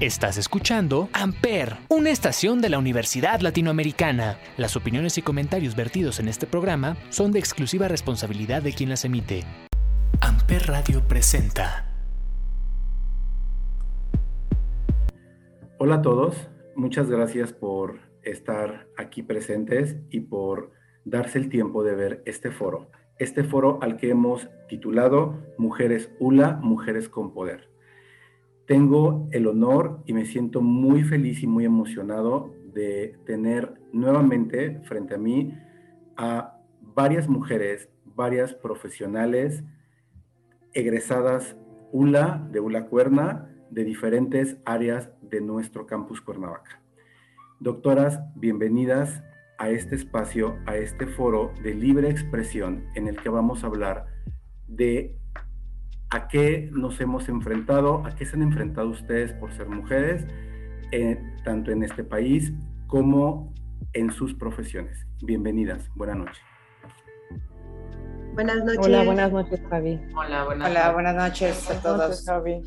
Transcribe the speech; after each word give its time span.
Estás 0.00 0.38
escuchando 0.38 1.10
Amper, 1.12 1.76
una 1.90 2.08
estación 2.08 2.62
de 2.62 2.70
la 2.70 2.78
Universidad 2.78 3.40
Latinoamericana. 3.40 4.38
Las 4.56 4.74
opiniones 4.74 5.18
y 5.18 5.22
comentarios 5.22 5.76
vertidos 5.76 6.20
en 6.20 6.28
este 6.28 6.46
programa 6.46 6.96
son 7.10 7.32
de 7.32 7.38
exclusiva 7.38 7.86
responsabilidad 7.86 8.62
de 8.62 8.72
quien 8.72 8.88
las 8.88 9.04
emite. 9.04 9.44
Amper 10.22 10.68
Radio 10.68 11.06
presenta. 11.06 11.84
Hola 15.76 15.96
a 15.96 16.00
todos, 16.00 16.48
muchas 16.74 17.10
gracias 17.10 17.52
por 17.52 18.00
estar 18.22 18.86
aquí 18.96 19.22
presentes 19.22 19.96
y 20.08 20.20
por 20.20 20.70
darse 21.04 21.36
el 21.36 21.50
tiempo 21.50 21.84
de 21.84 21.94
ver 21.94 22.22
este 22.24 22.50
foro. 22.50 22.90
Este 23.18 23.44
foro 23.44 23.78
al 23.82 23.98
que 23.98 24.08
hemos 24.08 24.48
titulado 24.66 25.38
Mujeres 25.58 26.10
ULA, 26.18 26.58
Mujeres 26.62 27.10
con 27.10 27.34
Poder 27.34 27.69
tengo 28.70 29.28
el 29.32 29.48
honor 29.48 30.00
y 30.06 30.12
me 30.12 30.24
siento 30.24 30.62
muy 30.62 31.02
feliz 31.02 31.42
y 31.42 31.48
muy 31.48 31.64
emocionado 31.64 32.54
de 32.72 33.18
tener 33.26 33.74
nuevamente 33.92 34.78
frente 34.84 35.16
a 35.16 35.18
mí 35.18 35.52
a 36.16 36.56
varias 36.80 37.28
mujeres, 37.28 37.88
varias 38.04 38.54
profesionales 38.54 39.64
egresadas 40.72 41.56
ULA, 41.90 42.48
de 42.52 42.60
ULA 42.60 42.86
Cuerna, 42.86 43.50
de 43.70 43.82
diferentes 43.82 44.56
áreas 44.64 45.10
de 45.20 45.40
nuestro 45.40 45.88
campus 45.88 46.20
Cuernavaca. 46.20 46.80
Doctoras, 47.58 48.20
bienvenidas 48.36 49.20
a 49.58 49.70
este 49.70 49.96
espacio, 49.96 50.58
a 50.66 50.76
este 50.76 51.08
foro 51.08 51.52
de 51.64 51.74
libre 51.74 52.08
expresión 52.08 52.84
en 52.94 53.08
el 53.08 53.16
que 53.16 53.30
vamos 53.30 53.64
a 53.64 53.66
hablar 53.66 54.06
de 54.68 55.19
a 56.10 56.26
qué 56.26 56.68
nos 56.72 57.00
hemos 57.00 57.28
enfrentado, 57.28 58.04
a 58.04 58.14
qué 58.16 58.26
se 58.26 58.36
han 58.36 58.42
enfrentado 58.42 58.88
ustedes 58.88 59.32
por 59.34 59.52
ser 59.52 59.68
mujeres, 59.68 60.26
eh, 60.90 61.22
tanto 61.44 61.70
en 61.70 61.84
este 61.84 62.02
país 62.02 62.52
como 62.88 63.54
en 63.92 64.10
sus 64.10 64.34
profesiones. 64.34 65.06
Bienvenidas, 65.22 65.88
buenas 65.94 66.16
noches. 66.16 66.42
Buenas 68.34 68.64
noches. 68.64 68.86
Hola, 68.86 69.04
buenas 69.04 69.32
noches, 69.32 69.60
Javi. 69.68 70.00
Hola, 70.16 70.44
buenas, 70.44 70.70
Hola, 70.70 70.92
buenas 70.92 71.14
noches 71.14 71.70
a 71.70 71.80
todos. 71.80 72.24
Javi. 72.24 72.62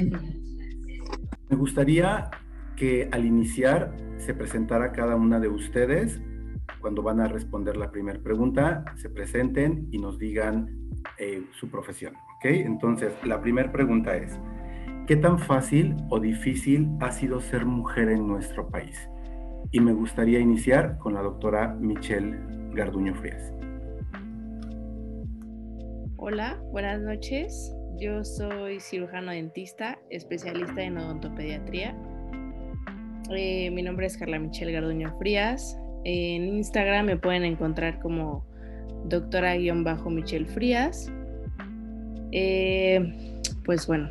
Me 1.49 1.57
gustaría 1.57 2.29
que 2.77 3.09
al 3.11 3.25
iniciar 3.25 3.95
se 4.17 4.33
presentara 4.33 4.91
cada 4.93 5.15
una 5.15 5.39
de 5.39 5.49
ustedes. 5.49 6.21
Cuando 6.79 7.01
van 7.01 7.19
a 7.19 7.27
responder 7.27 7.75
la 7.77 7.91
primera 7.91 8.19
pregunta, 8.19 8.85
se 8.95 9.09
presenten 9.09 9.87
y 9.91 9.99
nos 9.99 10.17
digan 10.17 10.69
eh, 11.17 11.45
su 11.51 11.69
profesión. 11.69 12.13
Entonces, 12.43 13.13
la 13.23 13.39
primera 13.39 13.71
pregunta 13.71 14.15
es, 14.17 14.37
¿qué 15.07 15.15
tan 15.15 15.39
fácil 15.39 15.95
o 16.09 16.19
difícil 16.19 16.89
ha 16.99 17.11
sido 17.11 17.39
ser 17.39 17.65
mujer 17.65 18.09
en 18.09 18.27
nuestro 18.27 18.67
país? 18.67 19.09
Y 19.71 19.79
me 19.79 19.93
gustaría 19.93 20.39
iniciar 20.39 20.97
con 20.97 21.13
la 21.13 21.21
doctora 21.21 21.73
Michelle 21.79 22.37
Garduño 22.73 23.15
Frías. 23.15 23.53
Hola, 26.17 26.61
buenas 26.71 27.01
noches. 27.01 27.73
Yo 27.97 28.23
soy 28.23 28.79
cirujano 28.79 29.31
dentista, 29.31 29.97
especialista 30.09 30.81
en 30.81 30.97
odontopediatría. 30.97 31.95
Eh, 33.31 33.71
mi 33.71 33.81
nombre 33.83 34.07
es 34.07 34.17
Carla 34.17 34.37
Michelle 34.37 34.73
Garduño 34.73 35.17
Frías. 35.17 35.79
En 36.03 36.43
Instagram 36.43 37.05
me 37.05 37.17
pueden 37.17 37.45
encontrar 37.45 37.99
como 37.99 38.45
doctora-michelle 39.05 40.45
Frías. 40.45 41.09
Eh, 42.35 43.13
pues 43.63 43.85
bueno, 43.85 44.09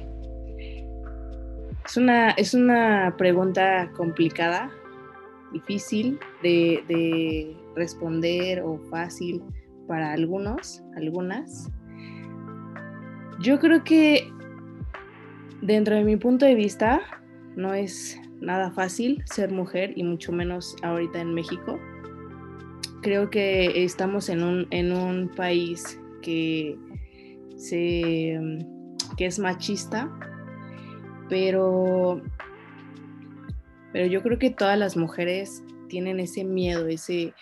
es 1.85 1.97
una, 1.97 2.31
es 2.31 2.55
una 2.55 3.17
pregunta 3.19 3.91
complicada, 3.97 4.71
difícil 5.53 6.21
de, 6.41 7.57
responder 7.75 8.63
o 8.63 8.79
fácil 8.91 9.43
para 9.89 10.13
algunos, 10.13 10.85
algunas. 10.95 11.69
Yo 13.41 13.59
creo 13.59 13.83
que 13.83 14.31
dentro 15.61 15.97
de 15.97 16.05
mi 16.05 16.17
punto 16.17 16.47
de 16.47 16.55
vista 16.55 17.01
no 17.57 17.75
es 17.75 18.21
nada 18.41 18.71
fácil 18.71 19.23
ser 19.25 19.51
mujer 19.51 19.95
y 19.97 20.05
mucho 20.05 20.31
menos 20.31 20.77
ahorita 20.83 21.21
en 21.21 21.35
México. 21.35 21.81
Creo 23.01 23.31
que 23.31 23.83
estamos 23.83 24.29
en 24.29 24.45
un, 24.45 24.69
en 24.71 24.93
un 24.93 25.29
país 25.29 25.99
que 26.21 26.79
que 27.71 29.27
es 29.27 29.39
machista, 29.39 30.11
pero, 31.29 32.21
pero 33.93 34.07
yo 34.07 34.23
creo 34.23 34.39
que 34.39 34.51
todas 34.51 34.79
las 34.79 34.97
mujeres 34.97 35.63
tienen 35.89 36.21
ese 36.21 36.45
miedo, 36.45 36.87
ese, 36.89 37.35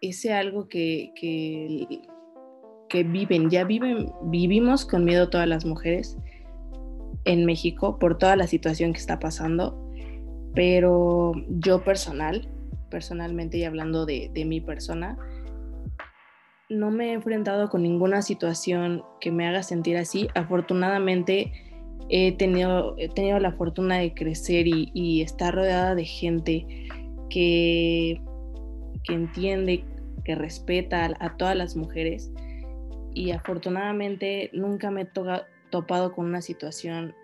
ese 0.00 0.32
algo 0.32 0.68
que, 0.68 1.12
que, 1.14 3.04
viven, 3.04 3.50
ya 3.50 3.64
viven, 3.64 4.12
vivimos 4.24 4.84
con 4.84 5.04
miedo 5.04 5.30
todas 5.30 5.48
las 5.48 5.64
mujeres 5.64 6.16
en 7.24 7.46
México 7.46 7.98
por 7.98 8.18
toda 8.18 8.36
la 8.36 8.46
situación 8.46 8.92
que 8.92 8.98
está 8.98 9.18
pasando, 9.18 9.90
pero 10.54 11.32
yo 11.48 11.84
personal, 11.84 12.48
personalmente 12.90 13.58
y 13.58 13.64
hablando 13.64 14.06
de, 14.06 14.30
de 14.34 14.44
mi 14.44 14.60
persona, 14.60 15.16
no 16.70 16.92
me 16.92 17.08
he 17.08 17.12
enfrentado 17.12 17.68
con 17.68 17.82
ninguna 17.82 18.22
situación 18.22 19.04
que 19.20 19.32
me 19.32 19.46
haga 19.46 19.62
sentir 19.62 19.96
así. 19.96 20.28
Afortunadamente 20.34 21.52
he 22.08 22.32
tenido, 22.32 22.94
he 22.96 23.08
tenido 23.08 23.40
la 23.40 23.52
fortuna 23.52 23.98
de 23.98 24.14
crecer 24.14 24.66
y, 24.68 25.20
estar 25.20 25.54
rodeada 25.54 25.94
de 25.96 26.04
gente 26.04 26.66
que, 27.28 28.20
que 29.04 29.12
entiende, 29.12 29.84
que 30.24 30.36
respeta 30.36 31.10
a, 31.18 31.36
todas 31.36 31.56
las 31.56 31.74
mujeres. 31.74 32.30
Y 33.14 33.32
afortunadamente 33.32 34.50
nunca 34.52 34.92
me 34.92 35.02
he 35.02 35.08
topado 35.70 36.12
con 36.12 36.26
una 36.26 36.40
situación 36.40 37.16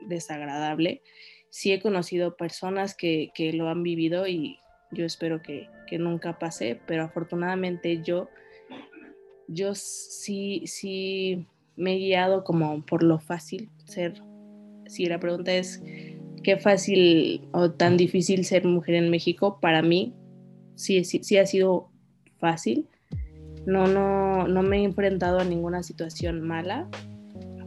desagradable. 0.00 1.00
Sí 1.48 1.72
he 1.72 1.80
conocido 1.80 2.36
personas 2.36 2.96
que, 2.96 3.30
lo 3.54 3.68
han 3.68 3.84
vivido 3.84 4.26
y 4.26 4.58
yo 4.90 5.04
espero 5.04 5.42
que, 5.42 5.68
que 5.86 5.98
nunca 5.98 6.40
pase, 6.40 6.80
pero 6.86 7.04
afortunadamente 7.04 8.02
yo 8.02 8.28
yo 9.50 9.74
sí, 9.74 10.62
sí 10.66 11.46
me 11.76 11.94
he 11.94 11.98
guiado 11.98 12.44
como 12.44 12.82
por 12.86 13.02
lo 13.02 13.18
fácil 13.18 13.68
ser. 13.84 14.22
Si 14.86 15.06
la 15.06 15.18
pregunta 15.18 15.52
es 15.52 15.82
qué 16.42 16.56
fácil 16.56 17.48
o 17.52 17.70
tan 17.72 17.96
difícil 17.96 18.44
ser 18.44 18.64
mujer 18.64 18.94
en 18.94 19.10
México, 19.10 19.58
para 19.60 19.82
mí 19.82 20.14
sí, 20.76 21.04
sí, 21.04 21.20
sí 21.22 21.36
ha 21.36 21.46
sido 21.46 21.88
fácil. 22.38 22.88
No, 23.66 23.86
no, 23.86 24.48
no 24.48 24.62
me 24.62 24.78
he 24.78 24.84
enfrentado 24.84 25.40
a 25.40 25.44
ninguna 25.44 25.82
situación 25.82 26.40
mala, 26.40 26.88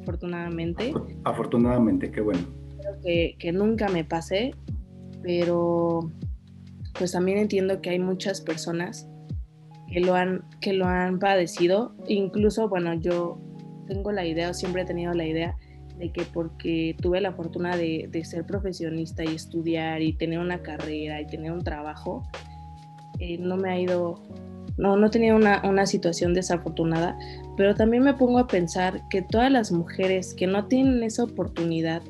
afortunadamente. 0.02 0.94
Afortunadamente, 1.24 2.12
qué 2.12 2.22
bueno. 2.22 2.42
Creo 2.80 3.00
que, 3.02 3.36
que 3.38 3.52
nunca 3.52 3.90
me 3.90 4.04
pasé, 4.04 4.56
pero 5.22 6.12
pues 6.98 7.12
también 7.12 7.38
entiendo 7.38 7.82
que 7.82 7.92
hay 7.92 8.00
muchas 8.00 8.42
personas 8.42 9.08
que 9.94 10.00
lo 10.00 10.16
han, 10.16 10.44
que 10.60 10.74
lo 10.74 10.88
han 10.88 11.20
padecido. 11.20 11.94
Incluso, 12.08 12.68
bueno, 12.68 12.96
yo 12.96 13.38
tengo 13.88 14.12
la 14.12 14.26
idea, 14.26 14.50
o 14.50 14.54
siempre 14.54 14.82
he 14.82 14.86
tenido 14.86 15.14
la 15.14 15.26
idea 15.26 15.56
de 16.00 16.12
que 16.12 16.24
porque 16.24 16.96
tuve 17.00 17.22
la 17.22 17.34
fortuna 17.34 17.78
de, 17.78 18.10
ser 18.24 18.46
profesionista 18.46 19.24
y 19.24 19.36
estudiar 19.36 20.02
y 20.02 20.14
tener 20.14 20.40
una 20.40 20.64
carrera 20.64 21.22
y 21.22 21.28
tener 21.28 21.52
un 21.52 21.64
trabajo, 21.64 22.24
eh, 23.20 23.38
no 23.38 23.56
me 23.56 23.70
ha 23.70 23.80
ido, 23.80 24.16
no, 24.78 24.98
no 24.98 25.12
he 25.14 25.34
una, 25.34 25.62
una 25.64 25.86
situación 25.86 26.34
desafortunada, 26.34 27.16
pero 27.56 27.76
también 27.76 28.02
me 28.02 28.16
pongo 28.16 28.40
a 28.40 28.48
pensar 28.48 29.08
que 29.12 29.22
todas 29.22 29.52
las 29.52 29.72
mujeres 29.72 30.34
que 30.34 30.48
no 30.48 30.66
tienen 30.66 31.04
esa 31.04 31.26
oportunidad 31.26 32.02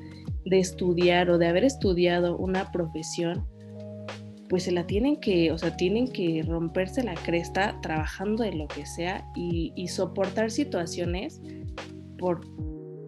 de 0.45 0.59
estudiar 0.59 1.29
o 1.29 1.37
de 1.37 1.47
haber 1.47 1.65
estudiado 1.65 2.37
una 2.37 2.71
profesión, 2.71 3.45
pues 4.53 4.65
se 4.65 4.71
la 4.71 4.85
tienen 4.85 5.19
que, 5.19 5.51
o 5.51 5.57
sea, 5.57 5.75
tienen 5.77 6.07
que 6.07 6.43
romperse 6.47 7.01
la 7.01 7.15
cresta 7.15 7.81
trabajando 7.81 8.43
de 8.43 8.53
lo 8.53 8.67
que 8.67 8.85
sea 8.85 9.27
y, 9.35 9.87
soportar 9.87 10.51
situaciones 10.51 11.41
por, 12.19 12.41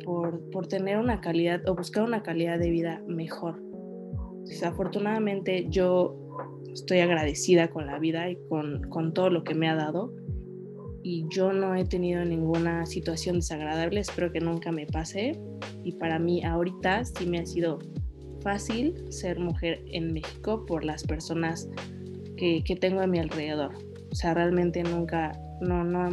por, 0.03 0.65
tener 0.65 0.97
una 0.97 1.21
calidad 1.21 1.62
o 1.69 1.75
buscar 1.75 2.01
una 2.01 2.24
calidad 2.24 2.57
de 2.57 2.71
vida 2.71 3.03
mejor. 3.07 3.62
Desafortunadamente 4.45 5.68
yo 5.69 6.18
estoy 6.74 7.01
agradecida 7.01 7.68
con 7.68 7.86
la 7.86 8.00
vida 8.00 8.27
y 8.27 8.38
con, 8.50 8.81
con 8.89 9.13
todo 9.13 9.30
lo 9.30 9.44
que 9.44 9.53
me 9.53 9.69
ha 9.69 9.75
dado 9.75 10.15
y 11.03 11.27
yo 11.30 11.53
no 11.53 11.75
he 11.75 11.86
tenido 11.86 12.25
ninguna 12.25 12.88
situación 12.88 13.36
desagradable, 13.36 14.00
espero 14.00 14.31
que 14.31 14.39
nunca 14.39 14.71
me 14.71 14.88
pase 14.88 15.39
y 15.83 15.92
para 15.92 16.18
mí 16.18 16.44
ahorita 16.44 17.06
sí 17.06 17.27
me 17.27 17.38
ha 17.38 17.45
sido 17.45 17.77
fácil 18.45 18.94
ser 19.12 19.39
mujer 19.39 19.81
en 19.92 20.13
México 20.13 20.68
por 20.68 20.86
las 20.86 21.03
personas 21.03 21.68
que, 22.38 22.62
tengo 22.80 23.01
a 23.01 23.07
mi 23.07 23.18
alrededor. 23.18 23.74
O 24.12 24.15
sea, 24.15 24.36
realmente 24.36 24.83
nunca, 24.83 25.31
no, 25.62 25.83
no, 25.83 26.09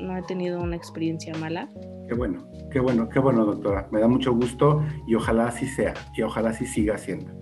no 0.00 0.18
he 0.18 0.22
tenido 0.22 0.60
una 0.60 0.74
experiencia 0.74 1.32
mala. 1.36 1.68
Qué 2.08 2.14
bueno, 2.14 2.50
qué 2.72 2.80
bueno, 2.80 3.08
qué 3.08 3.20
bueno, 3.20 3.44
doctora. 3.44 3.86
Me 3.92 4.00
da 4.00 4.08
mucho 4.08 4.34
gusto 4.34 4.84
y 5.06 5.14
ojalá 5.14 5.46
así 5.46 5.68
sea 5.68 5.94
y 6.16 6.22
ojalá 6.22 6.50
así 6.50 6.66
siga 6.66 6.98
siendo. 6.98 7.32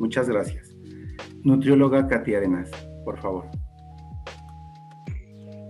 Muchas 0.00 0.28
gracias. 0.28 0.68
Nutrióloga 1.44 2.08
Katia 2.08 2.38
Arenas, 2.38 2.70
por 3.04 3.20
favor. 3.20 3.48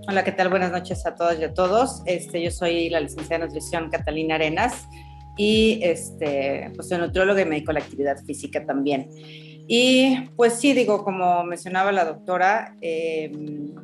Hola, 0.09 0.25
¿qué 0.25 0.33
tal? 0.33 0.49
Buenas 0.49 0.73
noches 0.73 1.05
a 1.05 1.15
todas 1.15 1.39
y 1.39 1.45
a 1.45 1.53
todos. 1.53 2.03
Este, 2.07 2.43
yo 2.43 2.51
soy 2.51 2.89
la 2.89 3.01
licenciada 3.01 3.41
de 3.41 3.47
nutrición 3.49 3.91
Catalina 3.91 4.37
Arenas 4.37 4.89
y 5.37 5.81
este, 5.83 6.71
pues 6.75 6.89
soy 6.89 6.99
nutrióloga 6.99 7.41
y 7.41 7.47
médico 7.47 7.73
de 7.73 7.81
la 7.81 7.85
actividad 7.85 8.25
física 8.25 8.65
también. 8.65 9.09
Y 9.67 10.29
pues 10.37 10.55
sí, 10.55 10.73
digo, 10.73 11.05
como 11.05 11.45
mencionaba 11.45 11.93
la 11.93 12.05
doctora, 12.05 12.77
em, 12.81 13.75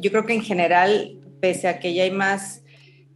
yo 0.00 0.10
creo 0.10 0.26
que 0.26 0.34
en 0.34 0.42
general, 0.42 1.18
pese 1.40 1.68
a 1.68 1.78
que 1.78 1.94
ya 1.94 2.04
hay 2.04 2.10
más 2.10 2.62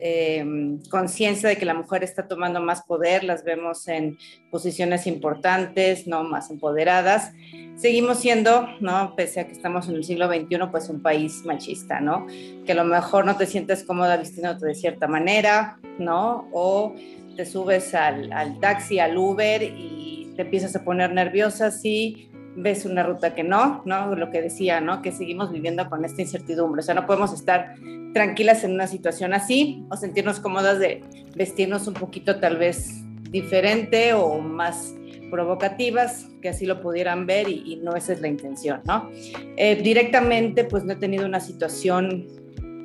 em, 0.05 0.81
conciencia 0.90 1.49
de 1.49 1.56
que 1.56 1.64
la 1.64 1.75
mujer 1.75 2.02
está 2.02 2.26
tomando 2.26 2.61
más 2.61 2.82
poder, 2.82 3.23
las 3.23 3.44
vemos 3.44 3.87
en 3.87 4.19
posiciones 4.50 5.06
importantes, 5.06 6.08
no 6.08 6.25
más 6.25 6.50
empoderadas, 6.50 7.32
seguimos 7.76 8.19
siendo, 8.19 8.67
¿no? 8.81 9.14
Pese 9.14 9.38
a 9.38 9.46
que 9.46 9.52
estamos 9.52 9.88
en 9.88 9.94
el 9.94 10.05
siglo 10.05 10.26
XXI, 10.26 10.58
pues 10.73 10.88
un 10.88 11.02
país 11.02 11.44
machista, 11.44 12.00
¿no? 12.00 12.26
Que 12.67 12.73
a 12.73 12.75
lo 12.75 12.84
mejor 12.84 13.25
no 13.25 13.37
te 13.37 13.46
sientes 13.46 13.84
cómoda 13.84 14.17
vistiéndote 14.17 14.67
de 14.67 14.75
cierta 14.75 15.06
manera, 15.06 15.79
¿no? 16.00 16.49
O 16.52 16.94
te 17.37 17.44
subes 17.44 17.94
al, 17.94 18.58
taxi, 18.61 18.99
al 18.99 19.17
Uber 19.17 19.62
y 19.62 20.32
te 20.37 20.43
empiezas 20.43 20.75
a 20.76 20.84
poner 20.84 21.12
nerviosa 21.12 21.70
si 21.70 22.31
ves 22.56 22.84
una 22.84 23.02
ruta 23.02 23.34
que 23.34 23.44
no, 23.44 23.82
¿no? 23.87 24.14
Lo 24.14 24.31
que 24.31 24.43
decía, 24.43 24.81
¿no? 24.81 25.02
Que 25.02 25.12
seguimos 25.12 25.50
viviendo 25.50 25.88
con 25.88 26.05
esta 26.05 26.23
incertidumbre. 26.23 26.81
O 26.81 26.82
sea, 26.82 26.94
no 26.94 27.06
podemos 27.06 27.32
estar 27.32 27.75
tranquilas 28.12 28.62
en 28.64 28.73
una 28.73 28.87
situación 28.87 29.32
así 29.32 29.84
o 29.90 29.96
sentirnos 29.96 30.38
cómodas 30.40 30.79
de 30.79 31.02
vestirnos 31.34 31.87
un 31.87 31.94
poquito 31.94 32.38
tal 32.40 32.58
vez 32.58 33.02
diferente 33.31 34.12
o 34.12 34.38
más 34.38 34.94
provocativas, 35.31 36.29
que 36.43 36.50
así 36.50 36.67
lo 36.67 36.82
pudieran 36.82 37.26
ver 37.26 37.49
y, 37.49 37.76
no 37.82 37.96
esa 37.96 38.12
es 38.12 38.20
la 38.20 38.29
intención, 38.29 38.82
¿no? 38.84 39.11
Eh, 39.56 39.76
directamente, 39.82 40.64
pues 40.64 40.84
no 40.84 40.93
he 40.93 40.96
tenido 40.96 41.25
una 41.25 41.40
situación 41.40 42.26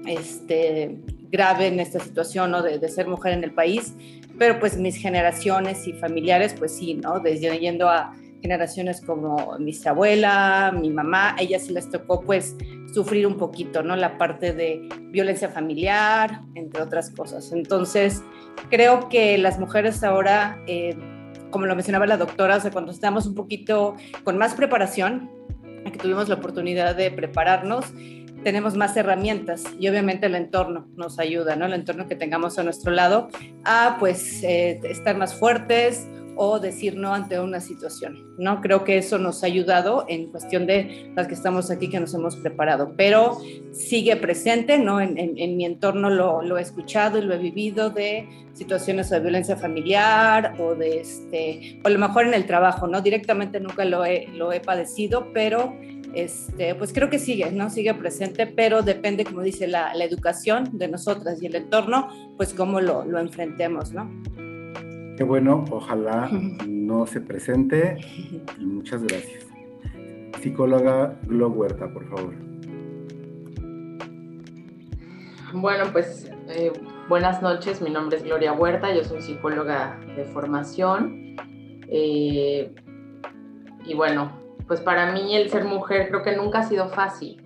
este, 0.07 0.97
grave 1.29 1.67
en 1.67 1.81
esta 1.81 1.99
situación, 1.99 2.51
¿no? 2.51 2.63
De, 2.63 2.79
de, 2.79 2.87
ser 2.87 3.07
mujer 3.07 3.33
en 3.33 3.43
el 3.43 3.51
país, 3.51 3.93
pero 4.37 4.59
pues 4.59 4.77
mis 4.77 4.95
generaciones 4.97 5.87
y 5.87 5.93
familiares, 5.93 6.55
pues 6.57 6.75
sí, 6.75 6.95
¿no? 6.95 7.19
Desde 7.19 7.57
yendo 7.59 7.89
a 7.89 8.13
generaciones 8.41 9.01
como 9.01 9.57
mi 9.59 9.73
abuela, 9.85 10.71
mi 10.73 10.89
mamá, 10.89 11.35
ellas 11.39 11.63
sí 11.63 11.73
les 11.73 11.89
tocó 11.89 12.21
pues 12.21 12.55
sufrir 12.93 13.27
un 13.27 13.37
poquito, 13.37 13.83
¿no? 13.83 13.95
La 13.95 14.17
parte 14.17 14.53
de 14.53 14.87
violencia 15.11 15.49
familiar, 15.49 16.41
entre 16.55 16.81
otras 16.81 17.09
cosas. 17.09 17.51
Entonces, 17.51 18.23
creo 18.69 19.09
que 19.09 19.37
las 19.37 19.59
mujeres 19.59 20.03
ahora, 20.03 20.61
eh, 20.67 20.95
como 21.49 21.65
lo 21.65 21.75
mencionaba 21.75 22.05
la 22.05 22.17
doctora, 22.17 22.57
o 22.57 22.59
sea, 22.59 22.71
cuando 22.71 22.91
estamos 22.91 23.25
un 23.25 23.35
poquito 23.35 23.95
con 24.23 24.37
más 24.37 24.53
preparación, 24.53 25.29
que 25.91 25.97
tuvimos 25.97 26.27
la 26.27 26.35
oportunidad 26.35 26.95
de 26.95 27.11
prepararnos, 27.11 27.85
tenemos 28.47 28.77
más 28.77 28.95
herramientas 28.95 29.65
y 29.77 29.89
obviamente 29.89 30.27
el 30.27 30.35
entorno 30.35 30.87
nos 30.95 31.19
ayuda, 31.19 31.57
¿no? 31.57 31.65
El 31.65 31.73
entorno 31.73 32.07
que 32.07 32.15
tengamos 32.15 32.57
a 32.57 32.63
nuestro 32.63 32.93
lado 32.93 33.27
a 33.65 33.97
pues 33.99 34.41
eh, 34.41 34.79
estar 34.85 35.17
más 35.17 35.35
fuertes 35.35 36.07
o 36.37 36.57
decir 36.57 36.95
no 36.95 37.13
ante 37.13 37.41
una 37.41 37.59
situación, 37.59 38.15
¿no? 38.37 38.61
Creo 38.61 38.85
que 38.85 38.97
eso 38.99 39.17
nos 39.17 39.43
ha 39.43 39.47
ayudado 39.47 40.05
en 40.07 40.31
cuestión 40.31 40.65
de 40.65 41.11
las 41.13 41.27
que 41.27 41.33
estamos 41.33 41.69
aquí, 41.69 41.89
que 41.89 41.99
nos 41.99 42.13
hemos 42.13 42.37
preparado, 42.37 42.93
pero 42.95 43.37
sigue 43.73 44.15
presente, 44.15 44.79
¿no? 44.79 45.01
En, 45.01 45.17
mi 45.57 45.65
entorno 45.65 46.09
lo, 46.09 46.57
he 46.57 46.61
escuchado 46.61 47.17
y 47.17 47.23
lo 47.23 47.33
he 47.33 47.39
vivido 47.39 47.89
de 47.89 48.29
situaciones 48.53 49.09
de 49.09 49.19
violencia 49.19 49.57
familiar 49.57 50.55
o 50.57 50.73
de, 50.73 51.01
este, 51.01 51.81
o 51.83 51.87
a 51.87 51.89
lo 51.89 51.99
mejor 51.99 52.27
en 52.27 52.33
el 52.33 52.45
trabajo, 52.45 52.87
¿no? 52.87 53.01
Directamente 53.01 53.59
nunca 53.59 53.83
lo 53.83 54.05
he, 54.05 54.27
lo 54.27 54.53
he 54.53 54.61
padecido, 54.61 55.33
pero 55.33 55.75
este, 56.13 56.75
pues 56.75 56.93
creo 56.93 57.09
que 57.09 57.19
sigue, 57.19 57.51
¿no? 57.51 57.69
Sigue 57.69 57.93
presente, 57.93 58.47
pero 58.47 58.81
depende, 58.81 59.23
como 59.25 59.41
dice 59.41 59.67
la, 59.67 59.93
la 59.93 60.03
educación 60.03 60.77
de 60.77 60.87
nosotras 60.87 61.41
y 61.41 61.47
el 61.47 61.55
entorno, 61.55 62.07
pues 62.37 62.53
cómo 62.53 62.81
lo, 62.81 63.05
lo 63.05 63.19
enfrentemos, 63.19 63.93
¿no? 63.93 64.09
Qué 65.17 65.23
bueno, 65.23 65.65
ojalá 65.71 66.29
no 66.67 67.07
se 67.07 67.21
presente 67.21 67.97
y 68.59 68.65
muchas 68.65 69.03
gracias. 69.03 69.45
Psicóloga 70.41 71.17
Glo 71.23 71.49
Huerta, 71.49 71.91
por 71.91 72.07
favor. 72.07 72.33
Bueno, 75.53 75.85
pues 75.91 76.29
eh, 76.49 76.71
buenas 77.09 77.41
noches, 77.41 77.81
mi 77.81 77.89
nombre 77.89 78.17
es 78.17 78.23
Gloria 78.23 78.53
Huerta, 78.53 78.93
yo 78.93 79.03
soy 79.03 79.21
psicóloga 79.21 79.99
de 80.15 80.25
formación. 80.25 81.35
Eh, 81.89 82.73
y 83.85 83.93
bueno, 83.95 84.31
pues 84.67 84.81
para 84.81 85.11
mí 85.11 85.35
el 85.35 85.49
ser 85.49 85.65
mujer 85.65 86.09
creo 86.09 86.23
que 86.23 86.35
nunca 86.35 86.59
ha 86.59 86.63
sido 86.63 86.89
fácil, 86.89 87.41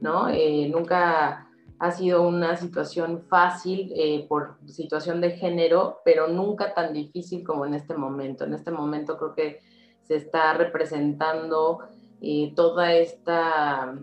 ¿no? 0.00 0.28
Eh, 0.28 0.68
nunca 0.70 1.48
ha 1.78 1.90
sido 1.92 2.22
una 2.22 2.56
situación 2.56 3.22
fácil 3.28 3.92
eh, 3.94 4.26
por 4.28 4.58
situación 4.66 5.20
de 5.20 5.32
género, 5.32 6.00
pero 6.04 6.28
nunca 6.28 6.74
tan 6.74 6.92
difícil 6.92 7.44
como 7.44 7.64
en 7.64 7.74
este 7.74 7.94
momento. 7.94 8.44
En 8.44 8.54
este 8.54 8.70
momento 8.70 9.16
creo 9.16 9.34
que 9.34 9.60
se 10.02 10.16
está 10.16 10.54
representando 10.54 11.80
eh, 12.20 12.52
toda 12.56 12.92
esta 12.94 13.94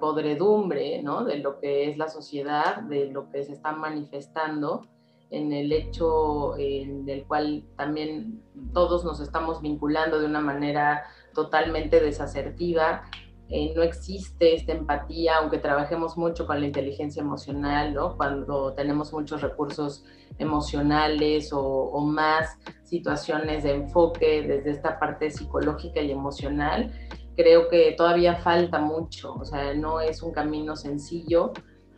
podredumbre 0.00 1.02
¿no? 1.02 1.24
de 1.24 1.38
lo 1.38 1.58
que 1.58 1.90
es 1.90 1.98
la 1.98 2.08
sociedad, 2.08 2.82
de 2.82 3.10
lo 3.10 3.30
que 3.30 3.44
se 3.44 3.52
está 3.52 3.72
manifestando 3.72 4.86
en 5.30 5.52
el 5.52 5.72
hecho 5.72 6.56
en 6.56 7.06
el 7.08 7.26
cual 7.26 7.64
también 7.76 8.42
todos 8.72 9.04
nos 9.04 9.20
estamos 9.20 9.60
vinculando 9.60 10.18
de 10.18 10.26
una 10.26 10.40
manera 10.40 11.04
totalmente 11.42 12.00
desasertiva 12.00 13.04
eh, 13.50 13.72
no 13.74 13.82
existe 13.82 14.54
esta 14.54 14.72
empatía, 14.72 15.36
aunque 15.36 15.58
trabajemos 15.58 16.18
mucho 16.18 16.46
con 16.46 16.60
la 16.60 16.66
inteligencia 16.66 17.22
emocional. 17.22 17.96
Cuando 18.16 18.74
tenemos 18.74 19.12
muchos 19.12 19.40
recursos 19.40 20.04
emocionales 20.38 21.52
o, 21.52 21.62
o, 21.62 22.04
más 22.04 22.58
situaciones 22.84 23.62
de 23.62 23.74
enfoque 23.74 24.42
desde 24.42 24.70
esta 24.72 24.98
parte 24.98 25.30
psicológica 25.30 26.02
y 26.02 26.10
emocional, 26.10 26.92
creo 27.36 27.68
que 27.68 27.94
todavía 27.96 28.36
falta 28.36 28.80
mucho, 28.80 29.34
o 29.34 29.44
sea, 29.44 29.72
no 29.72 30.00
es 30.00 30.22
un 30.22 30.32
camino 30.32 30.76
sencillo. 30.76 31.52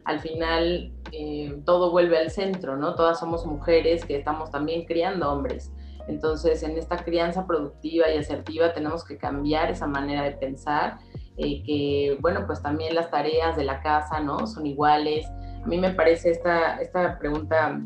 Al 0.04 0.20
final 0.20 0.92
eh, 1.10 1.60
todo 1.64 1.90
vuelve 1.90 2.18
al 2.18 2.30
centro, 2.30 2.76
¿no? 2.76 2.94
Todas 2.94 3.18
somos 3.18 3.44
mujeres 3.44 4.04
que 4.04 4.16
estamos 4.16 4.50
también 4.52 4.84
criando 4.84 5.32
hombres. 5.32 5.72
Entonces, 6.10 6.62
en 6.64 6.76
esta 6.76 7.04
crianza 7.04 7.46
productiva 7.46 8.10
y 8.10 8.18
asertiva 8.18 8.74
tenemos 8.74 9.04
que 9.04 9.16
cambiar 9.16 9.70
esa 9.70 9.86
manera 9.86 10.24
de 10.24 10.32
pensar 10.32 10.98
eh, 11.36 11.62
que, 11.62 12.18
bueno, 12.20 12.46
pues 12.46 12.60
también 12.60 12.96
las 12.96 13.10
tareas 13.10 13.56
de 13.56 13.64
la 13.64 13.80
casa, 13.80 14.18
¿no? 14.18 14.46
Son 14.48 14.66
iguales. 14.66 15.26
A 15.62 15.66
mí 15.66 15.78
me 15.78 15.94
parece 15.94 16.30
esta, 16.30 16.80
esta 16.80 17.18
pregunta 17.20 17.80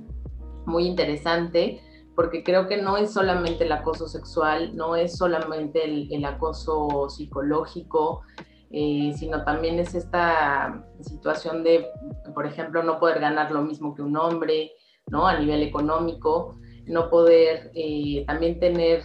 muy 0.64 0.87
interesante 0.87 1.83
porque 2.16 2.43
creo 2.43 2.66
que 2.66 2.81
no 2.81 2.97
es 2.97 3.12
solamente 3.12 3.64
el 3.64 3.73
acoso 3.73 4.09
sexual, 4.09 4.75
no 4.75 4.97
es 4.97 5.19
solamente 5.19 5.85
el, 5.85 6.25
acoso 6.25 7.11
psicológico, 7.11 8.23
eh, 8.71 9.12
sino 9.16 9.45
también 9.45 9.78
es 9.78 9.95
esta 9.95 10.83
situación 11.00 11.62
de, 11.62 11.88
por 12.35 12.47
ejemplo, 12.47 12.83
no 12.83 12.99
poder 12.99 13.21
ganar 13.21 13.50
lo 13.50 13.62
mismo 13.62 13.95
que 13.95 14.02
un 14.02 14.16
hombre, 14.16 14.73
¿no? 15.09 15.26
A 15.26 15.38
nivel 15.38 15.62
económico, 15.62 16.57
no 16.87 17.11
poder 17.11 17.71
eh, 17.75 18.25
también 18.26 18.59
tener 18.59 19.03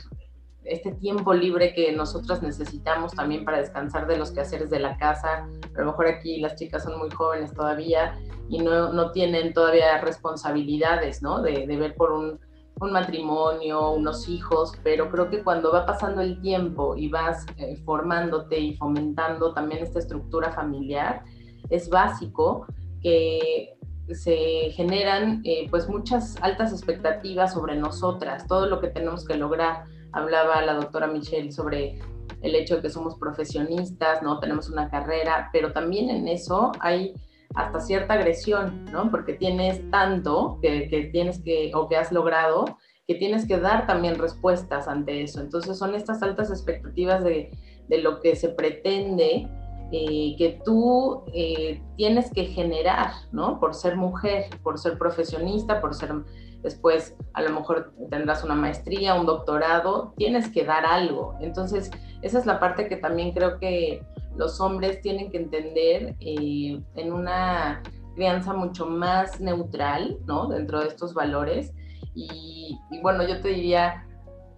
este 0.70 0.92
tiempo 0.92 1.34
libre 1.34 1.74
que 1.74 1.92
nosotras 1.92 2.42
necesitamos 2.42 3.14
también 3.14 3.46
para 3.46 3.60
descansar 3.60 4.08
de 4.08 4.18
los 4.18 4.32
quehaceres 4.32 4.70
de 4.70 4.80
la 4.80 4.98
casa. 4.98 5.48
A 5.76 5.80
lo 5.80 5.86
mejor 5.88 6.08
aquí 6.08 6.40
las 6.40 6.56
chicas 6.56 6.84
son 6.84 7.00
muy 7.00 7.10
jóvenes 7.10 7.54
todavía 7.54 8.18
y 8.50 8.60
no, 8.60 8.94
no 8.94 9.12
tienen 9.12 9.54
todavía 9.54 10.00
responsabilidades, 10.00 11.22
¿no? 11.22 11.42
De, 11.42 11.66
de 11.66 11.78
ver 11.78 11.96
por 11.96 12.12
un, 12.12 12.40
un, 12.80 12.92
matrimonio, 12.92 13.92
unos 13.92 14.28
hijos, 14.28 14.74
pero 14.84 15.10
creo 15.10 15.30
que 15.30 15.44
cuando 15.44 15.72
va 15.72 15.86
pasando 15.86 16.22
el 16.22 16.40
tiempo 16.42 16.96
y 16.96 17.10
vas 17.10 17.46
eh, 17.58 17.78
formándote 17.86 18.60
y 18.60 18.76
fomentando 18.76 19.54
también 19.54 19.84
esta 19.84 20.00
estructura 20.00 20.52
familiar, 20.52 21.24
es 21.70 21.90
básico 21.90 22.66
que 23.02 23.79
se 24.16 24.72
generan 24.72 25.42
eh, 25.44 25.68
pues 25.70 25.88
muchas 25.88 26.36
altas 26.42 26.72
expectativas 26.72 27.54
sobre 27.54 27.76
nosotras, 27.76 28.48
todo 28.48 28.68
lo 28.68 28.80
que 28.82 28.88
tenemos 28.88 29.26
que 29.26 29.36
lograr 29.36 29.86
hablaba 30.12 30.62
la 30.62 30.74
doctora 30.74 31.08
Michelle 31.08 31.52
sobre 31.52 32.00
el 32.42 32.56
hecho 32.56 32.78
de 32.78 32.82
que 32.82 32.90
somos 32.90 33.18
profesionistas, 33.18 34.22
¿no? 34.22 34.40
Tenemos 34.40 34.70
una 34.70 34.90
carrera, 34.90 35.50
pero 35.52 35.74
también 35.74 36.10
en 36.10 36.28
eso 36.28 36.72
hay 36.80 37.14
hasta 37.56 37.80
cierta 37.80 38.14
agresión, 38.14 38.86
¿no? 38.92 39.10
Porque 39.12 39.34
tienes 39.34 39.82
tanto 39.92 40.60
que, 40.62 41.10
tienes 41.12 41.42
que, 41.44 41.72
o 41.74 41.88
que 41.90 41.98
has 41.98 42.12
logrado, 42.12 42.66
que 43.08 43.16
tienes 43.16 43.48
que 43.48 43.58
dar 43.58 43.88
también 43.88 44.16
respuestas 44.20 44.88
ante 44.88 45.24
eso. 45.24 45.42
Entonces 45.42 45.78
son 45.78 45.96
estas 45.96 46.22
altas 46.22 46.50
expectativas 46.52 47.24
de, 47.24 47.52
lo 47.90 48.20
que 48.22 48.36
se 48.36 48.50
pretende 48.50 49.48
eh, 49.92 50.36
que 50.38 50.62
tú 50.64 51.24
eh, 51.34 51.82
tienes 51.98 52.32
que 52.32 52.46
generar, 52.46 53.12
¿no? 53.32 53.60
Por 53.60 53.74
ser 53.74 53.96
mujer, 53.96 54.46
por 54.62 54.78
ser 54.78 54.98
profesionista, 54.98 55.82
por 55.82 55.96
ser 55.96 56.14
después 56.62 57.16
a 57.34 57.42
lo 57.42 57.52
mejor 57.52 57.94
tendrás 58.10 58.44
una 58.44 58.56
maestría, 58.56 59.16
un 59.16 59.26
doctorado, 59.26 60.14
tienes 60.18 60.50
que 60.50 60.66
dar 60.66 60.86
algo. 60.86 61.36
Entonces, 61.40 61.90
esa 62.22 62.40
es 62.40 62.46
la 62.46 62.60
parte 62.60 62.88
que 62.88 62.98
también 62.98 63.32
creo 63.32 63.60
que 63.60 64.04
los 64.36 64.60
hombres 64.62 65.02
tienen 65.02 65.32
que 65.32 65.38
entender 65.38 66.16
eh, 66.20 66.82
en 66.96 67.14
una 67.14 67.82
crianza 68.16 68.54
mucho 68.54 68.86
más 68.86 69.40
neutral, 69.40 70.18
¿no? 70.26 70.48
Dentro 70.48 70.82
de 70.82 70.88
estos 70.88 71.14
valores. 71.14 71.74
Y, 72.14 72.78
bueno, 73.02 73.26
yo 73.28 73.42
te 73.42 73.50
diría, 73.50 74.06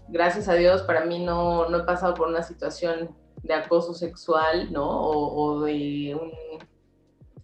gracias 0.07 0.49
a 0.49 0.53
Dios, 0.53 0.81
para 0.83 1.05
mí 1.05 1.23
no, 1.23 1.69
no 1.69 1.77
he 1.77 1.83
pasado 1.83 2.15
por 2.15 2.27
una 2.27 2.41
situación 2.41 3.15
de 3.43 3.53
acoso 3.53 3.93
sexual, 3.93 4.71
¿no? 4.71 4.87
O, 4.87 5.61
de 5.61 6.15
un 6.19 6.31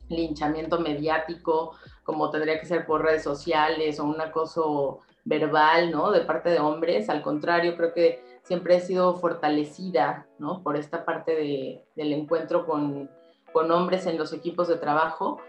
linchamiento 0.09 0.79
mediático, 0.79 1.75
como 2.03 2.29
tendría 2.29 2.59
que 2.59 2.65
ser 2.65 2.85
por 2.85 3.03
redes 3.03 3.23
sociales 3.23 3.99
o 3.99 4.05
un 4.05 4.21
acoso 4.21 5.01
verbal, 5.25 5.91
¿no? 5.91 6.11
De 6.11 6.21
parte 6.21 6.49
de 6.49 6.59
hombres. 6.59 7.09
Al 7.09 7.21
contrario, 7.21 7.75
creo 7.75 7.93
que 7.93 8.23
siempre 8.43 8.75
he 8.75 8.79
sido 8.81 9.15
fortalecida, 9.15 10.27
¿no? 10.39 10.63
Por 10.63 10.77
esta 10.77 11.03
parte 11.03 11.35
de, 11.35 11.85
del 11.95 12.13
encuentro 12.13 12.65
con, 12.65 13.09
con, 13.51 13.71
hombres 13.71 14.05
en 14.05 14.17
los 14.17 14.31
equipos 14.31 14.67
de 14.67 14.77
trabajo. 14.77 15.41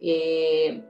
Eh, 0.00 0.84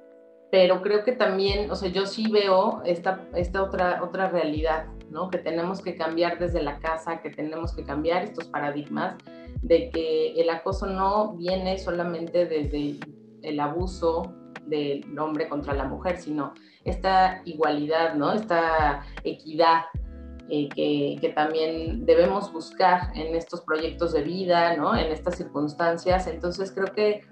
pero 0.50 0.82
creo 0.82 1.04
que 1.04 1.12
también, 1.12 1.70
o 1.70 1.76
sea, 1.76 1.88
yo 1.90 2.06
sí 2.06 2.30
veo 2.30 2.82
esta, 2.84 3.26
esta 3.34 3.62
otra, 3.62 4.02
otra 4.02 4.28
realidad, 4.28 4.87
¿no? 5.11 5.30
Que 5.30 5.38
tenemos 5.38 5.80
que 5.80 5.96
cambiar 5.96 6.38
desde 6.38 6.62
la 6.62 6.78
casa, 6.78 7.20
que 7.20 7.30
tenemos 7.30 7.75
que 7.75 7.84
cambiar 7.84 8.25
estos 8.25 8.49
paradigmas 8.49 9.16
de 9.62 9.90
que 9.90 10.34
el 10.40 10.50
acoso 10.50 10.87
no 10.87 11.34
viene 11.34 11.78
solamente 11.78 12.46
desde 12.46 12.99
el 13.42 13.61
abuso 13.61 14.34
del 14.66 15.18
hombre 15.18 15.49
contra 15.49 15.75
la 15.75 15.84
mujer, 15.84 16.18
sino 16.18 16.54
esta 16.84 17.42
igualdad, 17.44 18.14
¿no? 18.14 18.32
Esta 18.32 19.04
equidad 19.23 19.82
eh, 20.49 20.68
que, 20.68 21.16
que, 21.20 21.28
también 21.30 22.04
debemos 22.04 22.52
buscar 22.52 23.11
en 23.14 23.34
estos 23.34 23.62
proyectos 23.62 24.12
de 24.12 24.23
vida, 24.23 24.76
¿no? 24.76 24.94
En 24.94 25.11
estas 25.11 25.37
circunstancias. 25.37 26.26
Entonces 26.26 26.73
creo 26.73 26.92
que 26.92 27.23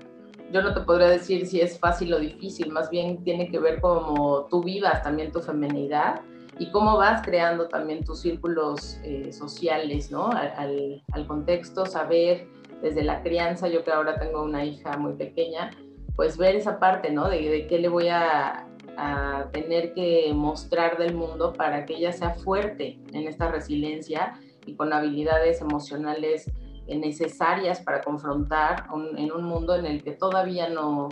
yo 0.52 0.62
no 0.62 0.74
te 0.74 0.80
podría 0.80 1.08
decir 1.08 1.46
si 1.46 1.60
es 1.60 1.78
fácil 1.78 2.12
o 2.14 2.18
difícil, 2.18 2.70
más 2.70 2.90
bien 2.90 3.22
tiene 3.24 3.50
que 3.50 3.58
ver 3.58 3.80
cómo 3.80 4.46
tú 4.50 4.62
vivas 4.62 5.02
también 5.02 5.32
tu 5.32 5.40
feminidad 5.40 6.20
y 6.58 6.70
cómo 6.70 6.96
vas 6.96 7.22
creando 7.22 7.68
también 7.68 8.04
tus 8.04 8.20
círculos 8.20 8.98
eh, 9.04 9.32
sociales, 9.32 10.10
¿no? 10.10 10.30
Al, 10.30 11.26
contexto, 11.26 11.86
saber 11.86 12.48
desde 12.82 13.02
la 13.02 13.22
crianza, 13.22 13.68
yo 13.68 13.84
que 13.84 13.92
ahora 13.92 14.18
tengo 14.18 14.42
una 14.42 14.64
hija 14.64 14.96
muy 14.96 15.14
pequeña, 15.14 15.70
pues 16.16 16.36
ver 16.36 16.56
esa 16.56 16.78
parte, 16.78 17.10
¿no? 17.10 17.28
De, 17.28 17.66
qué 17.68 17.78
le 17.78 17.88
voy 17.88 18.08
a, 18.08 18.66
a 18.96 19.48
tener 19.52 19.94
que 19.94 20.32
mostrar 20.34 20.98
del 20.98 21.14
mundo 21.14 21.52
para 21.52 21.86
que 21.86 21.94
ella 21.94 22.12
sea 22.12 22.34
fuerte 22.34 23.00
en 23.12 23.26
esta 23.26 23.50
resiliencia 23.50 24.34
y 24.66 24.74
con 24.74 24.92
habilidades 24.92 25.60
emocionales 25.60 26.50
necesarias 26.88 27.80
para 27.80 28.00
confrontar 28.00 28.86
en 29.16 29.32
un 29.32 29.44
mundo 29.44 29.74
en 29.74 29.86
el 29.86 30.02
que 30.02 30.12
todavía 30.12 30.68
no, 30.68 31.08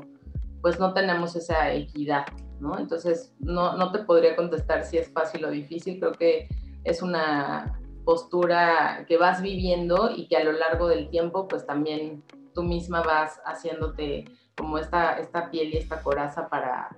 pues 0.60 0.78
no 0.78 0.92
tenemos 0.92 1.36
esa 1.36 1.72
equidad, 1.72 2.24
¿no? 2.60 2.78
Entonces, 2.78 3.34
no, 3.40 3.76
no 3.76 3.92
te 3.92 4.00
podría 4.00 4.36
contestar 4.36 4.84
si 4.84 4.98
es 4.98 5.10
fácil 5.12 5.44
o 5.44 5.50
difícil, 5.50 5.98
creo 5.98 6.12
que 6.12 6.48
es 6.84 7.02
una 7.02 7.80
postura 8.04 9.04
que 9.06 9.18
vas 9.18 9.42
viviendo 9.42 10.10
y 10.14 10.28
que 10.28 10.36
a 10.36 10.44
lo 10.44 10.52
largo 10.52 10.88
del 10.88 11.10
tiempo, 11.10 11.48
pues 11.48 11.66
también 11.66 12.22
tú 12.54 12.62
misma 12.62 13.02
vas 13.02 13.40
haciéndote 13.44 14.24
como 14.56 14.78
esta, 14.78 15.18
esta 15.18 15.50
piel 15.50 15.72
y 15.72 15.76
esta 15.78 16.02
coraza 16.02 16.48
para, 16.48 16.90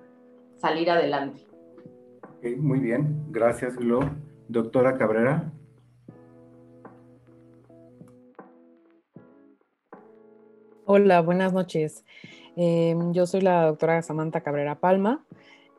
salir 0.62 0.88
adelante. 0.88 1.45
muy 2.59 2.78
bien, 2.78 3.26
gracias 3.31 3.76
Glo. 3.76 3.99
Doctora 4.49 4.97
Cabrera. 4.97 5.52
Hola, 10.85 11.21
buenas 11.21 11.52
noches. 11.52 12.04
Em, 12.54 13.12
yo 13.12 13.26
soy 13.26 13.40
la 13.40 13.66
doctora 13.66 14.02
Samantha 14.02 14.42
Cabrera 14.42 14.76
Palma. 14.76 15.25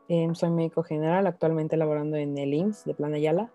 Em, 0.07 0.35
soy 0.35 0.49
médico 0.49 0.83
general, 0.83 1.27
actualmente 1.27 1.77
laborando 1.77 2.17
en 2.17 2.37
el 2.37 2.53
IMSS 2.53 2.85
de 2.85 2.93
Plan 2.93 3.13
Ayala. 3.13 3.51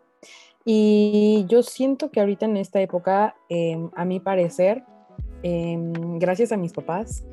Y 0.65 1.47
yo 1.49 1.63
siento 1.63 2.11
que 2.11 2.21
ahorita 2.21 2.47
en 2.47 2.57
esta 2.57 2.81
época, 2.81 3.37
em, 3.49 3.91
a 3.95 4.05
mi 4.05 4.21
parecer, 4.21 4.85
gracias 6.19 6.51
a 6.51 6.57
mis 6.57 6.73
papás, 6.73 7.25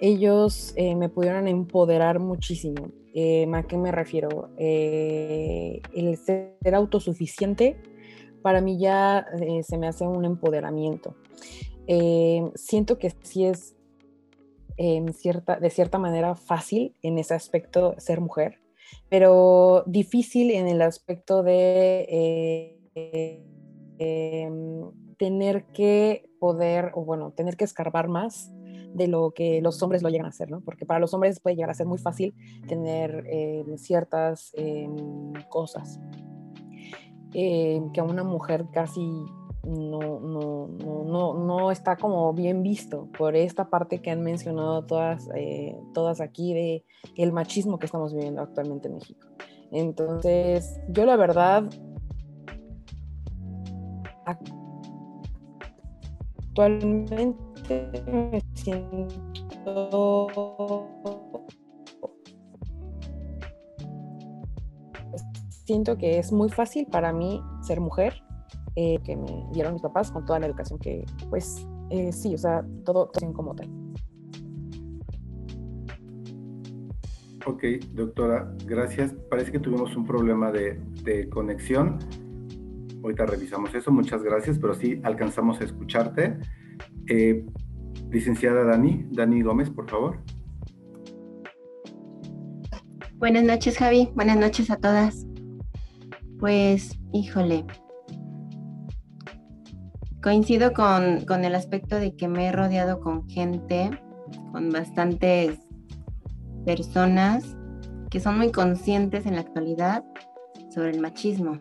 ellos 0.00 0.72
eh, 0.76 0.94
me 0.94 1.08
pudieron 1.08 1.48
empoderar 1.48 2.18
muchísimo. 2.18 2.90
Eh, 3.14 3.46
¿A 3.52 3.62
qué 3.64 3.76
me 3.76 3.90
refiero? 3.90 4.50
Eh, 4.56 5.80
el 5.92 6.16
ser 6.16 6.74
autosuficiente 6.74 7.76
para 8.42 8.60
mí 8.60 8.78
ya 8.78 9.26
se 9.62 9.78
me 9.78 9.88
hace 9.88 10.06
un 10.06 10.24
empoderamiento. 10.24 11.16
siento 12.54 12.98
que 12.98 13.12
sí 13.22 13.44
es 13.44 13.74
cierta, 15.12 15.58
de 15.58 15.70
cierta 15.70 15.98
manera 15.98 16.34
fácil 16.34 16.94
en 17.02 17.18
ese 17.18 17.34
aspecto 17.34 17.94
ser 17.98 18.20
mujer, 18.20 18.60
pero 19.08 19.82
difícil 19.86 20.50
en 20.50 20.68
el 20.68 20.82
aspecto 20.82 21.42
de 21.42 22.78
em, 23.98 24.90
tener 25.18 25.64
que 25.66 26.30
poder, 26.38 26.92
o 26.94 27.04
bueno, 27.04 27.32
tener 27.32 27.56
que 27.56 27.64
escarbar 27.64 28.08
más 28.08 28.52
de 28.94 29.08
lo 29.08 29.32
que 29.32 29.60
los 29.60 29.82
hombres 29.82 30.02
lo 30.02 30.08
llegan 30.08 30.26
a 30.26 30.30
hacer, 30.30 30.50
¿no? 30.50 30.60
Porque 30.60 30.86
para 30.86 31.00
los 31.00 31.12
hombres 31.12 31.40
puede 31.40 31.56
llegar 31.56 31.70
a 31.70 31.74
ser 31.74 31.86
muy 31.86 31.98
fácil 31.98 32.34
tener 32.66 33.24
eh, 33.28 33.64
ciertas 33.76 34.52
em, 34.54 35.32
cosas 35.48 36.00
em, 37.34 37.90
que 37.92 38.00
a 38.00 38.04
una 38.04 38.24
mujer 38.24 38.66
casi 38.72 39.26
no, 39.68 40.20
no, 40.20 40.68
no, 41.04 41.34
no, 41.34 41.70
está 41.70 41.96
como 41.96 42.32
bien 42.32 42.62
visto 42.62 43.08
por 43.16 43.36
esta 43.36 43.68
parte 43.68 44.00
que 44.00 44.10
han 44.10 44.22
mencionado 44.22 44.84
todas, 44.84 45.28
eh, 45.34 45.76
todas 45.94 46.20
aquí 46.20 46.54
de 46.54 46.84
el 47.16 47.32
machismo 47.32 47.78
que 47.78 47.86
estamos 47.86 48.14
viviendo 48.14 48.42
actualmente 48.42 48.88
en 48.88 48.94
México. 48.94 49.28
Entonces, 49.70 50.80
yo 50.88 51.04
la 51.04 51.16
verdad 51.16 51.64
actualmente 56.54 57.36
me 58.06 58.42
siento 58.54 59.08
siento 65.68 65.98
que 65.98 66.18
es 66.18 66.32
muy 66.32 66.48
fácil 66.48 66.86
para 66.86 67.12
mí 67.12 67.42
ser 67.60 67.78
mujer, 67.78 68.22
eh, 68.80 69.00
que 69.02 69.16
me 69.16 69.44
dieron 69.52 69.72
mis 69.72 69.82
papás 69.82 70.12
con 70.12 70.24
toda 70.24 70.38
la 70.38 70.46
educación 70.46 70.78
que, 70.78 71.04
pues, 71.30 71.66
eh, 71.90 72.12
sí, 72.12 72.32
o 72.32 72.38
sea, 72.38 72.64
todo, 72.84 73.08
todo 73.08 73.32
como 73.32 73.52
tal. 73.52 73.68
Ok, 77.44 77.64
doctora, 77.94 78.54
gracias. 78.66 79.16
Parece 79.28 79.50
que 79.50 79.58
tuvimos 79.58 79.96
un 79.96 80.06
problema 80.06 80.52
de, 80.52 80.80
de 81.02 81.28
conexión. 81.28 81.98
Ahorita 83.02 83.26
revisamos 83.26 83.74
eso, 83.74 83.90
muchas 83.90 84.22
gracias, 84.22 84.60
pero 84.60 84.74
sí 84.74 85.00
alcanzamos 85.02 85.60
a 85.60 85.64
escucharte. 85.64 86.38
Eh, 87.08 87.44
licenciada 88.12 88.62
Dani, 88.62 89.06
Dani 89.10 89.42
Gómez, 89.42 89.70
por 89.70 89.90
favor. 89.90 90.20
Buenas 93.14 93.42
noches, 93.42 93.76
Javi. 93.76 94.08
Buenas 94.14 94.36
noches 94.36 94.70
a 94.70 94.76
todas. 94.76 95.26
Pues, 96.38 96.96
híjole. 97.12 97.66
Coincido 100.22 100.72
con, 100.72 101.24
con 101.26 101.44
el 101.44 101.54
aspecto 101.54 101.96
de 101.96 102.16
que 102.16 102.28
me 102.28 102.48
he 102.48 102.52
rodeado 102.52 103.00
con 103.00 103.28
gente, 103.28 103.90
con 104.52 104.70
bastantes 104.70 105.58
personas 106.64 107.56
que 108.10 108.20
son 108.20 108.38
muy 108.38 108.50
conscientes 108.50 109.26
en 109.26 109.34
la 109.34 109.42
actualidad 109.42 110.04
sobre 110.70 110.90
el 110.90 111.00
machismo. 111.00 111.60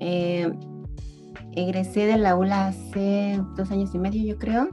Eh, 0.00 0.50
egresé 1.52 2.06
de 2.06 2.16
la 2.16 2.36
ULA 2.36 2.68
hace 2.68 3.40
dos 3.56 3.70
años 3.70 3.94
y 3.94 3.98
medio, 3.98 4.24
yo 4.24 4.38
creo, 4.38 4.68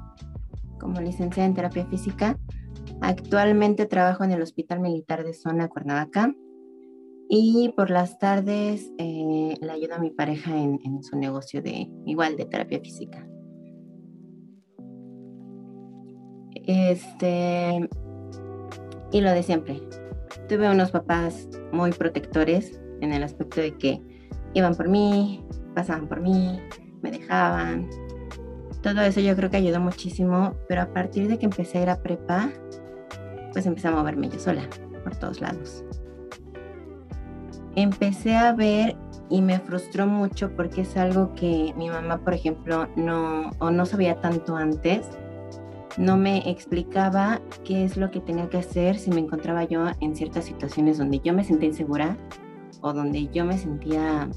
como 0.79 1.01
licenciada 1.01 1.48
en 1.48 1.53
terapia 1.53 1.86
física. 1.86 2.38
Actualmente 3.01 3.86
trabajo 3.86 4.24
en 4.24 4.32
el 4.32 4.41
Hospital 4.41 4.79
Militar 4.79 5.24
de 5.24 5.34
Zona 5.34 5.68
Cuernavaca 5.68 6.34
y 7.31 7.71
por 7.77 7.91
las 7.91 8.17
tardes 8.17 8.91
eh, 8.98 9.55
le 9.62 9.71
ayudo 9.71 9.95
a 9.95 10.00
mi 10.00 10.09
pareja 10.09 10.57
en, 10.57 10.79
en, 10.83 11.03
su 11.03 11.15
negocio 11.15 11.62
de 11.62 11.88
igual 12.07 12.36
de 12.36 12.45
terapia 12.45 12.79
física. 12.79 13.25
Este 16.55 17.88
y 19.12 19.21
lo 19.21 19.31
de 19.31 19.43
siempre. 19.43 19.79
Tuve 20.48 20.69
unos 20.69 20.89
papás 20.89 21.48
muy 21.71 21.91
protectores 21.91 22.81
en 23.01 23.13
el 23.13 23.21
aspecto 23.24 23.62
de 23.62 23.77
que 23.77 24.01
iban 24.55 24.75
por 24.75 24.89
mí, 24.89 25.45
pasaban 25.75 26.07
por 26.07 26.21
mí, 26.21 26.59
me 27.03 27.12
dejaban. 27.12 27.88
Todo 28.81 29.01
eso 29.01 29.19
yo 29.19 29.36
creo 29.36 29.51
que 29.51 29.57
ayudó 29.57 29.79
muchísimo, 29.79 30.55
pero 30.67 30.81
a 30.81 30.93
partir 30.93 31.27
de 31.27 31.38
que 31.38 31.45
empecé 31.45 31.77
a 31.77 31.83
ir 31.83 31.89
a 31.89 32.01
prepa, 32.01 32.50
pues 33.51 33.67
empecé 33.67 33.89
a 33.89 33.91
moverme 33.91 34.29
yo 34.29 34.39
sola 34.39 34.67
por 35.03 35.15
todos 35.15 35.41
lados. 35.41 35.83
Empecé 37.75 38.35
a 38.35 38.53
ver 38.53 38.95
y 39.29 39.41
me 39.41 39.59
frustró 39.59 40.07
mucho 40.07 40.55
porque 40.55 40.81
es 40.81 40.97
algo 40.97 41.33
que 41.33 41.73
mi 41.77 41.89
mamá, 41.89 42.19
por 42.19 42.33
ejemplo, 42.33 42.88
no, 42.95 43.51
o 43.59 43.71
no 43.71 43.85
sabía 43.85 44.19
tanto 44.21 44.55
antes. 44.55 45.07
No 45.97 46.17
me 46.17 46.49
explicaba 46.49 47.41
qué 47.63 47.83
es 47.83 47.97
lo 47.97 48.09
que 48.11 48.21
tenía 48.21 48.49
que 48.49 48.57
hacer 48.57 48.97
si 48.97 49.09
me 49.11 49.19
encontraba 49.19 49.63
yo 49.65 49.85
en 49.99 50.15
ciertas 50.15 50.45
situaciones 50.45 50.97
donde 50.97 51.19
yo 51.19 51.33
me 51.33 51.43
sentía 51.43 51.69
insegura 51.69 52.17
o 52.81 52.93
donde 52.93 53.27
yo 53.27 53.45
me 53.45 53.57
sentía 53.57 54.29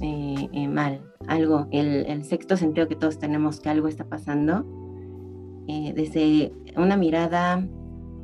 eh, 0.00 0.48
eh, 0.52 0.68
mal. 0.68 1.00
Algo, 1.26 1.68
el, 1.70 2.06
el, 2.06 2.24
sexto 2.24 2.56
sentido 2.56 2.88
que 2.88 2.96
todos 2.96 3.18
tenemos 3.18 3.60
que 3.60 3.70
algo 3.70 3.88
está 3.88 4.04
pasando. 4.04 4.66
Eh, 5.66 5.92
desde 5.96 6.52
una 6.76 6.96
mirada, 6.96 7.66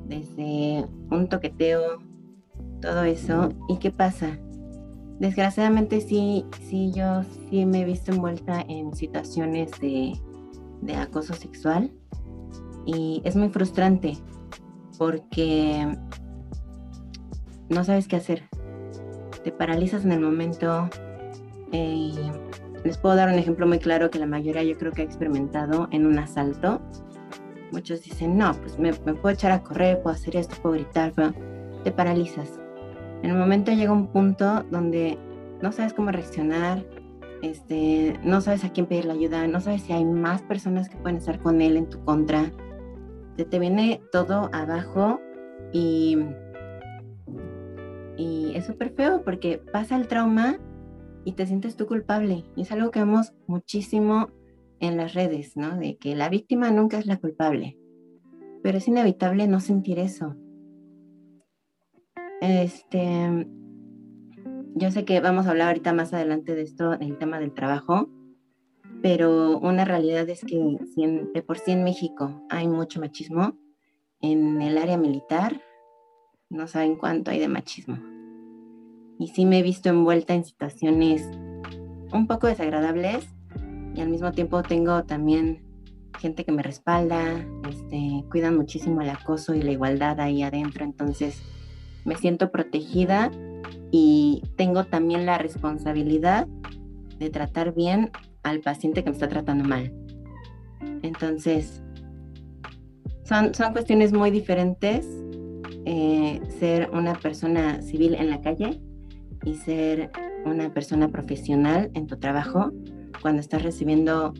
desde 0.06 0.86
un 1.10 1.28
toqueteo, 1.28 2.02
todo 2.80 3.04
eso. 3.04 3.50
¿Y 3.68 3.78
qué 3.78 3.90
pasa? 3.90 4.38
Desgraciadamente 5.18 6.00
sí, 6.00 6.46
sí, 6.68 6.92
yo 6.92 7.22
sí 7.50 7.66
me 7.66 7.82
he 7.82 7.84
visto 7.84 8.10
envuelta 8.10 8.64
en 8.68 8.94
situaciones 8.94 9.70
de, 9.80 10.18
de 10.80 10.96
acoso 10.96 11.34
sexual 11.34 11.92
y 12.86 13.20
es 13.24 13.36
muy 13.36 13.50
frustrante 13.50 14.16
porque 14.96 15.86
no 17.68 17.84
sabes 17.84 18.08
qué 18.08 18.16
hacer. 18.16 18.48
Te 19.44 19.52
paralizas 19.52 20.04
en 20.04 20.12
el 20.12 20.20
momento. 20.20 20.88
Eh, 21.72 22.12
les 22.84 22.96
puedo 22.96 23.14
dar 23.14 23.28
un 23.28 23.38
ejemplo 23.38 23.66
muy 23.66 23.78
claro 23.78 24.10
que 24.10 24.18
la 24.18 24.26
mayoría 24.26 24.62
yo 24.62 24.76
creo 24.78 24.92
que 24.92 25.02
ha 25.02 25.04
experimentado 25.04 25.88
en 25.90 26.06
un 26.06 26.18
asalto. 26.18 26.80
Muchos 27.72 28.02
dicen, 28.02 28.36
no, 28.36 28.52
pues 28.54 28.78
me, 28.78 28.92
me 29.04 29.14
puedo 29.14 29.34
echar 29.34 29.52
a 29.52 29.62
correr, 29.62 30.02
puedo 30.02 30.16
hacer 30.16 30.36
esto, 30.36 30.56
puedo 30.60 30.74
gritar, 30.74 31.12
pero 31.14 31.32
te 31.84 31.92
paralizas 31.92 32.59
en 33.22 33.30
el 33.30 33.36
momento 33.36 33.72
llega 33.72 33.92
un 33.92 34.08
punto 34.08 34.64
donde 34.70 35.18
no 35.60 35.72
sabes 35.72 35.92
cómo 35.92 36.10
reaccionar, 36.10 36.84
este, 37.42 38.18
no 38.22 38.40
sabes 38.40 38.64
a 38.64 38.72
quién 38.72 38.86
pedir 38.86 39.04
la 39.06 39.14
ayuda, 39.14 39.46
no 39.46 39.60
sabes 39.60 39.82
si 39.82 39.92
hay 39.92 40.04
más 40.04 40.42
personas 40.42 40.88
que 40.88 40.96
pueden 40.96 41.18
estar 41.18 41.40
con 41.40 41.60
él 41.60 41.76
en 41.76 41.88
tu 41.88 42.02
contra. 42.04 42.50
Se 43.36 43.44
te 43.44 43.58
viene 43.58 44.00
todo 44.12 44.50
abajo 44.52 45.20
y, 45.72 46.18
y 48.16 48.52
es 48.54 48.66
súper 48.66 48.92
feo 48.94 49.22
porque 49.24 49.62
pasa 49.72 49.96
el 49.96 50.08
trauma 50.08 50.58
y 51.24 51.32
te 51.32 51.46
sientes 51.46 51.76
tú 51.76 51.86
culpable. 51.86 52.44
Y 52.56 52.62
es 52.62 52.72
algo 52.72 52.90
que 52.90 53.00
vemos 53.00 53.32
muchísimo 53.46 54.30
en 54.80 54.96
las 54.96 55.14
redes, 55.14 55.56
¿no? 55.56 55.76
De 55.76 55.96
que 55.96 56.14
la 56.16 56.28
víctima 56.28 56.70
nunca 56.70 56.98
es 56.98 57.06
la 57.06 57.18
culpable. 57.18 57.78
Pero 58.62 58.78
es 58.78 58.88
inevitable 58.88 59.46
no 59.46 59.60
sentir 59.60 59.98
eso. 59.98 60.36
Este, 62.40 63.46
yo 64.74 64.90
sé 64.90 65.04
que 65.04 65.20
vamos 65.20 65.46
a 65.46 65.50
hablar 65.50 65.68
ahorita 65.68 65.92
más 65.92 66.12
adelante 66.14 66.54
de 66.54 66.62
esto, 66.62 66.96
del 66.96 67.18
tema 67.18 67.38
del 67.38 67.52
trabajo, 67.52 68.08
pero 69.02 69.58
una 69.58 69.84
realidad 69.84 70.28
es 70.28 70.44
que 70.44 70.78
de 71.34 71.42
por 71.42 71.58
sí 71.58 71.72
en 71.72 71.84
México 71.84 72.42
hay 72.48 72.68
mucho 72.68 73.00
machismo. 73.00 73.58
En 74.20 74.60
el 74.60 74.78
área 74.78 74.98
militar 74.98 75.60
no 76.50 76.66
saben 76.66 76.96
cuánto 76.96 77.30
hay 77.30 77.40
de 77.40 77.48
machismo. 77.48 77.98
Y 79.18 79.28
sí 79.28 79.44
me 79.44 79.58
he 79.58 79.62
visto 79.62 79.88
envuelta 79.88 80.34
en 80.34 80.44
situaciones 80.44 81.28
un 82.12 82.26
poco 82.26 82.46
desagradables 82.46 83.26
y 83.94 84.00
al 84.00 84.08
mismo 84.08 84.32
tiempo 84.32 84.62
tengo 84.62 85.04
también 85.04 85.62
gente 86.18 86.44
que 86.44 86.52
me 86.52 86.62
respalda, 86.62 87.46
este, 87.68 88.24
cuidan 88.30 88.56
muchísimo 88.56 89.00
el 89.00 89.10
acoso 89.10 89.54
y 89.54 89.62
la 89.62 89.72
igualdad 89.72 90.20
ahí 90.20 90.42
adentro, 90.42 90.84
entonces 90.84 91.42
me 92.04 92.16
siento 92.16 92.50
protegida 92.50 93.30
y 93.90 94.42
tengo 94.56 94.84
también 94.84 95.26
la 95.26 95.38
responsabilidad 95.38 96.46
de 97.18 97.30
tratar 97.30 97.74
bien 97.74 98.10
al 98.42 98.60
paciente 98.60 99.02
que 99.04 99.10
me 99.10 99.14
está 99.14 99.28
tratando 99.28 99.64
mal. 99.64 99.92
Entonces, 101.02 101.82
son, 103.24 103.54
son 103.54 103.72
cuestiones 103.72 104.12
muy 104.12 104.30
diferentes 104.30 105.06
eh, 105.86 106.40
ser 106.58 106.90
una 106.92 107.14
persona 107.14 107.80
civil 107.80 108.14
en 108.14 108.28
la 108.28 108.42
calle 108.42 108.80
y 109.44 109.54
ser 109.54 110.10
una 110.44 110.72
persona 110.74 111.08
profesional 111.08 111.90
en 111.94 112.06
tu 112.06 112.18
trabajo 112.18 112.70
cuando 113.22 113.40
estás 113.40 113.62
recibiendo 113.62 114.34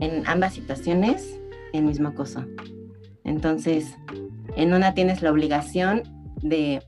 en 0.00 0.26
ambas 0.26 0.54
situaciones 0.54 1.40
el 1.72 1.84
mismo 1.84 2.08
acoso. 2.08 2.44
Entonces, 3.22 3.96
en 4.56 4.74
una 4.74 4.94
tienes 4.94 5.22
la 5.22 5.30
obligación 5.30 6.02
de 6.44 6.80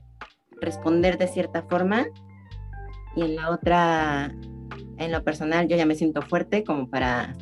responder 0.61 1.17
de 1.17 1.27
cierta 1.27 1.63
forma 1.63 2.05
y 3.15 3.23
en 3.23 3.35
la 3.35 3.49
otra, 3.49 4.33
en 4.97 5.11
lo 5.11 5.23
personal, 5.23 5.67
yo 5.67 5.75
ya 5.75 5.85
me 5.85 5.95
siento 5.95 6.21
fuerte 6.21 6.63
como 6.63 6.89
para, 6.89 7.35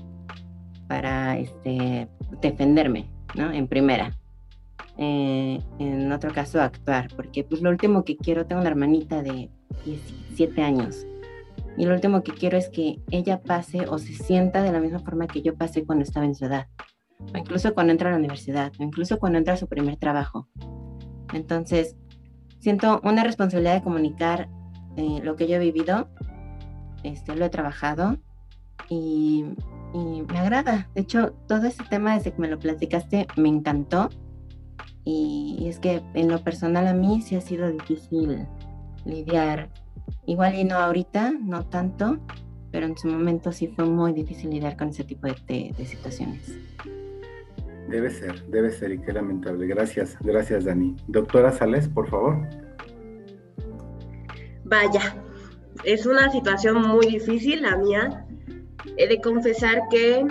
para 0.88 1.38
este, 1.38 2.08
defenderme, 2.42 3.12
¿no? 3.36 3.52
En 3.52 3.68
primera. 3.68 4.18
Eh, 4.98 5.60
en 5.78 6.12
otro 6.12 6.32
caso, 6.34 6.62
actuar, 6.62 7.10
porque 7.16 7.44
pues 7.44 7.62
lo 7.62 7.70
último 7.70 8.06
que 8.06 8.16
quiero, 8.16 8.46
tengo 8.46 8.62
una 8.62 8.70
hermanita 8.70 9.22
de 9.22 9.50
17 9.86 10.62
años 10.62 11.06
y 11.78 11.86
lo 11.86 11.94
último 11.94 12.24
que 12.24 12.32
quiero 12.32 12.58
es 12.58 12.70
que 12.70 13.02
ella 13.12 13.42
pase 13.42 13.86
o 13.88 13.98
se 13.98 14.14
sienta 14.14 14.64
de 14.64 14.72
la 14.72 14.80
misma 14.80 15.00
forma 15.00 15.28
que 15.28 15.42
yo 15.42 15.56
pasé 15.56 15.86
cuando 15.86 16.04
estaba 16.04 16.26
en 16.26 16.36
su 16.36 16.46
edad, 16.46 16.68
o 17.34 17.38
incluso 17.38 17.74
cuando 17.74 17.92
entra 17.92 18.10
a 18.10 18.12
la 18.14 18.18
universidad, 18.18 18.72
o 18.80 18.84
incluso 18.84 19.20
cuando 19.20 19.38
entra 19.38 19.56
a 19.56 19.58
su 19.58 19.68
primer 19.68 19.98
trabajo. 19.98 20.48
Entonces, 21.34 21.98
siento 22.66 23.00
una 23.04 23.24
responsabilidad 23.24 23.76
de 23.76 23.84
comunicar 23.84 24.50
eh, 24.98 25.20
lo 25.22 25.36
que 25.36 25.48
yo 25.48 25.58
he 25.58 25.60
vivido, 25.60 26.10
este, 27.04 27.36
lo 27.36 27.46
he 27.46 27.50
trabajado 27.50 28.18
y, 28.90 29.46
me 29.94 30.40
agrada. 30.40 30.90
De 30.96 31.02
hecho, 31.02 31.34
todo 31.48 31.68
este 31.68 31.84
tema 31.84 32.16
desde 32.16 32.32
que 32.34 32.42
me 32.42 32.48
lo 32.48 32.58
platicaste 32.58 33.28
me 33.38 33.50
encantó 33.50 34.10
y, 35.04 35.68
es 35.68 35.78
que 35.78 36.02
en 36.16 36.28
lo 36.28 36.44
personal 36.44 36.88
a 36.88 36.94
mí 36.96 37.22
sí 37.22 37.36
ha 37.36 37.42
sido 37.42 37.72
difícil 37.72 38.48
lidiar. 39.06 39.70
Igual 40.26 40.56
y 40.56 40.64
no 40.64 40.78
ahorita, 40.78 41.34
no 41.40 41.66
tanto, 41.68 42.18
pero 42.72 42.88
en 42.88 42.98
su 42.98 43.08
momento 43.08 43.52
sí 43.52 43.68
fue 43.68 43.86
muy 43.86 44.12
difícil 44.12 44.50
lidiar 44.50 44.76
con 44.76 44.88
ese 44.88 45.04
tipo 45.04 45.28
de, 45.28 45.72
de 45.78 45.86
situaciones. 45.86 46.58
Debe 47.88 48.10
ser, 48.10 48.44
debe 48.48 48.72
ser 48.72 48.92
y 48.92 49.00
qué 49.00 49.14
lamentable. 49.14 49.68
Gracias, 49.68 50.18
gracias 50.22 50.66
Dani. 50.66 50.96
Doctora 51.08 51.52
Sales, 51.52 51.88
por 51.88 52.10
favor. 52.10 52.38
Vaya, 54.64 55.24
es 55.84 56.06
una 56.06 56.32
situación 56.32 56.82
muy 56.82 57.06
difícil 57.06 57.62
la 57.62 57.78
mía. 57.78 58.26
He 58.98 59.08
de 59.08 59.22
confesar 59.22 59.84
que 59.92 60.26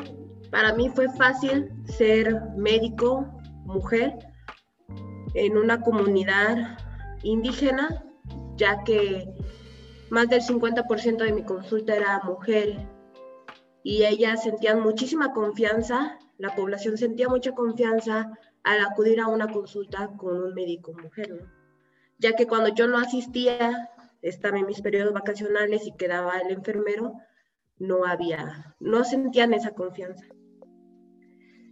para 0.50 0.74
mí 0.74 0.88
fue 0.88 1.08
fácil 1.10 1.70
ser 1.84 2.40
médico, 2.56 3.26
mujer, 3.64 4.14
en 5.34 5.56
una 5.56 5.80
comunidad 5.80 6.78
indígena, 7.22 8.04
ya 8.56 8.82
que 8.84 9.28
más 10.10 10.28
del 10.28 10.40
50% 10.42 11.16
de 11.18 11.32
mi 11.32 11.44
consulta 11.44 11.96
era 11.96 12.20
mujer 12.24 12.88
y 13.82 14.04
ellas 14.04 14.42
sentían 14.42 14.80
muchísima 14.80 15.32
confianza 15.32 16.18
la 16.38 16.54
población 16.54 16.98
sentía 16.98 17.28
mucha 17.28 17.52
confianza 17.52 18.38
al 18.62 18.80
acudir 18.80 19.20
a 19.20 19.28
una 19.28 19.48
consulta 19.48 20.08
con 20.16 20.36
un 20.36 20.54
médico 20.54 20.92
mujer, 20.92 21.46
ya 22.18 22.34
que 22.34 22.46
cuando 22.46 22.74
yo 22.74 22.88
no 22.88 22.98
asistía, 22.98 23.90
estaba 24.22 24.58
en 24.58 24.66
mis 24.66 24.80
periodos 24.80 25.12
vacacionales 25.12 25.86
y 25.86 25.92
quedaba 25.96 26.38
el 26.38 26.50
enfermero, 26.50 27.14
no 27.78 28.04
había, 28.04 28.74
no 28.80 29.04
sentían 29.04 29.52
esa 29.52 29.72
confianza. 29.72 30.26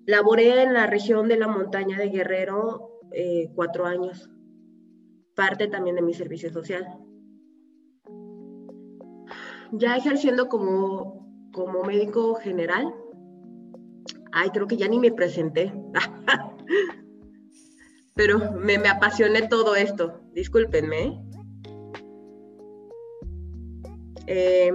Laboré 0.05 0.63
en 0.63 0.75
la 0.75 0.87
región 0.87 1.29
de 1.29 1.37
la 1.37 1.49
montaña 1.49 1.97
de 1.97 2.09
Guerrero 2.09 3.01
eh, 3.13 3.51
cuatro 3.55 3.87
años, 3.87 4.29
parte 5.35 5.69
también 5.69 5.97
de 5.97 6.03
mi 6.03 6.13
servicio 6.13 6.53
social. 6.53 6.87
Ya 9.71 9.97
ejerciendo 9.97 10.49
como, 10.49 11.51
como 11.53 11.85
médico 11.85 12.35
general, 12.35 12.93
Ay, 14.33 14.51
creo 14.51 14.67
que 14.67 14.77
ya 14.77 14.89
ni 14.89 14.99
me 14.99 15.13
presenté. 15.13 15.73
Pero 18.15 18.53
me, 18.53 18.79
me, 18.79 18.89
apasioné 18.89 19.49
todo 19.49 19.75
esto. 19.75 20.21
Discúlpenme. 20.33 21.23
Eh, 24.27 24.73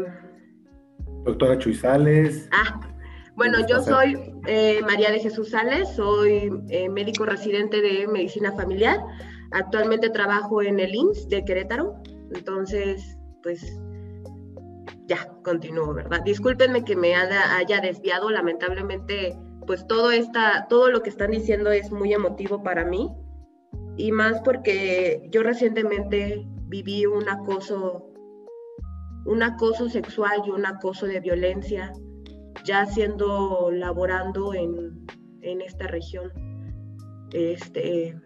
Doctora 1.23 1.57
Chuy 1.57 1.73
Sales. 1.73 2.49
Ah, 2.51 2.79
bueno, 3.35 3.59
yo 3.67 3.81
soy 3.81 4.33
eh, 4.47 4.81
María 4.81 5.11
de 5.11 5.19
Jesús 5.19 5.51
Sales, 5.51 5.89
soy 5.95 6.51
eh, 6.69 6.89
médico 6.89 7.25
residente 7.25 7.81
de 7.81 8.07
medicina 8.07 8.51
familiar. 8.53 8.99
Actualmente 9.51 10.09
trabajo 10.09 10.61
en 10.61 10.79
el 10.79 10.93
IMSS 10.93 11.29
de 11.29 11.45
Querétaro. 11.45 12.01
Entonces, 12.33 13.17
pues 13.43 13.61
ya, 15.07 15.29
continúo, 15.43 15.93
¿verdad? 15.93 16.21
Discúlpenme 16.23 16.83
que 16.83 16.95
me 16.95 17.15
haya 17.15 17.79
desviado, 17.79 18.29
lamentablemente 18.29 19.37
pues 19.67 19.85
todo, 19.85 20.09
esta, 20.11 20.67
todo 20.67 20.89
lo 20.89 21.03
que 21.03 21.09
están 21.09 21.31
diciendo 21.31 21.71
es 21.71 21.91
muy 21.91 22.13
emotivo 22.13 22.63
para 22.63 22.85
mí 22.85 23.11
y 23.97 24.11
más 24.11 24.41
porque 24.41 25.27
yo 25.29 25.43
recientemente 25.43 26.47
viví 26.67 27.05
un 27.05 27.29
acoso 27.29 28.07
un 29.27 29.43
acoso 29.43 29.89
sexual 29.89 30.41
y 30.45 30.51
un 30.51 30.65
acoso 30.65 31.05
de 31.05 31.19
violencia, 31.19 31.91
ya 32.63 32.85
siendo 32.85 33.69
laborando 33.71 34.53
en, 34.53 35.05
en 35.41 35.59
esta 35.61 35.85
región. 35.87 36.31
Este, 37.33 38.17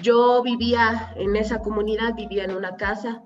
yo 0.00 0.42
vivía 0.44 1.12
en 1.16 1.34
esa 1.34 1.60
comunidad, 1.60 2.14
vivía 2.14 2.44
en 2.44 2.54
una 2.54 2.76
casa 2.76 3.20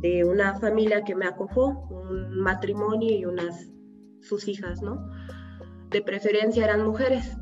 de 0.00 0.24
una 0.24 0.54
familia 0.60 1.02
que 1.02 1.16
me 1.16 1.26
acojó, 1.26 1.88
un 1.90 2.38
matrimonio 2.38 3.12
y 3.12 3.24
unas 3.24 3.73
sus 4.24 4.48
hijas, 4.48 4.82
¿no? 4.82 5.08
De 5.90 6.02
preferencia 6.02 6.64
eran 6.64 6.84
mujeres. 6.84 7.36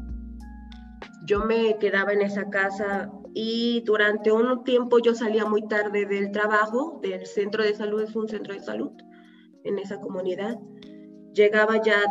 Yo 1.27 1.45
me 1.45 1.79
quedaba 1.79 2.12
en 2.12 2.23
esa 2.23 2.51
casa 2.51 3.11
y 3.35 3.83
durante 3.87 4.31
un 4.33 4.64
tiempo 4.64 4.99
yo 4.99 5.14
salía 5.14 5.47
muy 5.47 5.66
tarde 5.68 6.05
del 6.05 6.33
trabajo, 6.33 7.01
del 7.03 7.27
centro 7.27 7.62
de 7.62 7.75
salud, 7.75 8.03
es 8.03 8.14
un 8.14 8.29
centro 8.29 8.53
de 8.53 8.61
salud 8.61 8.90
en 9.64 9.79
esa 9.79 9.99
comunidad. 10.01 10.59
Llegaba 11.33 11.81
ya 11.83 12.03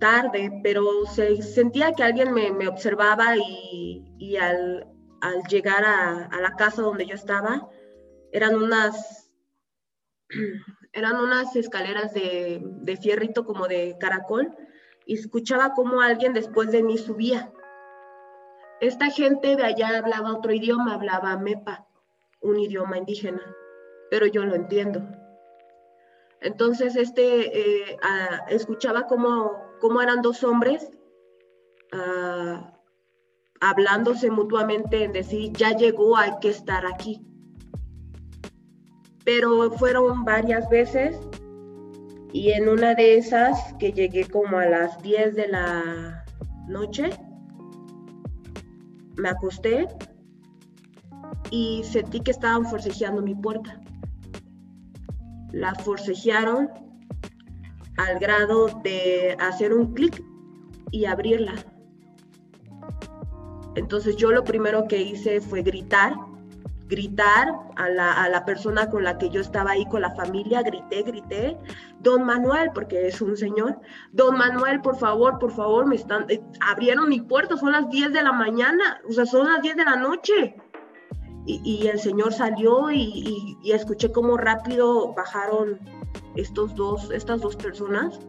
tarde, 0.00 0.50
pero 0.64 1.06
se 1.06 1.40
sentía 1.42 1.92
que 1.92 2.02
alguien 2.02 2.32
me, 2.32 2.66
observaba 2.66 3.36
y, 3.36 4.36
al, 4.36 4.86
llegar 5.48 5.84
a, 5.84 6.28
la 6.40 6.56
casa 6.56 6.82
donde 6.82 7.06
yo 7.06 7.14
estaba, 7.14 7.68
eran 8.32 8.56
unas, 8.56 9.30
eran 10.92 11.16
unas 11.16 11.54
escaleras 11.56 12.12
de, 12.12 12.60
de 12.62 12.96
fierrito 12.96 13.44
como 13.44 13.68
de 13.68 13.96
caracol 13.98 14.56
y 15.06 15.14
escuchaba 15.14 15.74
como 15.74 16.00
alguien 16.00 16.32
después 16.32 16.70
de 16.72 16.82
mí 16.82 16.98
subía. 16.98 17.52
Esta 18.80 19.10
gente 19.10 19.56
de 19.56 19.64
allá 19.64 19.98
hablaba 19.98 20.34
otro 20.34 20.52
idioma, 20.52 20.94
hablaba 20.94 21.36
mepa, 21.36 21.86
un 22.40 22.58
idioma 22.58 22.98
indígena, 22.98 23.42
pero 24.10 24.26
yo 24.26 24.44
lo 24.44 24.54
entiendo. 24.54 25.02
Entonces, 26.40 26.96
este, 26.96 27.90
eh, 27.90 27.98
escuchaba 28.48 29.06
como 29.06 29.62
cómo 29.80 30.00
eran 30.00 30.22
dos 30.22 30.42
hombres 30.44 30.90
uh, 31.92 32.64
hablándose 33.60 34.30
mutuamente 34.30 35.04
en 35.04 35.12
decir, 35.12 35.52
ya 35.52 35.76
llegó, 35.76 36.16
hay 36.16 36.32
que 36.40 36.48
estar 36.48 36.86
aquí. 36.86 37.20
Pero 39.32 39.70
fueron 39.70 40.24
varias 40.24 40.68
veces 40.70 41.16
y 42.32 42.50
en 42.50 42.68
una 42.68 42.96
de 42.96 43.14
esas 43.16 43.72
que 43.78 43.92
llegué 43.92 44.28
como 44.28 44.58
a 44.58 44.66
las 44.66 45.00
10 45.02 45.36
de 45.36 45.46
la 45.46 46.24
noche, 46.66 47.10
me 49.16 49.28
acosté 49.28 49.86
y 51.48 51.82
sentí 51.84 52.18
que 52.18 52.32
estaban 52.32 52.66
forcejeando 52.66 53.22
mi 53.22 53.36
puerta. 53.36 53.80
La 55.52 55.76
forcejearon 55.76 56.68
al 57.98 58.18
grado 58.18 58.66
de 58.82 59.36
hacer 59.38 59.72
un 59.72 59.94
clic 59.94 60.24
y 60.90 61.04
abrirla. 61.04 61.54
Entonces 63.76 64.16
yo 64.16 64.32
lo 64.32 64.42
primero 64.42 64.88
que 64.88 65.00
hice 65.00 65.40
fue 65.40 65.62
gritar, 65.62 66.16
gritar 66.90 67.48
a 67.76 67.88
la, 67.88 68.12
a 68.12 68.28
la, 68.28 68.44
persona 68.44 68.90
con 68.90 69.04
la 69.04 69.16
que 69.16 69.30
yo 69.30 69.40
estaba 69.40 69.70
ahí, 69.70 69.86
con 69.86 70.02
la 70.02 70.14
familia, 70.14 70.62
grité, 70.62 71.02
grité, 71.02 71.58
don 72.00 72.24
Manuel, 72.24 72.70
porque 72.74 73.06
es 73.06 73.22
un 73.22 73.36
señor, 73.36 73.80
don 74.12 74.36
Manuel, 74.36 74.80
por 74.82 74.96
favor, 74.96 75.38
por 75.38 75.52
favor, 75.52 75.86
me 75.86 75.94
están, 75.94 76.26
eh, 76.28 76.42
abrieron 76.60 77.08
mi 77.08 77.20
puerta, 77.20 77.56
son 77.56 77.72
las 77.72 77.88
10 77.88 78.12
de 78.12 78.22
la 78.22 78.32
mañana, 78.32 79.00
o 79.08 79.12
sea, 79.12 79.24
son 79.24 79.46
las 79.46 79.62
10 79.62 79.76
de 79.76 79.84
la 79.84 79.96
noche. 79.96 80.56
Y, 81.46 81.60
y 81.64 81.86
el 81.86 81.98
señor 81.98 82.34
salió 82.34 82.90
y, 82.90 83.56
y, 83.62 83.72
escuché 83.72 84.12
cómo 84.12 84.36
rápido 84.36 85.14
bajaron 85.14 85.80
estos 86.36 86.74
dos, 86.74 87.10
estas 87.10 87.40
dos 87.40 87.56
personas. 87.56 88.20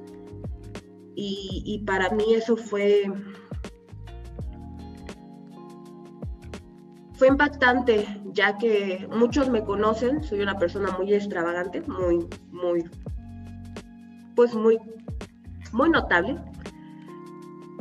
Y, 1.13 1.83
para 1.85 2.09
mí 2.09 2.33
eso 2.33 2.55
fue, 2.55 3.03
fue 7.21 7.27
impactante, 7.27 8.07
ya 8.33 8.57
que 8.57 9.07
muchos 9.15 9.47
me 9.47 9.63
conocen, 9.63 10.23
soy 10.23 10.41
una 10.41 10.57
persona 10.57 10.89
muy 10.97 11.13
extravagante, 11.13 11.81
muy, 11.81 12.27
muy, 12.51 12.89
pues 14.35 14.55
muy, 14.55 14.79
muy 15.71 15.91
notable. 15.91 16.39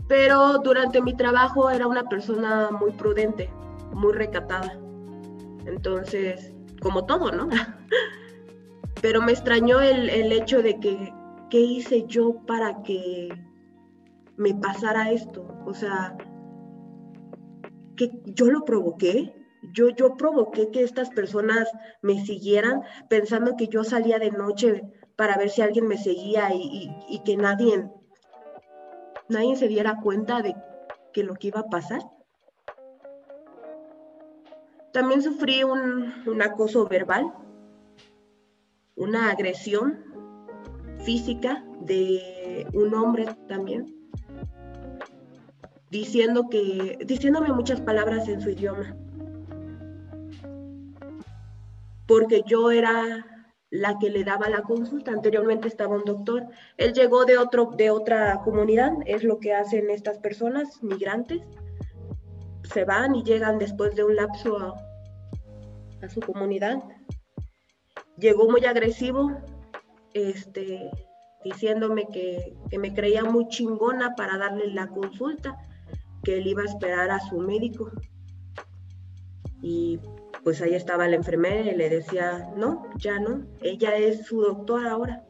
Pero 0.08 0.58
durante 0.58 1.00
mi 1.00 1.16
trabajo 1.16 1.70
era 1.70 1.86
una 1.86 2.02
persona 2.02 2.70
muy 2.70 2.90
prudente, 2.90 3.48
muy 3.94 4.12
recatada. 4.12 4.78
Entonces, 5.64 6.52
como 6.82 7.06
todo, 7.06 7.32
¿no? 7.32 7.48
pero 9.00 9.22
me 9.22 9.32
extrañó 9.32 9.80
el, 9.80 10.10
el, 10.10 10.32
hecho 10.32 10.60
de 10.60 10.78
que, 10.80 11.14
¿qué 11.48 11.60
hice 11.60 12.04
yo 12.06 12.34
para 12.46 12.82
que 12.82 13.30
me 14.36 14.52
pasara 14.52 15.10
esto? 15.10 15.46
O 15.64 15.72
sea, 15.72 16.14
yo 18.08 18.50
lo 18.50 18.64
provoqué, 18.64 19.34
yo, 19.74 19.90
yo 19.90 20.16
provoqué 20.16 20.70
que 20.70 20.82
estas 20.82 21.10
personas 21.10 21.68
me 22.02 22.24
siguieran 22.24 22.82
pensando 23.08 23.56
que 23.56 23.68
yo 23.68 23.84
salía 23.84 24.18
de 24.18 24.30
noche 24.30 24.82
para 25.16 25.36
ver 25.36 25.50
si 25.50 25.60
alguien 25.60 25.86
me 25.86 25.98
seguía 25.98 26.48
y, 26.54 27.20
que 27.24 27.36
nadie, 27.36 27.90
nadie 29.28 29.56
se 29.56 29.68
diera 29.68 30.00
cuenta 30.02 30.40
de 30.40 30.56
que 31.12 31.24
lo 31.24 31.34
que 31.34 31.48
iba 31.48 31.60
a 31.60 31.68
pasar. 31.68 32.00
También 34.92 35.22
sufrí 35.22 35.62
un 35.62 36.42
acoso 36.42 36.86
verbal 36.86 37.32
una 39.00 39.30
agresión 39.30 40.04
física 41.04 41.64
de 41.80 42.66
un 42.74 42.94
hombre 42.94 43.26
también, 43.48 43.96
diciendo 45.90 46.48
que, 46.50 46.98
diciéndome 47.04 47.52
muchas 47.52 47.80
palabras 47.80 48.28
en 48.28 48.40
su 48.40 48.50
idioma, 48.50 48.96
porque 52.06 52.42
yo 52.46 52.70
era 52.70 53.26
la 53.70 53.98
que 53.98 54.10
le 54.10 54.24
daba 54.24 54.48
la 54.48 54.62
consulta. 54.62 55.12
Anteriormente 55.12 55.68
estaba 55.68 55.96
un 55.96 56.04
doctor. 56.04 56.46
Él 56.76 56.92
llegó 56.92 57.24
de, 57.24 57.38
otro, 57.38 57.72
de 57.76 57.90
otra 57.90 58.40
comunidad, 58.42 58.92
es 59.06 59.22
lo 59.22 59.38
que 59.38 59.54
hacen 59.54 59.90
estas 59.90 60.18
personas, 60.18 60.82
migrantes. 60.82 61.40
Se 62.72 62.84
van 62.84 63.14
y 63.14 63.22
llegan 63.22 63.58
después 63.58 63.94
de 63.94 64.04
un 64.04 64.16
lapso 64.16 64.58
a, 64.58 64.74
a 66.04 66.08
su 66.08 66.20
comunidad 66.20 66.82
llegó 68.20 68.48
muy 68.48 68.64
agresivo, 68.64 69.32
este, 70.14 70.90
diciéndome 71.44 72.06
que, 72.12 72.54
que, 72.70 72.78
me 72.78 72.94
creía 72.94 73.24
muy 73.24 73.48
chingona 73.48 74.14
para 74.14 74.38
darle 74.38 74.68
la 74.68 74.86
consulta, 74.88 75.56
que 76.22 76.38
él 76.38 76.46
iba 76.46 76.62
a 76.62 76.66
esperar 76.66 77.10
a 77.10 77.20
su 77.20 77.38
médico. 77.38 77.90
Y 79.62 80.00
pues 80.42 80.60
ahí 80.62 80.74
estaba 80.74 81.08
la 81.08 81.16
enfermera 81.16 81.70
y 81.70 81.76
le 81.76 81.88
decía, 81.88 82.50
no, 82.56 82.86
ya 82.96 83.18
no, 83.18 83.46
ella 83.60 83.96
es 83.96 84.26
su 84.26 84.40
doctora 84.40 84.92
ahora. 84.92 85.24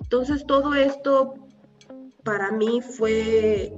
Entonces 0.00 0.46
todo 0.46 0.74
esto 0.74 1.34
para 2.24 2.52
mí 2.52 2.80
fue, 2.80 3.72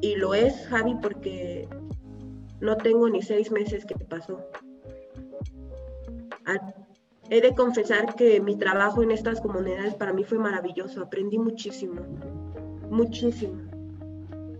y 0.00 0.16
lo 0.16 0.34
es, 0.34 0.66
Javi, 0.68 0.96
porque 1.00 1.68
no 2.60 2.76
tengo 2.76 3.08
ni 3.08 3.22
seis 3.22 3.50
meses 3.50 3.84
que 3.84 3.94
pasó. 3.96 4.40
He 7.30 7.40
de 7.40 7.54
confesar 7.54 8.14
que 8.14 8.40
mi 8.40 8.56
trabajo 8.56 9.02
en 9.02 9.10
estas 9.10 9.40
comunidades 9.40 9.94
para 9.94 10.12
mí 10.12 10.24
fue 10.24 10.38
maravilloso, 10.38 11.02
aprendí 11.02 11.38
muchísimo, 11.38 12.02
muchísimo. 12.90 13.63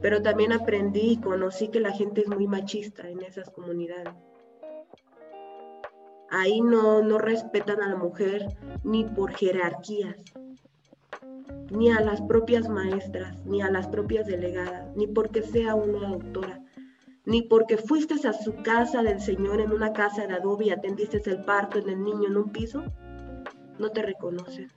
Pero 0.04 0.20
también 0.20 0.52
aprendí 0.52 1.12
y 1.12 1.16
conocí 1.16 1.68
que 1.68 1.80
la 1.80 1.90
gente 1.90 2.20
es 2.20 2.28
muy 2.28 2.46
machista 2.46 3.08
en 3.08 3.22
esas 3.22 3.48
comunidades. 3.48 4.12
Ahí 6.28 6.60
no, 6.60 7.00
no 7.00 7.16
respetan 7.16 7.80
a 7.80 7.88
la 7.88 7.96
mujer 7.96 8.54
ni 8.82 9.04
por 9.04 9.32
jerarquías, 9.32 10.16
ni 11.70 11.90
a 11.90 12.00
las 12.00 12.20
propias 12.20 12.68
maestras, 12.68 13.42
ni 13.46 13.62
a 13.62 13.70
las 13.70 13.88
propias 13.88 14.26
delegadas, 14.26 14.94
ni 14.94 15.06
porque 15.06 15.40
sea 15.40 15.74
una 15.74 16.10
doctora 16.10 16.60
ni 17.24 17.40
porque 17.40 17.78
fuiste 17.78 18.28
a 18.28 18.34
su 18.34 18.56
casa 18.56 19.02
del 19.02 19.18
Señor 19.18 19.62
en 19.62 19.72
una 19.72 19.94
casa 19.94 20.26
de 20.26 20.34
adobe 20.34 20.66
y 20.66 20.70
atendiste 20.70 21.22
el 21.24 21.42
parto 21.46 21.78
en 21.78 21.88
el 21.88 22.04
niño 22.04 22.28
en 22.28 22.36
un 22.36 22.52
piso, 22.52 22.84
no 23.78 23.88
te 23.88 24.02
reconocen. 24.02 24.70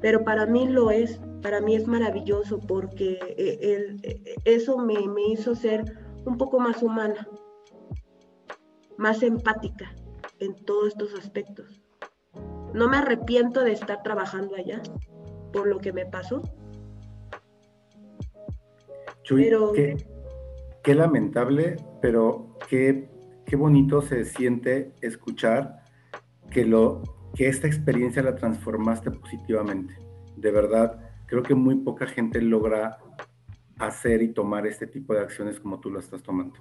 Pero 0.00 0.22
para 0.22 0.46
mí 0.46 0.68
lo 0.68 0.92
es, 0.92 1.20
para 1.42 1.60
mí 1.60 1.74
es 1.74 1.86
maravilloso 1.86 2.58
porque 2.58 3.18
eh, 3.36 3.58
el, 3.62 4.00
eh, 4.02 4.36
eso 4.44 4.78
me, 4.78 5.08
me 5.08 5.28
hizo 5.28 5.54
ser 5.54 5.84
un 6.24 6.36
poco 6.36 6.60
más 6.60 6.82
humana, 6.82 7.26
más 8.96 9.22
empática 9.22 9.94
en 10.38 10.54
todos 10.64 10.88
estos 10.88 11.14
aspectos. 11.14 11.82
No 12.74 12.88
me 12.88 12.98
arrepiento 12.98 13.64
de 13.64 13.72
estar 13.72 14.02
trabajando 14.02 14.54
allá 14.54 14.82
por 15.52 15.66
lo 15.66 15.78
que 15.78 15.92
me 15.92 16.06
pasó, 16.06 16.42
Chuy, 19.22 19.44
pero... 19.44 19.72
qué, 19.72 19.96
qué, 20.82 20.94
lamentable, 20.94 21.76
pero 22.00 22.56
qué, 22.68 23.08
qué 23.46 23.56
bonito 23.56 24.02
se 24.02 24.24
siente 24.24 24.92
escuchar 25.00 25.84
que, 26.50 26.64
lo, 26.64 27.02
que 27.34 27.48
esta 27.48 27.66
experiencia 27.66 28.22
la 28.22 28.36
transformaste 28.36 29.10
positivamente. 29.10 29.94
De 30.36 30.50
verdad, 30.50 31.09
creo 31.30 31.44
que 31.44 31.54
muy 31.54 31.76
poca 31.76 32.08
gente 32.08 32.42
logra 32.42 32.98
hacer 33.78 34.20
y 34.20 34.32
tomar 34.32 34.66
este 34.66 34.88
tipo 34.88 35.14
de 35.14 35.20
acciones 35.20 35.60
como 35.60 35.78
tú 35.78 35.88
lo 35.88 36.00
estás 36.00 36.22
tomando. 36.24 36.58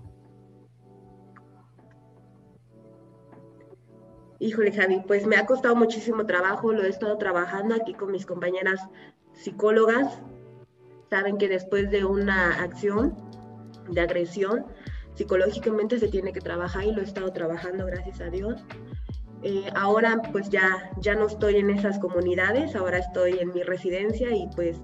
Híjole, 4.38 4.72
Javi, 4.72 5.02
pues 5.08 5.26
me 5.26 5.38
ha 5.38 5.48
costado 5.48 5.76
muchísimo 5.76 6.26
trabajo, 6.28 6.72
lo 6.72 6.84
he 6.84 6.88
estado 6.88 7.18
trabajando 7.18 7.74
aquí 7.74 7.96
con 7.96 8.12
mis 8.12 8.28
compañeras 8.28 8.80
psicólogas. 9.34 10.22
Saben 11.10 11.40
que 11.40 11.50
después 11.50 11.90
de 11.90 12.06
una 12.06 12.62
acción 12.62 13.18
de 13.90 14.02
agresión, 14.02 14.68
psicológicamente 15.16 15.98
se 15.98 16.10
tiene 16.10 16.32
que 16.32 16.42
trabajar 16.42 16.84
y 16.86 16.94
lo 16.94 17.02
he 17.02 17.06
estado 17.06 17.34
trabajando, 17.34 17.88
gracias 17.88 18.22
a 18.22 18.30
Dios. 18.30 18.64
Eh, 19.42 19.70
ahora 19.74 20.22
pues 20.32 20.50
ya, 20.50 20.92
ya 20.98 21.16
no 21.16 21.28
estoy 21.28 21.56
en 21.58 21.70
esas 21.70 21.98
comunidades, 22.00 22.76
ahora 22.76 22.98
estoy 22.98 23.40
en 23.40 23.54
mi 23.54 23.64
residencia 23.64 24.36
y 24.36 24.48
pues 24.56 24.82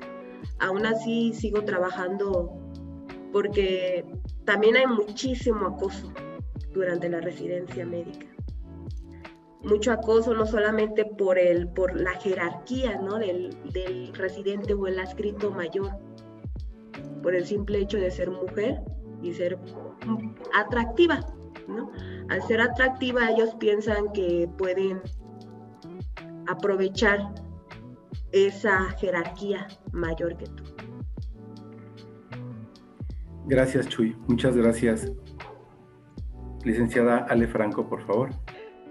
aún 0.59 0.85
así 0.85 1.33
sigo 1.33 1.63
trabajando 1.63 2.57
porque 3.33 4.05
también 4.45 4.77
hay 4.77 4.87
muchísimo 4.87 5.67
acoso 5.67 6.13
durante 6.73 7.09
la 7.09 7.19
residencia 7.19 7.85
médica. 7.85 8.27
Mucho 9.61 9.91
acoso 9.91 10.33
no 10.33 10.45
solamente 10.45 11.03
por, 11.03 11.37
el, 11.37 11.67
por 11.67 11.99
la 11.99 12.11
jerarquía 12.11 12.97
¿no? 13.01 13.17
del, 13.17 13.57
del 13.73 14.13
residente 14.13 14.73
o 14.73 14.87
el 14.87 14.99
adscrito 14.99 15.51
mayor, 15.51 15.91
por 17.21 17.35
el 17.35 17.45
simple 17.45 17.79
hecho 17.79 17.97
de 17.97 18.11
ser 18.11 18.29
mujer 18.29 18.79
y 19.21 19.33
ser 19.33 19.57
atractiva, 20.53 21.19
¿no? 21.67 21.91
Al 22.29 22.41
ser 22.43 22.61
atractiva 22.61 23.29
ellos 23.29 23.55
piensan 23.59 24.11
que 24.13 24.49
pueden 24.57 25.01
aprovechar 26.47 27.33
esa 28.31 28.89
jerarquía 28.97 29.67
mayor 29.91 30.37
que 30.37 30.45
tú. 30.45 30.63
Gracias, 33.45 33.87
Chuy. 33.87 34.15
Muchas 34.27 34.55
gracias. 34.57 35.11
Licenciada 36.63 37.25
Ale 37.29 37.47
Franco, 37.47 37.87
por 37.87 38.05
favor. 38.05 38.31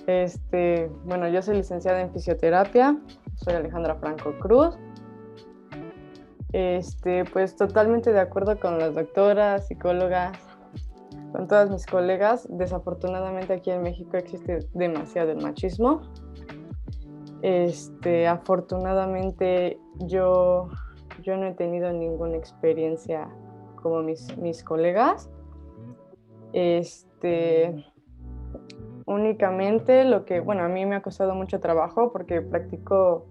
Este, 0.06 0.90
bueno, 1.04 1.28
yo 1.28 1.42
soy 1.42 1.56
licenciada 1.56 2.00
en 2.00 2.12
fisioterapia, 2.12 2.96
soy 3.36 3.54
Alejandra 3.54 3.96
Franco 3.96 4.38
Cruz. 4.38 4.76
Este, 6.52 7.24
pues 7.24 7.56
totalmente 7.56 8.12
de 8.12 8.20
acuerdo 8.20 8.60
con 8.60 8.78
las 8.78 8.94
doctoras, 8.94 9.66
psicólogas, 9.66 10.38
con 11.34 11.48
todas 11.48 11.68
mis 11.68 11.84
colegas. 11.84 12.46
Desafortunadamente 12.48 13.54
aquí 13.54 13.72
en 13.72 13.82
México 13.82 14.16
existe 14.16 14.60
demasiado 14.72 15.32
el 15.32 15.42
machismo. 15.42 16.02
Este, 17.42 18.28
afortunadamente 18.28 19.80
yo, 20.06 20.68
yo 21.22 21.36
no 21.36 21.46
he 21.46 21.54
tenido 21.54 21.92
ninguna 21.92 22.36
experiencia 22.36 23.28
como 23.82 24.00
mis, 24.02 24.36
mis 24.38 24.62
colegas. 24.62 25.28
Este, 26.52 27.84
únicamente 29.04 30.04
lo 30.04 30.24
que, 30.24 30.38
bueno, 30.38 30.62
a 30.62 30.68
mí 30.68 30.86
me 30.86 30.94
ha 30.94 31.02
costado 31.02 31.34
mucho 31.34 31.58
trabajo 31.58 32.12
porque 32.12 32.42
practico 32.42 33.26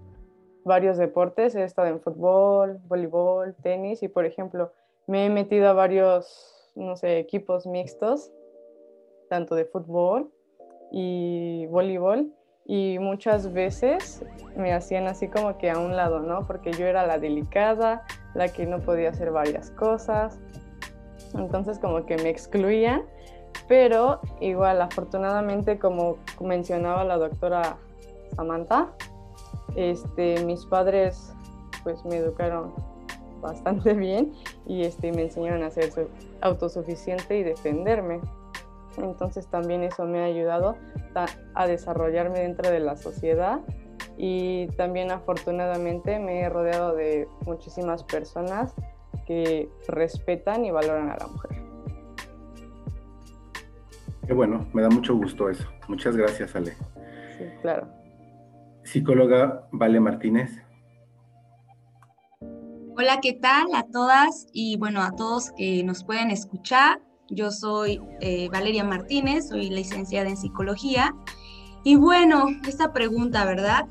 varios 0.66 0.98
deportes, 0.98 1.56
he 1.56 1.64
estado 1.64 1.88
en 1.88 2.02
fútbol, 2.02 2.80
voleibol, 2.88 3.56
tenis 3.64 4.04
y 4.04 4.10
por 4.10 4.26
ejemplo 4.26 4.74
me 5.08 5.26
he 5.26 5.30
metido 5.30 5.70
a 5.70 5.74
varios, 5.74 6.53
no 6.76 6.96
sé, 6.96 7.20
equipos 7.20 7.66
mixtos, 7.66 8.32
tanto 9.30 9.56
de 9.56 9.66
fútbol 9.66 10.32
y 10.92 11.66
voleibol 11.68 12.34
y 12.66 12.98
muchas 13.00 13.52
veces 13.52 14.24
me 14.56 14.74
hacían 14.74 15.08
así 15.08 15.28
como 15.28 15.58
que 15.58 15.70
a 15.70 15.78
un 15.78 15.96
lado, 15.96 16.20
¿no? 16.20 16.46
Porque 16.48 16.72
yo 16.72 16.86
era 16.86 17.06
la 17.06 17.18
delicada, 17.18 18.06
la 18.36 18.48
que 18.48 18.66
no 18.66 18.80
podía 18.80 19.10
hacer 19.10 19.32
varias 19.32 19.72
cosas, 19.72 20.40
entonces 21.34 21.80
como 21.80 22.06
que 22.06 22.18
me 22.18 22.30
excluían, 22.30 23.04
pero 23.68 24.22
igual 24.40 24.82
afortunadamente 24.82 25.78
como 25.78 26.18
mencionaba 26.40 27.04
la 27.04 27.18
doctora 27.18 27.78
Samantha, 28.36 28.94
este, 29.76 30.44
mis 30.46 30.66
padres 30.66 31.34
pues 31.84 32.04
me 32.06 32.18
educaron 32.18 32.74
bastante 33.44 33.94
bien 33.94 34.34
y 34.66 34.84
este, 34.84 35.12
me 35.12 35.24
enseñaron 35.24 35.62
a 35.62 35.70
ser 35.70 35.92
autosuficiente 36.42 37.38
y 37.38 37.44
defenderme. 37.44 38.22
Entonces 38.98 39.48
también 39.48 39.84
eso 39.84 40.06
me 40.06 40.22
ha 40.22 40.26
ayudado 40.26 40.76
a 41.56 41.68
desarrollarme 41.68 42.40
dentro 42.40 42.70
de 42.72 42.80
la 42.80 42.96
sociedad 42.96 43.60
y 44.18 44.68
también 44.78 45.12
afortunadamente 45.12 46.20
me 46.20 46.42
he 46.42 46.50
rodeado 46.50 46.96
de 46.96 47.28
muchísimas 47.46 48.04
personas 48.04 48.74
que 49.26 49.70
respetan 49.88 50.66
y 50.66 50.72
valoran 50.72 51.10
a 51.10 51.18
la 51.18 51.28
mujer. 51.28 51.64
Qué 54.28 54.34
bueno, 54.34 54.66
me 54.74 54.82
da 54.82 54.90
mucho 54.90 55.16
gusto 55.16 55.50
eso. 55.50 55.68
Muchas 55.88 56.16
gracias, 56.16 56.56
Ale. 56.56 56.74
Sí, 57.38 57.46
claro. 57.62 57.88
Psicóloga 58.84 59.68
Vale 59.72 60.00
Martínez. 60.00 60.63
Hola, 62.96 63.22
¿qué 63.22 63.34
tal 63.34 63.74
a 63.74 63.88
todas 63.88 64.46
y 64.54 64.78
bueno, 64.78 65.02
a 65.02 65.16
todos 65.16 65.52
que 65.58 65.84
nos 65.84 66.04
pueden 66.04 66.30
escuchar? 66.30 67.02
Yo 67.28 67.50
soy 67.50 68.00
eh, 68.22 68.50
Valeria 68.50 68.84
Martínez, 68.84 69.48
soy 69.48 69.72
licenciada 69.72 70.30
en 70.30 70.38
psicología. 70.38 71.16
Y 71.84 71.96
bueno, 71.96 72.46
esta 72.68 72.94
pregunta, 72.94 73.46
¿verdad? 73.46 73.88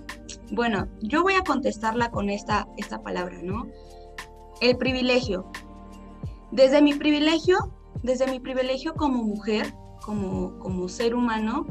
Bueno, 0.52 0.86
yo 1.00 1.24
voy 1.24 1.34
a 1.34 1.42
contestarla 1.42 2.12
con 2.12 2.30
esta, 2.30 2.68
esta 2.76 3.02
palabra, 3.02 3.40
¿no? 3.42 3.66
El 4.60 4.76
privilegio. 4.78 5.50
Desde 6.52 6.80
mi 6.80 6.94
privilegio, 6.94 7.72
desde 8.04 8.28
mi 8.28 8.38
privilegio 8.38 8.94
como 8.94 9.24
mujer, 9.24 9.74
como, 10.04 10.60
como 10.60 10.88
ser 10.88 11.16
humano, 11.16 11.66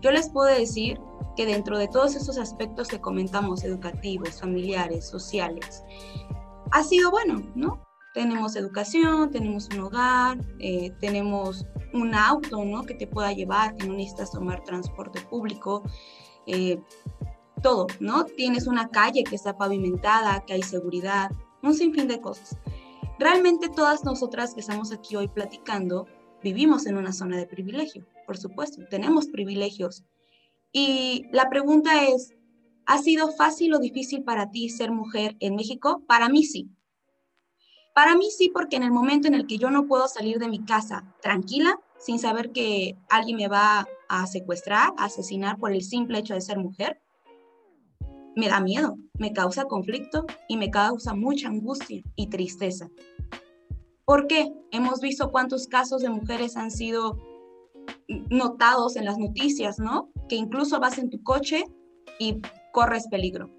yo 0.00 0.10
les 0.10 0.30
puedo 0.30 0.48
decir 0.52 0.98
que 1.36 1.46
dentro 1.46 1.78
de 1.78 1.86
todos 1.86 2.16
esos 2.16 2.38
aspectos 2.38 2.88
que 2.88 3.00
comentamos, 3.00 3.62
educativos, 3.62 4.40
familiares, 4.40 5.08
sociales, 5.08 5.84
ha 6.72 6.82
sido 6.82 7.10
bueno, 7.10 7.42
¿no? 7.54 7.82
tenemos 8.12 8.56
educación, 8.56 9.30
tenemos 9.30 9.68
un 9.72 9.80
hogar, 9.80 10.38
eh, 10.58 10.92
tenemos 11.00 11.66
un 11.94 12.14
auto, 12.14 12.64
¿no? 12.64 12.84
Que 12.84 12.94
te 12.94 13.06
pueda 13.06 13.32
llevar, 13.32 13.74
que 13.76 13.86
no 13.86 13.94
necesitas 13.94 14.30
tomar 14.30 14.62
transporte 14.64 15.20
público, 15.22 15.82
eh, 16.46 16.80
todo, 17.62 17.86
¿no? 18.00 18.24
Tienes 18.24 18.66
una 18.66 18.88
calle 18.88 19.24
que 19.24 19.36
está 19.36 19.56
pavimentada, 19.56 20.44
que 20.44 20.54
hay 20.54 20.62
seguridad, 20.62 21.30
un 21.62 21.74
sinfín 21.74 22.08
de 22.08 22.20
cosas. 22.20 22.58
Realmente 23.18 23.68
todas 23.68 24.04
nosotras 24.04 24.54
que 24.54 24.60
estamos 24.60 24.92
aquí 24.92 25.16
hoy 25.16 25.28
platicando 25.28 26.06
vivimos 26.42 26.86
en 26.86 26.96
una 26.96 27.12
zona 27.12 27.36
de 27.36 27.46
privilegio, 27.46 28.06
por 28.26 28.36
supuesto, 28.36 28.82
tenemos 28.90 29.28
privilegios. 29.28 30.04
Y 30.72 31.26
la 31.32 31.48
pregunta 31.48 32.08
es, 32.08 32.34
¿ha 32.86 32.98
sido 32.98 33.32
fácil 33.32 33.74
o 33.74 33.78
difícil 33.78 34.24
para 34.24 34.50
ti 34.50 34.68
ser 34.68 34.90
mujer 34.90 35.36
en 35.40 35.54
México? 35.56 36.02
Para 36.06 36.28
mí 36.28 36.44
sí, 36.44 36.70
para 37.94 38.16
mí 38.16 38.30
sí, 38.30 38.50
porque 38.52 38.76
en 38.76 38.84
el 38.84 38.90
momento 38.90 39.28
en 39.28 39.34
el 39.34 39.46
que 39.46 39.58
yo 39.58 39.70
no 39.70 39.86
puedo 39.86 40.08
salir 40.08 40.38
de 40.38 40.48
mi 40.48 40.64
casa 40.64 41.14
tranquila, 41.20 41.78
sin 41.98 42.18
saber 42.18 42.50
que 42.50 42.96
alguien 43.10 43.36
me 43.36 43.48
va 43.48 43.86
a 44.08 44.26
secuestrar, 44.26 44.92
a 44.96 45.04
asesinar 45.04 45.58
por 45.58 45.72
el 45.72 45.82
simple 45.82 46.18
hecho 46.18 46.34
de 46.34 46.40
ser 46.40 46.58
mujer, 46.58 47.02
me 48.34 48.48
da 48.48 48.60
miedo, 48.60 48.96
me 49.18 49.34
causa 49.34 49.66
conflicto 49.66 50.24
y 50.48 50.56
me 50.56 50.70
causa 50.70 51.14
mucha 51.14 51.48
angustia 51.48 52.02
y 52.16 52.28
tristeza. 52.28 52.88
¿Por 54.06 54.26
qué? 54.26 54.50
Hemos 54.70 55.00
visto 55.00 55.30
cuántos 55.30 55.66
casos 55.66 56.00
de 56.00 56.08
mujeres 56.08 56.56
han 56.56 56.70
sido 56.70 57.18
notados 58.30 58.96
en 58.96 59.04
las 59.04 59.18
noticias, 59.18 59.78
¿no? 59.78 60.10
Que 60.30 60.36
incluso 60.36 60.80
vas 60.80 60.96
en 60.96 61.10
tu 61.10 61.22
coche 61.22 61.64
y 62.18 62.40
corres 62.72 63.06
peligro 63.08 63.50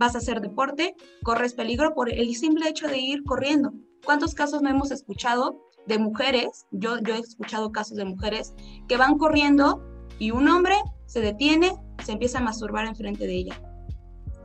vas 0.00 0.14
a 0.14 0.18
hacer 0.18 0.40
deporte, 0.40 0.96
corres 1.22 1.52
peligro 1.52 1.94
por 1.94 2.10
el 2.10 2.34
simple 2.34 2.68
hecho 2.68 2.88
de 2.88 2.98
ir 2.98 3.22
corriendo. 3.24 3.72
¿Cuántos 4.04 4.34
casos 4.34 4.62
no 4.62 4.70
hemos 4.70 4.90
escuchado 4.90 5.60
de 5.86 5.98
mujeres? 5.98 6.66
Yo, 6.70 6.98
yo 7.00 7.14
he 7.14 7.18
escuchado 7.18 7.70
casos 7.70 7.98
de 7.98 8.06
mujeres 8.06 8.54
que 8.88 8.96
van 8.96 9.18
corriendo 9.18 9.84
y 10.18 10.30
un 10.30 10.48
hombre 10.48 10.76
se 11.04 11.20
detiene, 11.20 11.76
se 12.02 12.12
empieza 12.12 12.38
a 12.38 12.42
masturbar 12.42 12.86
enfrente 12.86 13.26
de 13.26 13.34
ella. 13.34 13.62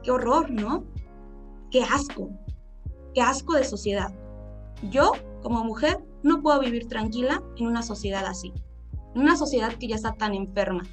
Qué 0.04 0.12
horror, 0.12 0.51
¿no? 0.51 0.84
Qué 1.71 1.84
asco, 1.84 2.30
qué 3.13 3.21
asco 3.21 3.54
de 3.54 3.63
sociedad. 3.63 4.13
Yo, 4.89 5.13
como 5.41 5.63
mujer, 5.63 6.04
no 6.21 6.41
puedo 6.41 6.60
vivir 6.60 6.89
tranquila 6.89 7.41
en 7.58 7.67
una 7.67 7.82
sociedad 7.82 8.25
así, 8.25 8.54
en 9.15 9.21
una 9.21 9.38
sociedad 9.38 9.73
que 9.73 9.88
ya 9.88 9.95
está 9.95 10.12
tan 10.12 10.34
enferma. 10.34 10.84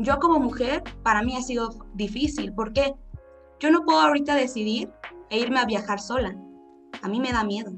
Yo 0.00 0.20
como 0.20 0.38
mujer, 0.38 0.84
para 1.02 1.22
mí 1.22 1.36
ha 1.36 1.42
sido 1.42 1.70
difícil. 1.94 2.54
¿Por 2.54 2.72
qué? 2.72 2.94
Yo 3.58 3.72
no 3.72 3.84
puedo 3.84 4.00
ahorita 4.00 4.36
decidir 4.36 4.92
e 5.28 5.40
irme 5.40 5.58
a 5.58 5.64
viajar 5.64 6.00
sola. 6.00 6.36
A 7.02 7.08
mí 7.08 7.18
me 7.18 7.32
da 7.32 7.42
miedo. 7.42 7.72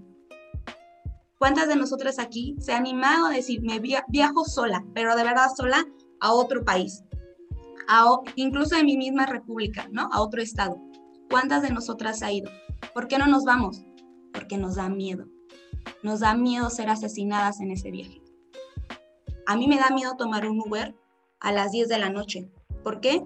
¿Cuántas 1.39 1.69
de 1.69 1.77
nosotras 1.77 2.19
aquí 2.19 2.57
se 2.61 2.73
han 2.73 2.81
animado 2.81 3.27
a 3.27 3.31
decir, 3.31 3.63
me 3.63 3.81
viajo 3.81 4.45
sola, 4.45 4.85
pero 4.95 5.17
de 5.17 5.25
verdad 5.25 5.49
sola, 5.57 5.87
a 6.21 6.35
otro 6.35 6.63
país? 6.63 7.03
A, 7.89 8.19
incluso 8.37 8.77
en 8.77 8.85
mi 8.85 8.99
misma 8.99 9.25
república, 9.25 9.89
¿no? 9.91 10.11
A 10.13 10.21
otro 10.21 10.43
estado. 10.43 10.79
¿Cuántas 11.31 11.63
de 11.63 11.71
nosotras 11.71 12.23
ha 12.23 12.31
ido? 12.31 12.51
¿Por 12.93 13.09
qué 13.09 13.17
no 13.17 13.27
nos 13.27 13.45
vamos? 13.45 13.83
Porque 14.35 14.59
nos 14.59 14.75
da 14.75 14.91
miedo. 14.91 15.25
Nos 16.03 16.21
da 16.21 16.35
miedo 16.35 16.69
ser 16.69 16.91
asesinadas 16.91 17.61
en 17.61 17.71
ese 17.71 17.91
viaje. 17.91 18.21
A 19.47 19.57
mí 19.57 19.67
me 19.67 19.79
da 19.79 19.89
miedo 19.89 20.17
tomar 20.19 20.47
un 20.47 20.61
Uber 20.61 20.95
a 21.41 21.53
las 21.53 21.73
10 21.73 21.89
de 21.89 21.99
la 21.99 22.11
noche. 22.11 22.51
¿Por 22.85 23.01
qué? 23.01 23.23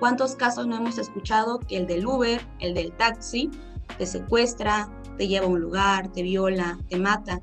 ¿Cuántos 0.00 0.36
casos 0.36 0.66
no 0.66 0.76
hemos 0.76 0.98
escuchado 0.98 1.58
que 1.58 1.76
el 1.76 1.86
del 1.86 2.06
Uber, 2.06 2.40
el 2.60 2.74
del 2.74 2.92
taxi, 2.92 3.50
te 3.96 4.06
secuestra, 4.06 4.88
te 5.16 5.28
lleva 5.28 5.46
a 5.46 5.48
un 5.48 5.60
lugar, 5.60 6.12
te 6.12 6.22
viola, 6.22 6.78
te 6.88 6.98
mata. 6.98 7.40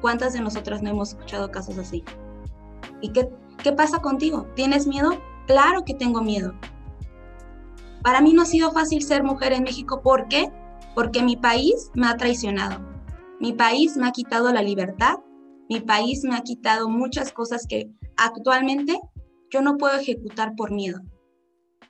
¿Cuántas 0.00 0.32
de 0.32 0.40
nosotras 0.40 0.82
no 0.82 0.90
hemos 0.90 1.10
escuchado 1.10 1.50
casos 1.50 1.78
así? 1.78 2.04
¿Y 3.00 3.10
qué, 3.10 3.28
qué 3.62 3.72
pasa 3.72 4.00
contigo? 4.00 4.46
¿Tienes 4.54 4.86
miedo? 4.86 5.20
Claro 5.46 5.84
que 5.84 5.94
tengo 5.94 6.22
miedo. 6.22 6.54
Para 8.02 8.20
mí 8.20 8.32
no 8.32 8.42
ha 8.42 8.46
sido 8.46 8.70
fácil 8.70 9.02
ser 9.02 9.24
mujer 9.24 9.52
en 9.52 9.64
México. 9.64 10.02
¿Por 10.02 10.28
qué? 10.28 10.50
Porque 10.94 11.22
mi 11.22 11.36
país 11.36 11.90
me 11.94 12.06
ha 12.06 12.16
traicionado. 12.16 12.80
Mi 13.40 13.52
país 13.52 13.96
me 13.96 14.08
ha 14.08 14.12
quitado 14.12 14.52
la 14.52 14.62
libertad. 14.62 15.18
Mi 15.68 15.80
país 15.80 16.24
me 16.24 16.36
ha 16.36 16.40
quitado 16.40 16.88
muchas 16.88 17.32
cosas 17.32 17.66
que 17.66 17.90
actualmente 18.16 18.98
yo 19.50 19.62
no 19.62 19.76
puedo 19.76 19.98
ejecutar 19.98 20.54
por 20.56 20.72
miedo. 20.72 21.00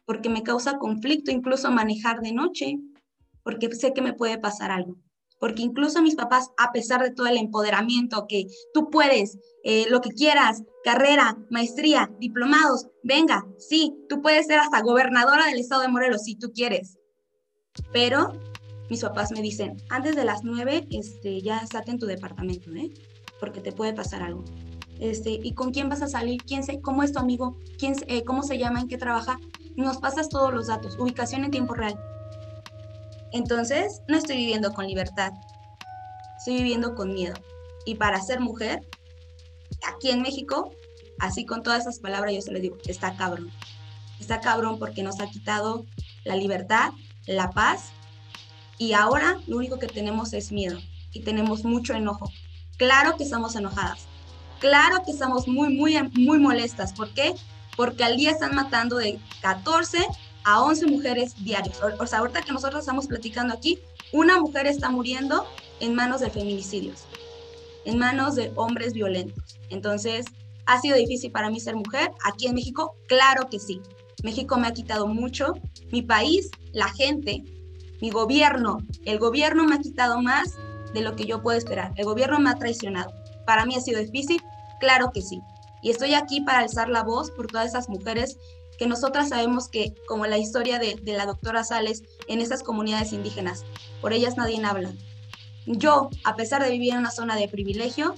Porque 0.06 0.28
me 0.28 0.42
causa 0.42 0.78
conflicto 0.78 1.30
incluso 1.30 1.70
manejar 1.70 2.20
de 2.20 2.32
noche. 2.32 2.78
Porque 3.42 3.74
sé 3.74 3.92
que 3.92 4.02
me 4.02 4.14
puede 4.14 4.38
pasar 4.38 4.70
algo 4.70 4.96
porque 5.38 5.62
incluso 5.62 6.02
mis 6.02 6.14
papás, 6.14 6.50
a 6.56 6.72
pesar 6.72 7.02
de 7.02 7.10
todo 7.10 7.26
el 7.26 7.36
empoderamiento 7.36 8.26
que 8.28 8.46
tú 8.74 8.90
puedes, 8.90 9.38
eh, 9.64 9.86
lo 9.88 10.00
que 10.00 10.10
quieras, 10.10 10.62
carrera, 10.84 11.38
maestría, 11.50 12.10
diplomados, 12.18 12.88
venga, 13.02 13.46
sí, 13.58 13.94
tú 14.08 14.20
puedes 14.20 14.46
ser 14.46 14.58
hasta 14.58 14.82
gobernadora 14.82 15.46
del 15.46 15.58
estado 15.58 15.82
de 15.82 15.88
Morelos 15.88 16.22
si 16.22 16.34
tú 16.34 16.52
quieres. 16.52 16.98
Pero 17.92 18.32
mis 18.90 19.02
papás 19.02 19.30
me 19.30 19.42
dicen, 19.42 19.76
antes 19.90 20.16
de 20.16 20.24
las 20.24 20.42
nueve, 20.42 20.86
este, 20.90 21.40
ya 21.40 21.58
estate 21.58 21.92
en 21.92 21.98
tu 21.98 22.06
departamento, 22.06 22.72
¿eh? 22.72 22.90
Porque 23.38 23.60
te 23.60 23.72
puede 23.72 23.92
pasar 23.92 24.22
algo. 24.22 24.44
Este, 24.98 25.30
¿Y 25.30 25.52
con 25.54 25.72
quién 25.72 25.88
vas 25.88 26.02
a 26.02 26.08
salir? 26.08 26.42
¿Quién 26.42 26.64
se, 26.64 26.80
¿Cómo 26.80 27.02
es 27.02 27.12
tu 27.12 27.18
amigo? 27.18 27.56
¿Quién, 27.78 27.94
eh, 28.08 28.24
¿Cómo 28.24 28.42
se 28.42 28.58
llama? 28.58 28.80
¿En 28.80 28.88
qué 28.88 28.98
trabaja? 28.98 29.38
Nos 29.76 29.98
pasas 29.98 30.28
todos 30.28 30.52
los 30.52 30.66
datos, 30.66 30.96
ubicación 30.98 31.44
en 31.44 31.50
tiempo 31.50 31.74
real. 31.74 31.98
Entonces, 33.32 34.02
no 34.08 34.16
estoy 34.16 34.36
viviendo 34.36 34.72
con 34.72 34.86
libertad, 34.86 35.32
estoy 36.38 36.54
viviendo 36.56 36.94
con 36.94 37.12
miedo. 37.12 37.34
Y 37.84 37.94
para 37.94 38.20
ser 38.20 38.40
mujer, 38.40 38.80
aquí 39.86 40.10
en 40.10 40.22
México, 40.22 40.72
así 41.18 41.44
con 41.44 41.62
todas 41.62 41.82
esas 41.82 42.00
palabras, 42.00 42.34
yo 42.34 42.40
se 42.40 42.52
les 42.52 42.62
digo, 42.62 42.76
está 42.86 43.16
cabrón. 43.16 43.50
Está 44.18 44.40
cabrón 44.40 44.78
porque 44.78 45.02
nos 45.02 45.20
ha 45.20 45.30
quitado 45.30 45.84
la 46.24 46.34
libertad, 46.34 46.90
la 47.26 47.50
paz, 47.50 47.90
y 48.78 48.92
ahora 48.92 49.40
lo 49.46 49.56
único 49.56 49.78
que 49.78 49.86
tenemos 49.86 50.32
es 50.32 50.52
miedo 50.52 50.78
y 51.12 51.20
tenemos 51.20 51.64
mucho 51.64 51.94
enojo. 51.94 52.30
Claro 52.76 53.16
que 53.16 53.24
estamos 53.24 53.56
enojadas, 53.56 54.06
claro 54.58 55.02
que 55.04 55.12
estamos 55.12 55.48
muy, 55.48 55.74
muy, 55.74 55.96
muy 56.14 56.38
molestas. 56.38 56.92
¿Por 56.92 57.12
qué? 57.14 57.34
Porque 57.76 58.04
al 58.04 58.16
día 58.16 58.30
están 58.30 58.54
matando 58.54 58.96
de 58.96 59.18
14 59.40 59.98
a 60.44 60.62
11 60.62 60.86
mujeres 60.86 61.34
diarios. 61.44 61.78
O, 61.98 62.06
sea, 62.06 62.20
ahorita 62.20 62.42
que 62.42 62.52
nosotros 62.52 62.80
estamos 62.80 63.06
platicando 63.06 63.54
aquí, 63.54 63.78
una 64.12 64.40
mujer 64.40 64.66
está 64.66 64.90
muriendo 64.90 65.46
en 65.80 65.94
manos 65.94 66.20
de 66.20 66.30
feminicidios, 66.30 67.04
en 67.84 67.98
manos 67.98 68.34
de 68.34 68.52
hombres 68.56 68.94
violentos. 68.94 69.58
Entonces, 69.70 70.26
¿ha 70.66 70.80
sido 70.80 70.96
difícil 70.96 71.30
para 71.30 71.50
mí 71.50 71.60
ser 71.60 71.76
mujer? 71.76 72.10
Aquí 72.24 72.46
en 72.46 72.54
México, 72.54 72.96
claro 73.06 73.48
que 73.50 73.58
sí. 73.58 73.80
México 74.22 74.56
me 74.56 74.66
ha 74.66 74.72
quitado 74.72 75.06
mucho. 75.06 75.52
Mi 75.92 76.02
país, 76.02 76.50
la 76.72 76.88
gente, 76.88 77.44
mi 78.00 78.10
gobierno, 78.10 78.78
el 79.04 79.18
gobierno 79.18 79.64
me 79.64 79.76
ha 79.76 79.78
quitado 79.78 80.20
más 80.20 80.56
de 80.92 81.02
lo 81.02 81.14
que 81.14 81.26
yo 81.26 81.42
puedo 81.42 81.58
esperar. 81.58 81.92
El 81.96 82.06
gobierno 82.06 82.38
me 82.40 82.50
ha 82.50 82.54
traicionado. 82.54 83.12
Para 83.48 83.64
mí 83.64 83.74
ha 83.76 83.80
sido 83.80 83.98
difícil, 83.98 84.42
claro 84.78 85.10
que 85.10 85.22
sí. 85.22 85.40
Y 85.80 85.88
estoy 85.88 86.12
aquí 86.12 86.42
para 86.42 86.58
alzar 86.58 86.90
la 86.90 87.02
voz 87.02 87.30
por 87.30 87.46
todas 87.46 87.68
esas 87.68 87.88
mujeres 87.88 88.36
que 88.78 88.86
nosotras 88.86 89.30
sabemos 89.30 89.70
que, 89.70 89.94
como 90.06 90.26
la 90.26 90.36
historia 90.36 90.78
de, 90.78 91.00
la 91.02 91.24
doctora 91.24 91.64
Sales 91.64 92.02
en 92.26 92.42
esas 92.42 92.62
comunidades 92.62 93.14
indígenas, 93.14 93.64
por 94.02 94.12
ellas 94.12 94.36
nadie 94.36 94.62
habla. 94.62 94.92
Yo, 95.64 96.10
a 96.24 96.36
pesar 96.36 96.62
de 96.62 96.70
vivir 96.70 96.92
en 96.92 96.98
una 96.98 97.10
zona 97.10 97.36
de 97.36 97.48
privilegio, 97.48 98.16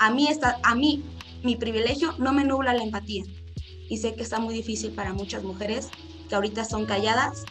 a 0.00 0.10
mí, 0.10 0.26
está, 0.26 0.58
a 0.64 0.74
mí 0.74 1.04
mi 1.44 1.54
privilegio 1.54 2.16
no 2.18 2.32
me 2.32 2.42
nubla 2.42 2.74
la 2.74 2.82
empatía. 2.82 3.22
Y 3.88 3.98
sé 3.98 4.16
que 4.16 4.24
está 4.24 4.40
muy 4.40 4.52
difícil 4.52 4.90
para 4.90 5.12
muchas 5.12 5.44
mujeres 5.44 5.90
que 6.28 6.34
ahorita 6.34 6.64
son 6.64 6.86
calladas, 6.86 7.44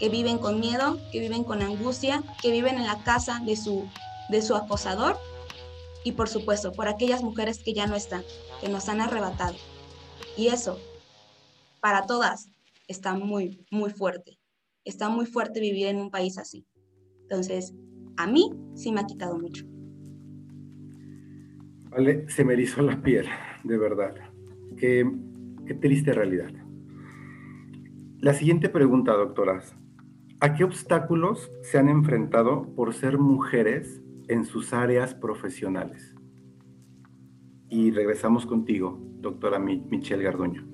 que 0.00 0.08
viven 0.08 0.38
con 0.38 0.58
miedo, 0.58 0.98
que 1.12 1.20
viven 1.20 1.44
con 1.44 1.62
angustia, 1.62 2.20
que 2.42 2.50
viven 2.50 2.78
en 2.78 2.88
la 2.88 3.00
casa 3.04 3.40
de 3.46 3.54
su, 3.56 3.88
de 4.28 4.42
su 4.42 4.56
acosador 4.56 5.20
y 6.04 6.12
por 6.12 6.28
supuesto 6.28 6.72
por 6.72 6.88
aquellas 6.88 7.22
mujeres 7.22 7.62
que 7.62 7.74
ya 7.74 7.86
no 7.86 7.94
están, 7.94 8.22
que 8.60 8.68
nos 8.68 8.88
han 8.88 9.00
arrebatado. 9.00 9.56
Y 10.36 10.48
eso 10.48 10.78
para 11.80 12.06
todas 12.06 12.48
está 12.88 13.14
muy, 13.14 13.64
muy 13.70 13.90
fuerte. 13.90 14.38
Está 14.84 15.08
muy 15.08 15.26
fuerte 15.26 15.60
vivir 15.60 15.86
en 15.86 15.98
un 15.98 16.10
país 16.10 16.38
así. 16.38 16.66
Entonces, 17.22 17.74
a 18.16 18.26
mí 18.26 18.50
sí 18.74 18.92
me 18.92 19.00
ha 19.00 19.06
quitado 19.06 19.38
mucho. 19.38 19.64
Vale, 21.90 22.28
se 22.28 22.44
me 22.44 22.54
erizó 22.54 22.82
la 22.82 23.00
piel, 23.02 23.26
de 23.64 23.78
verdad. 23.78 24.14
Qué, 24.76 25.10
qué 25.66 25.74
triste 25.74 26.12
realidad. 26.12 26.50
La 28.18 28.34
siguiente 28.34 28.68
pregunta, 28.68 29.12
doctoras. 29.12 29.74
¿A 30.40 30.54
qué 30.54 30.64
obstáculos 30.64 31.50
se 31.62 31.78
han 31.78 31.88
enfrentado 31.88 32.74
por 32.74 32.94
ser 32.94 33.18
mujeres 33.18 34.01
en 34.32 34.44
sus 34.44 34.72
áreas 34.72 35.14
profesionales? 35.14 36.14
Y 37.68 37.90
regresamos 37.90 38.46
contigo, 38.46 38.98
doctora 39.20 39.58
Michelle 39.58 40.22
Garduño. 40.22 40.72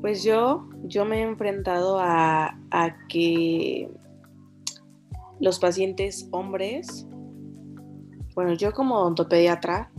Pues 0.00 0.24
yo, 0.24 0.66
yo 0.84 1.04
me 1.04 1.18
he 1.18 1.22
enfrentado 1.22 1.98
a, 2.00 2.56
que 3.08 3.90
los 5.40 5.58
pacientes 5.58 6.26
hombres, 6.30 7.06
bueno, 8.34 8.54
yo 8.54 8.72
como 8.72 8.96
odontopediatra, 8.96 9.92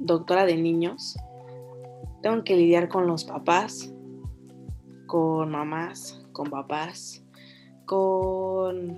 doctora 0.00 0.46
de 0.46 0.56
niños, 0.56 1.16
tengo 2.22 2.42
que 2.42 2.56
lidiar 2.56 2.88
con 2.88 3.06
los 3.06 3.24
papás, 3.24 3.94
con 5.06 5.50
mamás, 5.52 6.17
con 6.38 6.50
papás, 6.50 7.20
con, 7.84 8.96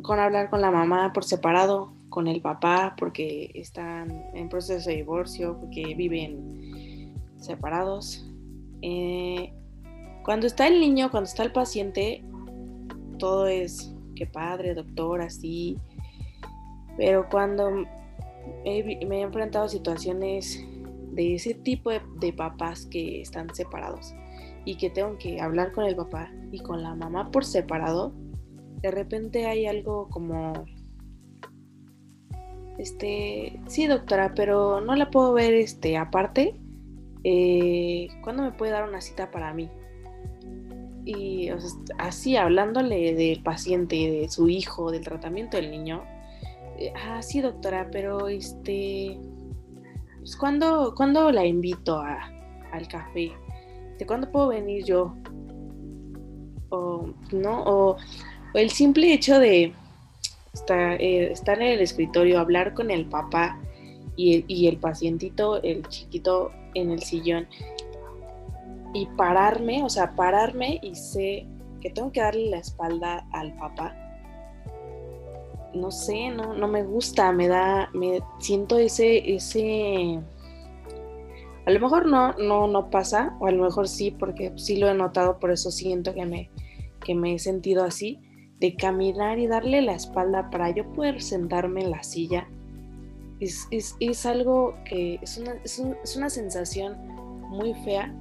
con 0.00 0.20
hablar 0.20 0.48
con 0.48 0.60
la 0.60 0.70
mamá 0.70 1.12
por 1.12 1.24
separado, 1.24 1.92
con 2.08 2.28
el 2.28 2.40
papá 2.40 2.94
porque 2.96 3.50
están 3.54 4.10
en 4.32 4.48
proceso 4.48 4.88
de 4.88 4.96
divorcio, 4.96 5.58
porque 5.58 5.92
viven 5.96 7.12
separados. 7.36 8.24
Eh, 8.80 9.52
cuando 10.24 10.46
está 10.46 10.68
el 10.68 10.78
niño, 10.78 11.10
cuando 11.10 11.28
está 11.28 11.42
el 11.42 11.50
paciente, 11.50 12.22
todo 13.18 13.48
es 13.48 13.92
que 14.14 14.24
padre, 14.24 14.72
doctor, 14.72 15.20
así. 15.20 15.76
Pero 16.96 17.28
cuando 17.28 17.70
me 17.72 17.88
he 18.64 19.20
enfrentado 19.20 19.64
a 19.64 19.68
situaciones 19.68 20.64
de 21.10 21.34
ese 21.34 21.54
tipo 21.54 21.90
de, 21.90 22.00
de, 22.20 22.32
papás 22.32 22.86
que 22.86 23.20
están 23.20 23.52
separados 23.52 24.14
y 24.68 24.76
que 24.76 24.90
tengo 24.90 25.16
que 25.16 25.40
hablar 25.40 25.72
con 25.72 25.84
el 25.84 25.96
papá 25.96 26.30
y 26.52 26.60
con 26.60 26.82
la 26.82 26.94
mamá 26.94 27.30
por 27.30 27.44
separado, 27.44 28.12
de 28.82 28.90
repente 28.90 29.46
hay 29.46 29.66
algo 29.66 30.08
como, 30.10 30.52
este, 32.76 33.60
sí 33.66 33.86
doctora, 33.86 34.34
pero 34.34 34.80
no 34.80 34.94
la 34.94 35.10
puedo 35.10 35.32
ver 35.32 35.54
este 35.54 35.96
aparte 35.96 36.60
eh, 37.24 38.08
¿cuándo 38.22 38.42
me 38.42 38.52
puede 38.52 38.72
dar 38.72 38.88
una 38.88 39.00
cita 39.00 39.30
para 39.30 39.52
mí? 39.52 39.68
Y 41.04 41.48
así, 41.98 42.36
hablándole 42.36 43.14
del 43.14 43.42
paciente, 43.42 43.96
de 43.96 44.28
su 44.28 44.48
hijo, 44.48 44.90
del 44.90 45.02
tratamiento 45.02 45.56
del 45.56 45.70
niño. 45.70 46.04
Eh, 46.78 46.92
ah, 46.94 47.22
sí, 47.22 47.40
doctora, 47.40 47.88
pero 47.90 48.28
este, 48.28 49.18
pues, 50.18 50.36
¿cuándo, 50.36 51.32
la 51.32 51.46
invito 51.46 52.00
al 52.00 52.88
café? 52.88 53.32
¿De 53.98 54.06
cuándo 54.06 54.30
puedo 54.30 54.48
venir 54.48 54.84
yo? 54.84 55.14
O, 56.70 57.08
¿no? 57.32 57.62
O, 57.64 57.96
el 58.54 58.70
simple 58.70 59.12
hecho 59.12 59.38
de 59.38 59.72
estar, 60.52 61.00
eh, 61.00 61.32
estar, 61.32 61.60
en 61.60 61.68
el 61.68 61.80
escritorio, 61.80 62.38
hablar 62.38 62.74
con 62.74 62.90
el 62.90 63.06
papá 63.06 63.60
y 64.16 64.36
el, 64.36 64.44
y 64.48 64.68
el 64.68 64.78
pacientito, 64.78 65.62
el 65.62 65.86
chiquito, 65.88 66.50
en 66.74 66.90
el 66.90 67.02
sillón. 67.02 67.46
y 68.94 69.06
pararme, 69.16 69.84
o 69.84 69.90
sea, 69.90 70.16
pararme 70.16 70.80
y 70.82 70.94
sé 70.94 71.46
que 71.80 71.90
tengo 71.90 72.10
que 72.10 72.20
darle 72.20 72.50
la 72.50 72.58
espalda 72.58 73.26
al 73.32 73.54
papá. 73.56 73.94
No 75.74 75.90
sé, 75.90 76.30
no, 76.30 76.54
no 76.54 76.66
me 76.66 76.82
gusta, 76.82 77.30
me 77.32 77.48
da, 77.48 77.90
me 77.92 78.20
siento 78.38 78.78
ese, 78.78 79.34
ese, 79.34 80.20
a 81.68 81.70
lo 81.70 81.80
mejor 81.80 82.06
no, 82.06 82.32
no, 82.32 82.66
no 82.66 82.88
pasa, 82.88 83.36
o 83.40 83.46
a 83.46 83.50
lo 83.50 83.62
mejor 83.62 83.88
sí, 83.88 84.10
porque 84.10 84.54
sí 84.56 84.78
lo 84.78 84.88
he 84.88 84.94
notado, 84.94 85.38
por 85.38 85.50
eso 85.50 85.70
siento 85.70 86.14
que 86.14 86.24
me, 86.24 86.48
que 87.04 87.14
me 87.14 87.34
he 87.34 87.38
sentido 87.38 87.84
así, 87.84 88.18
de 88.58 88.74
caminar 88.74 89.38
y 89.38 89.48
darle 89.48 89.82
la 89.82 89.92
espalda 89.92 90.48
para 90.48 90.70
yo 90.70 90.90
poder 90.94 91.20
sentarme 91.20 91.82
en 91.82 91.90
la 91.90 92.02
silla. 92.02 92.48
Es, 93.38 93.68
es, 93.70 93.96
es 94.00 94.24
algo 94.24 94.76
que 94.86 95.18
es 95.20 95.36
una, 95.36 95.56
es, 95.62 95.78
un, 95.78 95.94
es 96.02 96.16
una 96.16 96.30
sensación 96.30 96.96
muy 97.50 97.74
fea 97.84 98.14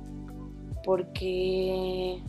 porque 0.84 2.22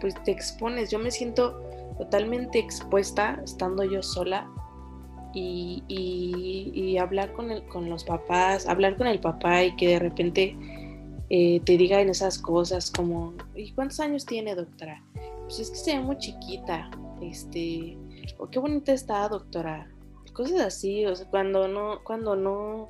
pues 0.00 0.14
te 0.22 0.30
expones. 0.30 0.92
Yo 0.92 1.00
me 1.00 1.10
siento 1.10 1.60
totalmente 1.98 2.60
expuesta 2.60 3.42
estando 3.44 3.82
yo 3.82 4.00
sola 4.00 4.48
y, 5.34 6.96
hablar 6.98 7.32
con, 7.32 7.50
el, 7.50 7.66
con 7.66 7.88
los 7.88 8.04
papás, 8.04 8.66
hablar 8.68 8.96
con 8.96 9.06
el 9.06 9.18
papá 9.18 9.64
y 9.64 9.74
que 9.76 9.88
de 9.88 9.98
repente 9.98 10.56
eh, 11.30 11.60
te 11.64 11.76
digan 11.76 12.08
esas 12.08 12.38
cosas 12.38 12.90
como, 12.90 13.34
¿y 13.54 13.72
cuántos 13.72 14.00
años 14.00 14.26
tiene 14.26 14.54
doctora? 14.54 15.02
Pues 15.44 15.58
es 15.58 15.70
que 15.70 15.76
se 15.76 15.96
ve 15.96 16.02
muy 16.02 16.18
chiquita, 16.18 16.90
este, 17.20 17.96
o 18.38 18.48
qué 18.48 18.58
bonita 18.58 18.92
está 18.92 19.28
doctora, 19.28 19.90
cosas 20.32 20.60
así, 20.60 21.04
o 21.06 21.16
sea, 21.16 21.26
cuando 21.28 21.68
no, 21.68 22.04
cuando 22.04 22.36
no, 22.36 22.88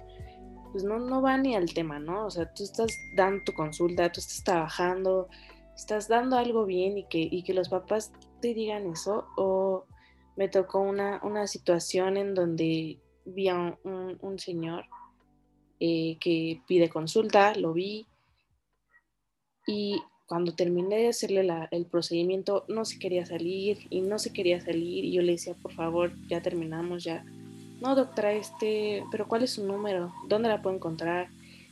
pues 0.72 0.84
no, 0.84 0.98
no 0.98 1.22
va 1.22 1.36
ni 1.38 1.54
al 1.54 1.72
tema, 1.72 1.98
¿no? 1.98 2.26
O 2.26 2.30
sea, 2.30 2.52
tú 2.52 2.64
estás 2.64 2.90
dando 3.16 3.42
tu 3.44 3.52
consulta, 3.52 4.10
tú 4.10 4.20
estás 4.20 4.42
trabajando, 4.44 5.28
estás 5.76 6.08
dando 6.08 6.36
algo 6.36 6.64
bien 6.64 6.98
y 6.98 7.04
que, 7.04 7.28
y 7.30 7.42
que 7.42 7.54
los 7.54 7.68
papás 7.68 8.12
te 8.40 8.54
digan 8.54 8.86
eso, 8.86 9.26
o 9.36 9.86
me 10.36 10.48
tocó 10.48 10.80
una, 10.80 11.20
una 11.22 11.46
situación 11.46 12.16
en 12.16 12.34
donde 12.34 12.98
vi 13.24 13.48
a 13.48 13.78
un, 13.84 14.38
señor 14.38 14.84
eh, 15.80 16.16
que 16.20 16.60
pide 16.66 16.88
consulta, 16.88 17.54
lo 17.54 17.72
vi, 17.72 18.06
y 19.66 20.00
cuando 20.26 20.54
terminé 20.54 20.96
de 20.96 21.08
hacerle 21.08 21.46
el 21.70 21.86
procedimiento 21.86 22.64
no 22.68 22.84
se 22.84 22.98
quería 22.98 23.26
salir 23.26 23.86
y 23.90 24.00
no 24.00 24.18
se 24.18 24.32
quería 24.32 24.60
salir 24.60 25.04
y 25.04 25.12
yo 25.12 25.22
le 25.22 25.32
decía, 25.32 25.54
por 25.60 25.72
favor, 25.72 26.12
ya 26.28 26.40
terminamos, 26.40 27.04
ya. 27.04 27.24
No, 27.80 27.94
doctora, 27.94 28.32
este, 28.32 29.04
pero 29.10 29.26
¿cuál 29.26 29.42
es 29.42 29.52
su 29.52 29.66
número? 29.66 30.12
¿Dónde 30.28 30.48
la 30.48 30.62
puedo 30.62 30.76
encontrar? 30.76 31.28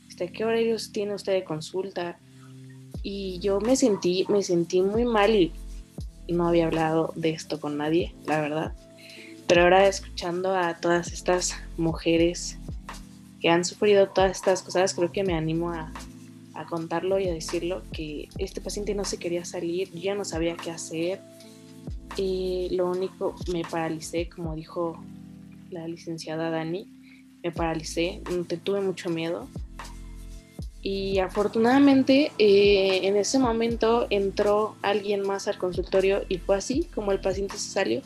Este, 0.07 0.31
¿Qué 0.31 0.43
horarios 0.43 0.91
tiene 0.91 1.15
usted 1.15 1.33
de 1.33 1.43
consulta? 1.43 2.19
Y 3.01 3.39
yo 3.39 3.59
me 3.61 3.75
sentí, 3.75 4.25
me 4.29 4.43
sentí 4.43 4.81
muy 4.81 5.05
mal 5.05 5.33
y 5.33 5.51
no 6.31 6.47
había 6.47 6.67
hablado 6.67 7.13
de 7.15 7.31
esto 7.31 7.59
con 7.59 7.77
nadie, 7.77 8.15
la 8.25 8.41
verdad. 8.41 8.73
Pero 9.47 9.63
ahora 9.63 9.87
escuchando 9.87 10.55
a 10.55 10.75
todas 10.75 11.11
estas 11.11 11.55
mujeres 11.77 12.57
que 13.41 13.49
han 13.49 13.65
sufrido 13.65 14.07
todas 14.07 14.31
estas 14.31 14.61
cosas, 14.61 14.93
creo 14.93 15.11
que 15.11 15.23
me 15.23 15.33
animo 15.33 15.71
a, 15.71 15.91
a 16.53 16.65
contarlo 16.65 17.19
y 17.19 17.27
a 17.27 17.33
decirlo 17.33 17.83
que 17.91 18.29
este 18.37 18.61
paciente 18.61 18.93
no 18.93 19.03
se 19.03 19.17
quería 19.17 19.45
salir, 19.45 19.91
yo 19.91 19.99
ya 19.99 20.15
no 20.15 20.25
sabía 20.25 20.55
qué 20.55 20.71
hacer. 20.71 21.19
Y 22.17 22.69
lo 22.71 22.89
único, 22.89 23.35
me 23.51 23.63
paralicé, 23.63 24.29
como 24.29 24.55
dijo 24.55 25.01
la 25.69 25.87
licenciada 25.87 26.49
Dani, 26.49 26.87
me 27.43 27.51
paralicé, 27.51 28.21
te 28.47 28.57
tuve 28.57 28.81
mucho 28.81 29.09
miedo. 29.09 29.47
Y 30.81 31.19
afortunadamente 31.19 32.31
eh, 32.39 33.01
en 33.03 33.15
ese 33.15 33.37
momento 33.37 34.07
entró 34.09 34.75
alguien 34.81 35.21
más 35.21 35.47
al 35.47 35.57
consultorio 35.57 36.23
y 36.27 36.39
fue 36.39 36.57
así 36.57 36.85
como 36.95 37.11
el 37.11 37.19
paciente 37.19 37.57
se 37.57 37.69
salió. 37.69 38.01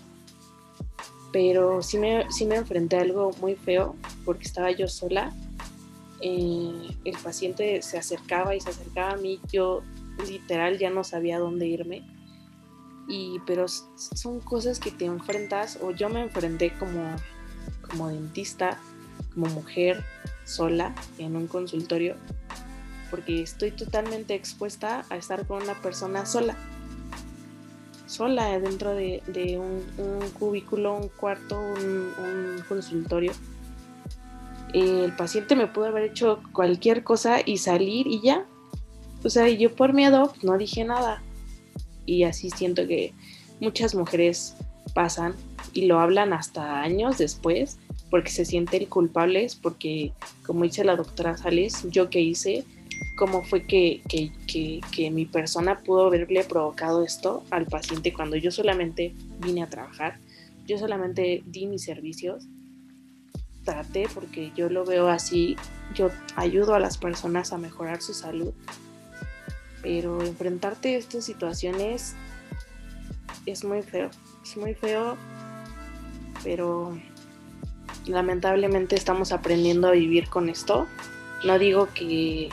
Pero 1.31 1.81
sí 1.81 1.97
me, 1.97 2.29
sí 2.31 2.45
me 2.45 2.55
enfrenté 2.55 2.97
a 2.97 3.01
algo 3.01 3.31
muy 3.39 3.55
feo 3.55 3.95
porque 4.25 4.43
estaba 4.43 4.71
yo 4.71 4.87
sola 4.87 5.33
eh, 6.21 6.97
el 7.03 7.17
paciente 7.17 7.81
se 7.81 7.97
acercaba 7.97 8.55
y 8.55 8.61
se 8.61 8.69
acercaba 8.69 9.11
a 9.11 9.17
mí, 9.17 9.39
yo 9.51 9.83
literal 10.27 10.77
ya 10.77 10.89
no 10.89 11.03
sabía 11.03 11.39
dónde 11.39 11.67
irme. 11.67 12.03
Y, 13.07 13.39
pero 13.45 13.67
son 13.67 14.39
cosas 14.39 14.79
que 14.79 14.89
te 14.89 15.05
enfrentas, 15.05 15.77
o 15.81 15.91
yo 15.91 16.09
me 16.09 16.21
enfrenté 16.21 16.73
como, 16.79 17.15
como 17.87 18.09
dentista, 18.09 18.79
como 19.33 19.47
mujer 19.47 20.03
sola 20.45 20.95
en 21.19 21.35
un 21.35 21.45
consultorio, 21.45 22.15
porque 23.15 23.41
estoy 23.41 23.71
totalmente 23.71 24.35
expuesta 24.35 25.05
a 25.09 25.15
estar 25.15 25.47
con 25.47 25.63
una 25.63 25.81
persona 25.81 26.25
sola, 26.25 26.57
sola 28.07 28.59
dentro 28.59 28.93
de, 28.93 29.21
un, 29.57 30.29
cubículo, 30.37 30.97
un 30.97 31.07
cuarto, 31.07 31.57
un 31.57 32.61
consultorio 32.67 33.31
el 34.73 35.15
paciente 35.15 35.55
me 35.55 35.67
pudo 35.67 35.85
haber 35.85 36.03
hecho 36.03 36.41
cualquier 36.51 37.03
cosa 37.03 37.37
y 37.45 37.57
salir 37.57 38.07
y 38.07 38.21
ya. 38.21 38.45
O 39.23 39.29
sea, 39.29 39.47
yo 39.47 39.73
por 39.73 39.93
miedo 39.93 40.27
pues, 40.31 40.43
no 40.43 40.57
dije 40.57 40.83
nada. 40.83 41.23
Y 42.05 42.23
así 42.23 42.49
siento 42.49 42.85
que 42.85 43.13
muchas 43.61 43.95
mujeres 43.95 44.55
pasan 44.93 45.33
y 45.73 45.85
lo 45.85 45.99
hablan 45.99 46.33
hasta 46.33 46.81
años 46.81 47.17
después 47.17 47.77
porque 48.11 48.29
se 48.29 48.45
sienten 48.45 48.85
culpables, 48.85 49.55
porque 49.55 50.13
como 50.45 50.63
dice 50.63 50.83
la 50.83 50.95
doctora 50.95 51.37
Sales, 51.37 51.85
yo 51.89 52.09
que 52.09 52.21
hice, 52.21 52.65
cómo 53.15 53.43
fue 53.43 53.63
que, 53.63 54.01
que, 54.09 54.81
que, 54.91 55.11
mi 55.11 55.25
persona 55.25 55.79
pudo 55.79 56.07
haberle 56.07 56.43
provocado 56.43 57.03
esto 57.03 57.43
al 57.49 57.65
paciente 57.65 58.13
cuando 58.13 58.35
yo 58.35 58.51
solamente 58.51 59.13
vine 59.39 59.63
a 59.63 59.69
trabajar, 59.69 60.19
yo 60.65 60.77
solamente 60.77 61.43
di 61.45 61.67
mis 61.67 61.83
servicios 61.83 62.47
traté, 63.63 64.07
porque 64.13 64.51
yo 64.55 64.69
lo 64.69 64.85
veo 64.85 65.07
así, 65.07 65.57
yo 65.95 66.11
ayudo 66.35 66.75
a 66.75 66.79
las 66.79 66.97
personas 66.97 67.51
a 67.51 67.57
mejorar 67.57 68.01
su 68.01 68.13
salud, 68.13 68.53
pero 69.81 70.21
enfrentarte 70.21 70.95
a 70.95 70.97
estas 70.97 71.25
situaciones 71.25 72.15
es 73.45 73.63
muy 73.63 73.81
feo, 73.81 74.09
es 74.43 74.57
muy 74.57 74.73
feo, 74.73 75.17
pero 76.43 76.97
lamentablemente 78.07 78.95
estamos 78.95 79.31
aprendiendo 79.31 79.87
a 79.87 79.91
vivir 79.91 80.29
con 80.29 80.49
esto. 80.49 80.87
No 81.43 81.59
digo 81.59 81.89
que, 81.93 82.49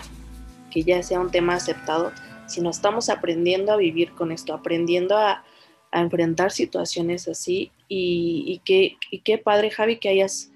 que 0.72 0.82
ya 0.82 1.02
sea 1.02 1.20
un 1.20 1.30
tema 1.30 1.54
aceptado, 1.54 2.12
sino 2.46 2.70
estamos 2.70 3.08
aprendiendo 3.08 3.72
a 3.72 3.76
vivir 3.76 4.12
con 4.12 4.32
esto, 4.32 4.54
aprendiendo 4.54 5.16
a, 5.16 5.44
a 5.90 6.00
enfrentar 6.00 6.50
situaciones 6.50 7.28
así. 7.28 7.70
Y, 7.88 8.44
y, 8.46 8.58
qué, 8.64 8.96
y 9.10 9.20
qué 9.20 9.38
padre, 9.38 9.70
Javi, 9.70 9.98
que 9.98 10.08
hayas 10.08 10.52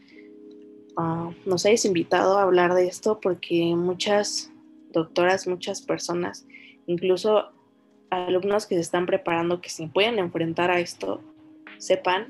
nos 1.45 1.67
hayas 1.67 1.85
invitado 1.85 2.39
a 2.39 2.43
hablar 2.43 2.75
de 2.75 2.87
esto 2.87 3.21
porque 3.21 3.75
muchas 3.77 4.51
doctoras, 4.93 5.47
muchas 5.47 5.83
personas, 5.83 6.47
incluso 6.87 7.53
alumnos 8.11 8.67
que 8.67 8.77
se 8.77 8.81
están 8.81 9.05
preparando, 9.05 9.61
que 9.61 9.69
se 9.69 9.89
pueden 9.89 10.19
enfrentar 10.19 10.71
a 10.71 10.81
esto, 10.81 11.21
sepan 11.79 12.29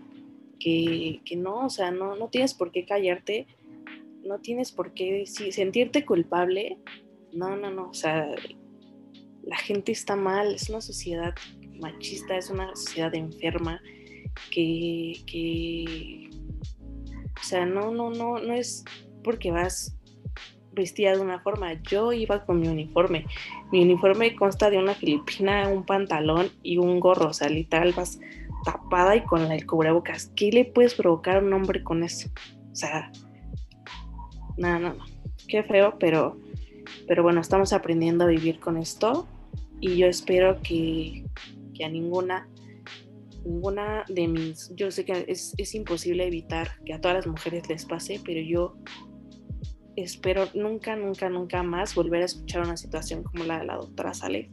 que, 0.58 1.20
que 1.24 1.36
no, 1.36 1.66
o 1.66 1.70
sea, 1.70 1.90
no, 1.90 2.16
no 2.16 2.28
tienes 2.28 2.54
por 2.54 2.72
qué 2.72 2.84
callarte, 2.84 3.46
no 4.24 4.40
tienes 4.40 4.72
por 4.72 4.92
qué 4.92 5.24
sentirte 5.26 6.04
culpable. 6.04 6.78
No, 7.36 7.54
no, 7.54 7.70
no, 7.70 7.90
o 7.90 7.94
sea, 7.94 8.26
la 9.42 9.56
gente 9.56 9.92
está 9.92 10.16
mal, 10.16 10.54
es 10.54 10.70
una 10.70 10.80
sociedad 10.80 11.34
machista, 11.78 12.36
es 12.36 12.50
una 12.50 12.74
sociedad 12.74 13.14
enferma 13.14 13.80
que, 14.50 16.30
o 17.38 17.44
sea, 17.44 17.66
no, 17.66 17.90
no, 17.90 18.10
no, 18.10 18.38
no 18.38 18.54
es 18.54 18.84
porque 19.22 19.50
vas 19.50 19.96
vestida 20.72 21.12
de 21.12 21.20
una 21.20 21.40
forma. 21.40 21.74
Yo 21.82 22.12
iba 22.12 22.44
con 22.44 22.60
mi 22.60 22.68
uniforme. 22.68 23.26
Mi 23.72 23.82
uniforme 23.82 24.36
consta 24.36 24.70
de 24.70 24.78
una 24.78 24.94
filipina, 24.94 25.68
un 25.68 25.84
pantalón 25.84 26.50
y 26.62 26.76
un 26.76 27.00
gorro. 27.00 27.30
O 27.30 27.32
sea, 27.32 27.48
literal 27.48 27.92
vas 27.96 28.20
tapada 28.64 29.16
y 29.16 29.24
con 29.24 29.50
el 29.50 29.66
cubrebocas. 29.66 30.30
¿Qué 30.36 30.52
le 30.52 30.64
puedes 30.64 30.94
provocar 30.94 31.36
a 31.36 31.40
un 31.40 31.52
hombre 31.52 31.82
con 31.82 32.04
eso? 32.04 32.28
O 32.70 32.76
sea, 32.76 33.10
no, 34.56 34.78
no, 34.78 34.94
no. 34.94 35.04
Qué 35.48 35.62
feo, 35.62 35.96
pero, 35.98 36.38
pero 37.06 37.22
bueno, 37.22 37.40
estamos 37.40 37.72
aprendiendo 37.72 38.24
a 38.24 38.28
vivir 38.28 38.60
con 38.60 38.76
esto. 38.76 39.26
Y 39.80 39.96
yo 39.96 40.06
espero 40.06 40.60
que, 40.62 41.24
que 41.74 41.84
a 41.84 41.88
ninguna 41.88 42.48
ninguna 43.44 44.04
de 44.08 44.26
mis, 44.28 44.72
yo 44.74 44.90
sé 44.90 45.04
que 45.04 45.24
es, 45.28 45.54
es, 45.56 45.74
imposible 45.74 46.26
evitar 46.26 46.82
que 46.84 46.92
a 46.92 47.00
todas 47.00 47.18
las 47.18 47.26
mujeres 47.26 47.68
les 47.68 47.84
pase, 47.84 48.20
pero 48.24 48.40
yo 48.40 48.76
espero 49.96 50.48
nunca, 50.54 50.96
nunca, 50.96 51.28
nunca 51.28 51.62
más 51.62 51.94
volver 51.94 52.22
a 52.22 52.26
escuchar 52.26 52.62
una 52.62 52.76
situación 52.76 53.22
como 53.22 53.44
la 53.44 53.60
de 53.60 53.66
la 53.66 53.76
doctora 53.76 54.14
Sale. 54.14 54.50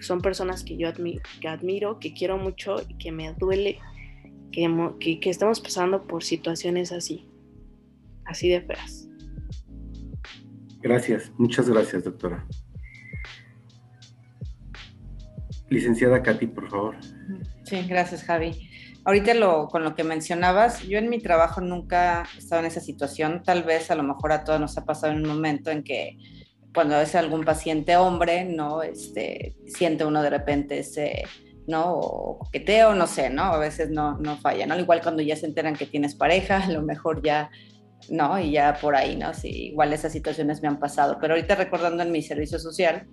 Son 0.00 0.20
personas 0.20 0.62
que 0.62 0.76
yo 0.76 0.88
admiro, 0.88 1.22
que, 1.40 1.48
admiro, 1.48 1.98
que 1.98 2.12
quiero 2.12 2.36
mucho 2.36 2.76
y 2.88 2.96
que 2.98 3.10
me 3.10 3.32
duele 3.34 3.78
que, 4.52 4.68
que, 5.00 5.20
que 5.20 5.30
estamos 5.30 5.60
pasando 5.60 6.06
por 6.06 6.22
situaciones 6.22 6.92
así, 6.92 7.26
así 8.24 8.48
de 8.48 8.60
feas. 8.60 9.08
Gracias, 10.84 11.32
muchas 11.38 11.66
gracias, 11.66 12.04
doctora. 12.04 12.46
licenciada 15.70 16.22
Katy, 16.22 16.46
por 16.48 16.68
favor. 16.68 16.96
Sí, 17.64 17.86
gracias, 17.88 18.22
Javi. 18.22 18.68
Ahorita 19.06 19.32
con 19.70 19.82
lo 19.82 19.94
que 19.94 20.04
mencionabas, 20.04 20.82
yo 20.82 20.98
en 20.98 21.08
mi 21.08 21.20
trabajo 21.20 21.62
nunca 21.62 22.24
he 22.34 22.38
estado 22.38 22.60
en 22.60 22.66
esa 22.66 22.82
situación. 22.82 23.42
Tal 23.42 23.62
vez 23.62 23.90
a 23.90 23.94
lo 23.94 24.02
mejor 24.02 24.32
a 24.32 24.44
todos 24.44 24.60
nos 24.60 24.76
ha 24.76 24.84
pasado 24.84 25.14
en 25.14 25.22
un 25.22 25.28
momento 25.28 25.70
en 25.70 25.82
que 25.82 26.18
cuando 26.74 27.00
es 27.00 27.14
algún 27.14 27.44
paciente 27.44 27.96
hombre, 27.96 28.44
¿no? 28.44 28.82
Este, 28.82 29.56
siente 29.66 30.04
uno 30.04 30.22
de 30.22 30.30
repente 30.30 30.80
ese, 30.80 31.22
¿no? 31.66 31.94
O 31.94 32.38
coqueteo, 32.40 32.94
no 32.94 33.06
sé, 33.06 33.30
¿no? 33.30 33.44
A 33.44 33.58
veces 33.58 33.88
no, 33.88 34.18
no 34.18 34.36
falla, 34.36 34.66
¿no? 34.66 34.78
Igual 34.78 35.00
cuando 35.00 35.22
ya 35.22 35.34
se 35.34 35.46
enteran 35.46 35.76
que 35.76 35.86
tienes 35.86 36.14
pareja, 36.14 36.58
a 36.62 36.70
lo 36.70 36.82
mejor 36.82 37.22
ya, 37.22 37.50
¿no? 38.10 38.38
Y 38.38 38.52
ya 38.52 38.78
por 38.80 38.96
ahí, 38.96 39.16
¿no? 39.16 39.34
Sí, 39.34 39.68
igual 39.68 39.92
esas 39.92 40.12
situaciones 40.12 40.62
me 40.62 40.68
han 40.68 40.78
pasado. 40.78 41.18
Pero 41.20 41.34
ahorita 41.34 41.54
recordando 41.54 42.02
en 42.02 42.12
mi 42.12 42.22
servicio 42.22 42.58
social, 42.58 43.06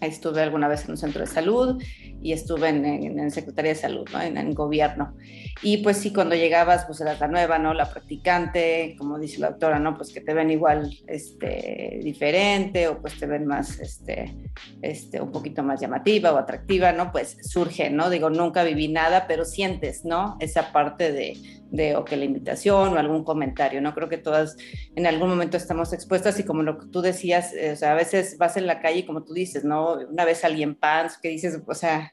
Estuve 0.00 0.42
alguna 0.42 0.68
vez 0.68 0.84
en 0.84 0.90
un 0.90 0.96
centro 0.98 1.22
de 1.22 1.26
salud 1.26 1.82
y 2.20 2.32
estuve 2.32 2.68
en, 2.68 2.84
en, 2.84 3.30
Secretaría 3.30 3.72
de 3.72 3.78
Salud, 3.78 4.06
¿no? 4.12 4.20
en, 4.20 4.36
en, 4.36 4.52
gobierno. 4.52 5.14
Y 5.62 5.78
pues 5.78 5.96
sí, 5.96 6.12
cuando 6.12 6.34
llegabas, 6.34 6.84
pues 6.84 7.00
eras 7.00 7.18
la 7.18 7.28
nueva, 7.28 7.58
¿no? 7.58 7.72
La 7.72 7.88
practicante, 7.88 8.94
como 8.98 9.18
dice 9.18 9.40
la 9.40 9.50
doctora, 9.50 9.78
¿no? 9.78 9.96
Pues 9.96 10.12
que 10.12 10.20
te 10.20 10.34
ven 10.34 10.50
igual, 10.50 10.94
este, 11.06 12.00
diferente 12.02 12.88
o 12.88 13.00
pues 13.00 13.18
te 13.18 13.26
ven 13.26 13.46
más, 13.46 13.80
este, 13.80 14.34
este, 14.82 15.20
un 15.20 15.32
poquito 15.32 15.62
más 15.62 15.80
llamativa 15.80 16.32
o 16.32 16.36
atractiva, 16.36 16.92
¿no? 16.92 17.10
Pues 17.10 17.38
surge, 17.42 17.88
¿no? 17.88 18.10
Digo, 18.10 18.28
nunca 18.28 18.64
viví 18.64 18.88
nada, 18.88 19.26
pero 19.26 19.46
sientes, 19.46 20.04
¿no? 20.04 20.36
Esa 20.40 20.72
parte 20.72 21.12
de, 21.12 21.38
de 21.70 21.96
o 21.96 22.04
que 22.04 22.16
la 22.16 22.24
invitación 22.24 22.94
o 22.94 22.98
algún 22.98 23.24
comentario, 23.24 23.80
¿no? 23.80 23.94
Creo 23.94 24.08
que 24.08 24.18
todas 24.18 24.56
en 24.94 25.06
algún 25.06 25.28
momento 25.28 25.56
estamos 25.56 25.92
expuestas 25.92 26.38
y 26.38 26.44
como 26.44 26.62
lo 26.62 26.78
que 26.78 26.86
tú 26.86 27.00
decías, 27.02 27.52
eh, 27.54 27.72
o 27.72 27.76
sea, 27.76 27.92
a 27.92 27.94
veces 27.94 28.38
vas 28.38 28.56
en 28.56 28.66
la 28.66 28.80
calle 28.80 29.06
como 29.06 29.24
tú 29.24 29.34
dices, 29.34 29.64
¿no? 29.64 29.94
Una 30.08 30.24
vez 30.24 30.44
alguien 30.44 30.74
pants 30.74 31.18
que 31.18 31.28
dices, 31.28 31.60
o 31.66 31.74
sea, 31.74 32.12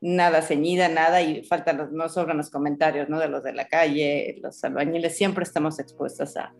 nada 0.00 0.42
ceñida, 0.42 0.88
nada 0.88 1.22
y 1.22 1.42
faltan 1.44 1.78
los, 1.78 1.92
no 1.92 2.08
sobran 2.08 2.36
los 2.36 2.50
comentarios, 2.50 3.08
¿no? 3.08 3.18
De 3.18 3.28
los 3.28 3.42
de 3.42 3.52
la 3.52 3.68
calle, 3.68 4.36
los 4.42 4.62
albañiles, 4.64 5.16
siempre 5.16 5.44
estamos 5.44 5.78
expuestas 5.78 6.36
a, 6.36 6.52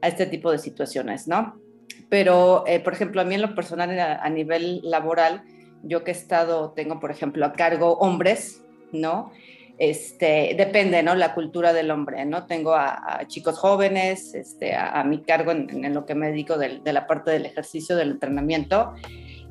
a 0.00 0.08
este 0.08 0.26
tipo 0.26 0.50
de 0.50 0.58
situaciones, 0.58 1.26
¿no? 1.26 1.60
Pero, 2.08 2.64
eh, 2.66 2.80
por 2.80 2.92
ejemplo, 2.92 3.20
a 3.20 3.24
mí 3.24 3.34
en 3.34 3.42
lo 3.42 3.54
personal, 3.54 3.98
a, 3.98 4.16
a 4.16 4.30
nivel 4.30 4.80
laboral, 4.82 5.42
yo 5.82 6.04
que 6.04 6.12
he 6.12 6.14
estado, 6.14 6.72
tengo, 6.72 7.00
por 7.00 7.10
ejemplo, 7.10 7.44
a 7.44 7.52
cargo 7.52 7.94
hombres, 7.94 8.62
¿no? 8.92 9.32
Este, 9.82 10.54
depende, 10.56 11.02
¿no? 11.02 11.16
La 11.16 11.34
cultura 11.34 11.72
del 11.72 11.90
hombre, 11.90 12.24
¿no? 12.24 12.46
Tengo 12.46 12.72
a, 12.72 13.24
chicos 13.26 13.58
jóvenes, 13.58 14.32
este, 14.32 14.76
a, 14.76 15.02
mi 15.02 15.22
cargo 15.22 15.50
en, 15.50 15.92
lo 15.92 16.06
que 16.06 16.14
me 16.14 16.28
dedico 16.28 16.56
de, 16.56 16.80
la 16.84 17.08
parte 17.08 17.32
del 17.32 17.46
ejercicio, 17.46 17.96
del 17.96 18.12
entrenamiento. 18.12 18.94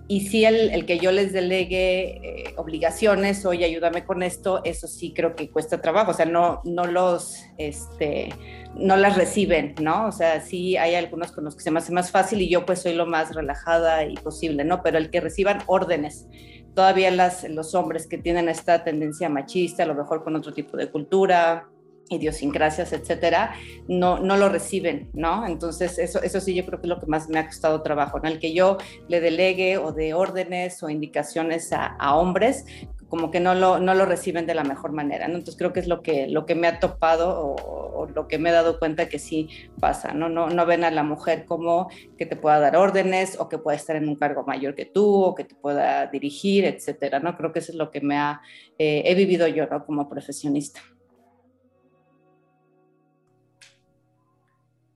Y 0.07 0.27
si 0.29 0.45
el, 0.45 0.71
el 0.71 0.85
que 0.85 0.99
yo 0.99 1.11
les 1.11 1.33
delegue 1.33 2.21
eh, 2.23 2.53
obligaciones, 2.55 3.45
oye, 3.45 3.65
ayúdame 3.65 4.05
con 4.05 4.23
esto, 4.23 4.61
eso 4.63 4.87
sí 4.87 5.11
creo 5.13 5.35
que 5.35 5.49
cuesta 5.49 5.81
trabajo, 5.81 6.11
o 6.11 6.13
sea, 6.13 6.25
no, 6.25 6.61
no 6.63 6.85
los, 6.85 7.43
este, 7.57 8.29
no 8.73 8.95
las 8.95 9.17
reciben, 9.17 9.75
¿no? 9.81 10.07
O 10.07 10.11
sea, 10.13 10.39
sí 10.39 10.77
hay 10.77 10.95
algunos 10.95 11.33
con 11.33 11.43
los 11.43 11.57
que 11.57 11.61
se 11.61 11.71
me 11.71 11.79
hace 11.79 11.91
más 11.91 12.09
fácil 12.09 12.39
y 12.39 12.49
yo 12.49 12.65
pues 12.65 12.81
soy 12.81 12.93
lo 12.93 13.05
más 13.05 13.35
relajada 13.35 14.05
y 14.05 14.15
posible, 14.15 14.63
¿no? 14.63 14.81
Pero 14.81 14.97
el 14.97 15.09
que 15.09 15.19
reciban 15.19 15.59
órdenes, 15.67 16.25
todavía 16.73 17.11
las, 17.11 17.47
los 17.49 17.75
hombres 17.75 18.07
que 18.07 18.17
tienen 18.17 18.49
esta 18.49 18.83
tendencia 18.83 19.29
machista, 19.29 19.83
a 19.83 19.85
lo 19.85 19.95
mejor 19.95 20.23
con 20.23 20.35
otro 20.35 20.53
tipo 20.53 20.77
de 20.77 20.89
cultura, 20.89 21.67
idiosincrasias, 22.09 22.91
etcétera, 22.93 23.53
no, 23.87 24.19
no 24.19 24.37
lo 24.37 24.49
reciben, 24.49 25.09
¿no? 25.13 25.47
Entonces, 25.47 25.97
eso, 25.97 26.21
eso 26.21 26.41
sí 26.41 26.53
yo 26.53 26.65
creo 26.65 26.79
que 26.79 26.87
es 26.87 26.89
lo 26.89 26.99
que 26.99 27.05
más 27.05 27.29
me 27.29 27.39
ha 27.39 27.45
costado 27.45 27.81
trabajo, 27.81 28.17
en 28.17 28.25
el 28.25 28.39
que 28.39 28.53
yo 28.53 28.77
le 29.07 29.21
delegue 29.21 29.77
o 29.77 29.93
de 29.93 30.13
órdenes 30.13 30.83
o 30.83 30.89
indicaciones 30.89 31.71
a, 31.71 31.85
a 31.85 32.15
hombres 32.15 32.65
como 33.11 33.29
que 33.29 33.41
no 33.41 33.53
lo, 33.55 33.77
no 33.77 33.93
lo 33.93 34.05
reciben 34.05 34.45
de 34.45 34.55
la 34.55 34.63
mejor 34.63 34.93
manera. 34.93 35.25
Entonces 35.25 35.57
creo 35.57 35.73
que 35.73 35.81
es 35.81 35.87
lo 35.89 36.01
que, 36.01 36.27
lo 36.27 36.45
que 36.45 36.55
me 36.55 36.67
ha 36.67 36.79
topado 36.79 37.55
o, 37.57 38.07
lo 38.15 38.27
que 38.29 38.39
me 38.39 38.49
he 38.49 38.53
dado 38.53 38.79
cuenta 38.79 39.09
que 39.09 39.19
sí 39.19 39.49
pasa, 39.81 40.13
¿no? 40.13 40.29
¿no? 40.29 40.49
No 40.49 40.65
ven 40.65 40.85
a 40.85 40.91
la 40.91 41.03
mujer 41.03 41.43
como 41.45 41.89
que 42.17 42.25
te 42.25 42.37
pueda 42.37 42.61
dar 42.61 42.77
órdenes 42.77 43.37
o 43.37 43.49
que 43.49 43.57
pueda 43.57 43.75
estar 43.75 43.97
en 43.97 44.07
un 44.07 44.15
cargo 44.15 44.45
mayor 44.45 44.75
que 44.75 44.85
tú 44.85 45.23
o 45.23 45.35
que 45.35 45.43
te 45.43 45.55
pueda 45.55 46.07
dirigir, 46.07 46.63
etcétera, 46.63 47.19
¿no? 47.19 47.35
Creo 47.35 47.51
que 47.51 47.59
eso 47.59 47.73
es 47.73 47.77
lo 47.77 47.91
que 47.91 47.99
me 47.99 48.17
ha, 48.17 48.41
eh, 48.79 49.03
he 49.05 49.13
vivido 49.13 49.45
yo. 49.45 49.67
Como 49.85 50.07
profesionista. 50.07 50.79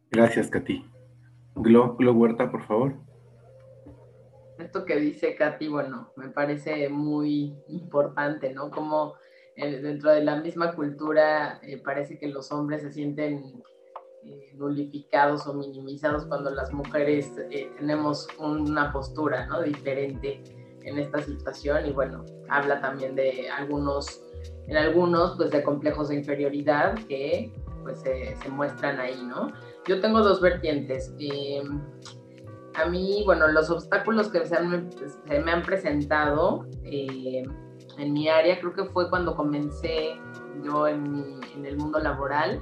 Gracias, 0.09 0.47
Katy. 0.47 0.85
Glo, 1.55 1.97
Glo 1.97 2.13
Huerta, 2.13 2.49
por 2.49 2.65
favor 2.65 2.95
esto 4.57 4.85
que 4.85 4.97
dice 4.97 5.35
Katy, 5.35 5.67
bueno, 5.67 6.11
me 6.15 6.29
parece 6.29 6.89
muy 6.89 7.55
importante, 7.67 8.53
¿no? 8.53 8.69
Como 8.69 9.15
eh, 9.55 9.79
dentro 9.81 10.11
de 10.11 10.23
la 10.23 10.37
misma 10.37 10.73
cultura 10.73 11.59
eh, 11.63 11.81
parece 11.83 12.17
que 12.17 12.27
los 12.27 12.51
hombres 12.51 12.81
se 12.81 12.91
sienten 12.91 13.63
eh, 14.23 14.51
nulificados 14.55 15.47
o 15.47 15.53
minimizados 15.53 16.25
cuando 16.25 16.49
las 16.49 16.73
mujeres 16.73 17.31
tenemos 17.77 18.27
una 18.39 18.91
postura, 18.91 19.45
¿no? 19.47 19.61
Diferente 19.61 20.41
en 20.83 20.99
esta 20.99 21.21
situación 21.21 21.87
y 21.87 21.91
bueno, 21.91 22.23
habla 22.49 22.79
también 22.79 23.15
de 23.15 23.49
algunos, 23.49 24.21
en 24.67 24.77
algunos, 24.77 25.35
pues 25.35 25.51
de 25.51 25.63
complejos 25.63 26.09
de 26.09 26.15
inferioridad 26.15 26.95
que 27.07 27.51
pues 27.83 27.99
se, 28.01 28.35
muestran 28.49 28.99
ahí, 28.99 29.21
¿no? 29.23 29.51
Yo 29.87 30.01
tengo 30.01 30.21
dos 30.21 30.41
vertientes 30.41 31.13
a 32.77 32.85
mí, 32.85 33.23
bueno, 33.25 33.47
los 33.47 33.69
obstáculos 33.69 34.29
que 34.29 34.45
se, 34.45 34.59
me 34.61 35.51
han 35.51 35.63
presentado 35.63 36.65
eh, 36.83 37.43
en 37.97 38.13
mi 38.13 38.27
área, 38.27 38.59
creo 38.59 38.73
que 38.73 38.85
fue 38.85 39.09
cuando 39.09 39.35
comencé 39.35 40.19
yo 40.63 40.87
en, 40.87 41.39
el 41.63 41.77
mundo 41.77 41.99
laboral. 41.99 42.61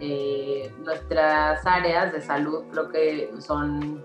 Eh, 0.00 0.72
nuestras 0.84 1.64
áreas 1.66 2.12
de 2.12 2.20
salud 2.20 2.64
creo 2.70 2.88
que 2.88 3.30
son 3.38 4.04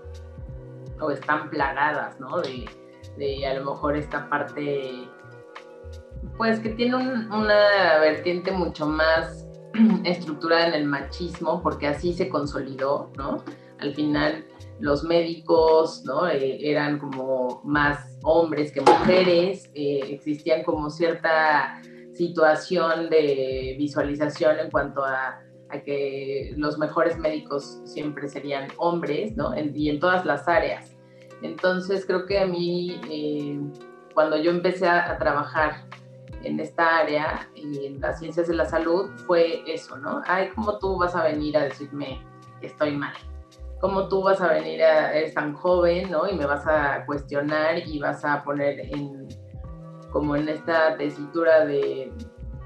o 1.00 1.10
están 1.10 1.50
plagadas, 1.50 2.18
¿no? 2.20 2.40
De, 2.40 3.46
a 3.46 3.54
lo 3.54 3.72
mejor 3.72 3.96
esta 3.96 4.28
parte, 4.28 5.08
pues 6.36 6.60
que 6.60 6.70
tiene 6.70 6.96
una 6.96 7.98
vertiente 8.00 8.52
mucho 8.52 8.86
más 8.86 9.46
estructurada 10.04 10.68
en 10.68 10.74
el 10.74 10.84
machismo, 10.86 11.62
porque 11.62 11.88
así 11.88 12.12
se 12.12 12.28
consolidó, 12.28 13.10
¿no? 13.16 13.42
Al 13.80 13.94
final 13.94 14.44
los 14.82 15.04
médicos 15.04 16.02
¿no? 16.04 16.28
Eh, 16.28 16.58
eran 16.60 16.98
como 16.98 17.62
más 17.64 18.18
hombres 18.24 18.72
que 18.72 18.80
mujeres, 18.80 19.70
eh, 19.74 20.00
existían 20.08 20.64
como 20.64 20.90
cierta 20.90 21.80
situación 22.12 23.08
de 23.08 23.76
visualización 23.78 24.58
en 24.58 24.70
cuanto 24.70 25.04
a, 25.04 25.38
que 25.86 26.52
los 26.58 26.76
mejores 26.76 27.16
médicos 27.16 27.80
siempre 27.86 28.28
serían 28.28 28.68
hombres, 28.76 29.34
¿no? 29.38 29.54
y 29.56 29.88
en 29.88 30.00
todas 30.00 30.26
las 30.26 30.46
áreas. 30.46 30.94
Entonces 31.40 32.04
creo 32.04 32.26
que 32.26 32.40
a 32.40 32.46
mí, 32.46 33.00
eh, 33.08 33.58
cuando 34.12 34.36
yo 34.36 34.50
empecé 34.50 34.86
a, 34.86 35.10
a, 35.10 35.16
trabajar 35.16 35.86
en 36.44 36.60
esta 36.60 36.98
área 36.98 37.48
y 37.54 37.86
en 37.86 38.02
las 38.02 38.18
ciencias 38.18 38.48
de 38.48 38.54
la 38.54 38.66
salud, 38.66 39.12
fue 39.26 39.62
eso, 39.66 39.96
¿no? 39.96 40.20
Ay, 40.26 40.50
¿cómo 40.54 40.78
tú 40.78 40.98
vas 40.98 41.16
a 41.16 41.24
venir 41.24 41.56
a 41.56 41.64
decirme 41.64 42.22
que 42.60 42.66
estoy 42.66 42.94
mal? 42.94 43.14
Cómo 43.82 44.06
tú 44.06 44.22
vas 44.22 44.40
a 44.40 44.52
venir, 44.52 44.80
a, 44.80 45.12
eres 45.12 45.34
tan 45.34 45.54
joven, 45.54 46.08
¿no? 46.08 46.28
Y 46.28 46.36
me 46.36 46.46
vas 46.46 46.64
a 46.68 47.04
cuestionar 47.04 47.78
y 47.84 47.98
vas 47.98 48.24
a 48.24 48.44
poner 48.44 48.78
en, 48.78 49.26
como 50.12 50.36
en 50.36 50.48
esta 50.48 50.96
tesitura 50.96 51.64
de, 51.64 52.12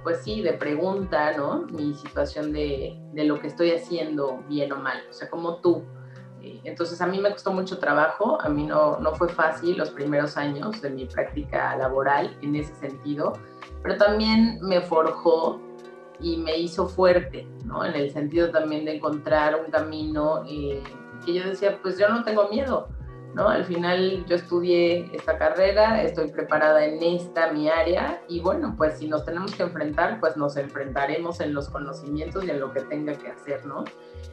pues 0.02 0.22
sí, 0.22 0.42
de 0.42 0.52
pregunta, 0.52 1.32
¿no? 1.34 1.62
Mi 1.70 1.94
situación 1.94 2.52
de, 2.52 3.00
de 3.14 3.24
lo 3.24 3.40
que 3.40 3.46
estoy 3.46 3.70
haciendo 3.70 4.44
bien 4.46 4.70
o 4.72 4.76
mal, 4.76 4.98
o 5.08 5.12
sea, 5.14 5.30
como 5.30 5.56
tú. 5.62 5.84
Eh, 6.42 6.60
entonces 6.64 7.00
a 7.00 7.06
mí 7.06 7.18
me 7.18 7.30
costó 7.30 7.50
mucho 7.50 7.78
trabajo, 7.78 8.38
a 8.42 8.50
mí 8.50 8.66
no, 8.66 8.98
no 8.98 9.14
fue 9.14 9.30
fácil 9.30 9.78
los 9.78 9.88
primeros 9.92 10.36
años 10.36 10.82
de 10.82 10.90
mi 10.90 11.06
práctica 11.06 11.74
laboral 11.76 12.36
en 12.42 12.56
ese 12.56 12.74
sentido, 12.74 13.32
pero 13.82 13.96
también 13.96 14.58
me 14.60 14.82
forjó 14.82 15.62
y 16.20 16.36
me 16.36 16.58
hizo 16.58 16.86
fuerte, 16.86 17.46
¿no? 17.64 17.86
En 17.86 17.94
el 17.94 18.10
sentido 18.10 18.50
también 18.50 18.84
de 18.84 18.96
encontrar 18.96 19.58
un 19.64 19.70
camino 19.70 20.44
eh, 20.46 20.82
que 21.26 21.34
yo 21.34 21.44
decía, 21.44 21.78
pues 21.82 21.98
yo 21.98 22.08
no 22.08 22.24
tengo 22.24 22.48
miedo, 22.48 22.88
¿no? 23.34 23.48
Al 23.48 23.66
final 23.66 24.24
yo 24.26 24.36
estudié 24.36 25.14
esta 25.14 25.36
carrera, 25.36 26.02
estoy 26.02 26.30
preparada 26.30 26.86
en 26.86 27.02
esta, 27.02 27.52
mi 27.52 27.68
área, 27.68 28.22
y 28.28 28.40
bueno, 28.40 28.74
pues 28.78 28.98
si 28.98 29.08
nos 29.08 29.26
tenemos 29.26 29.54
que 29.54 29.64
enfrentar, 29.64 30.20
pues 30.20 30.36
nos 30.38 30.56
enfrentaremos 30.56 31.40
en 31.40 31.52
los 31.52 31.68
conocimientos 31.68 32.44
y 32.44 32.50
en 32.50 32.60
lo 32.60 32.72
que 32.72 32.80
tenga 32.80 33.12
que 33.12 33.28
hacer, 33.28 33.66
¿no? 33.66 33.84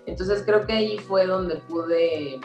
Entonces 0.05 0.43
creo 0.45 0.65
que 0.65 0.73
ahí 0.73 0.97
fue 0.99 1.25
donde 1.25 1.57
pude 1.57 2.39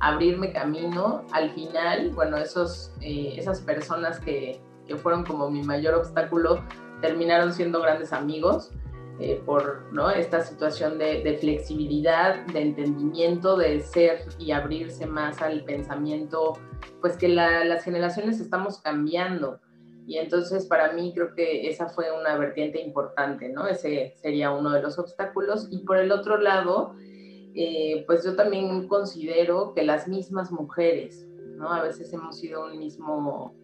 abrirme 0.00 0.52
camino. 0.52 1.24
Al 1.32 1.50
final, 1.50 2.10
bueno, 2.10 2.36
esos, 2.36 2.92
eh, 3.00 3.34
esas 3.36 3.60
personas 3.60 4.20
que, 4.20 4.62
que 4.86 4.96
fueron 4.96 5.24
como 5.24 5.50
mi 5.50 5.62
mayor 5.62 5.94
obstáculo 5.94 6.62
terminaron 7.00 7.52
siendo 7.52 7.80
grandes 7.82 8.12
amigos 8.12 8.72
eh, 9.20 9.42
por 9.44 9.92
¿no? 9.92 10.10
esta 10.10 10.42
situación 10.42 10.96
de, 10.98 11.36
flexibilidad, 11.40 12.46
de 12.46 12.60
entendimiento, 12.62 13.56
de 13.56 13.80
ser 13.80 14.20
y 14.38 14.52
abrirse 14.52 15.06
más 15.06 15.42
al 15.42 15.64
pensamiento, 15.64 16.52
pues 17.00 17.16
que 17.16 17.28
las 17.28 17.82
generaciones 17.82 18.40
estamos 18.40 18.80
cambiando. 18.80 19.60
Y 20.06 20.18
entonces 20.18 20.66
para 20.66 20.92
mí 20.92 21.12
creo 21.14 21.34
que 21.34 21.68
esa 21.68 21.88
fue 21.88 22.12
una 22.12 22.36
vertiente 22.38 22.80
importante, 22.80 23.48
¿no? 23.48 23.66
Ese 23.66 24.14
sería 24.22 24.52
uno 24.52 24.70
de 24.70 24.82
los 24.82 24.98
obstáculos. 24.98 25.66
Y 25.70 25.80
por 25.80 25.98
el 25.98 26.12
otro 26.12 26.38
lado, 26.38 26.94
eh, 27.54 28.04
pues 28.06 28.24
yo 28.24 28.36
también 28.36 28.86
considero 28.86 29.74
que 29.74 29.82
las 29.82 30.06
mismas 30.06 30.52
mujeres, 30.52 31.28
¿no? 31.56 31.72
A 31.72 31.82
veces 31.82 32.12
hemos 32.12 32.38
sido 32.38 32.66
un 32.66 32.78
mismo 32.78 33.54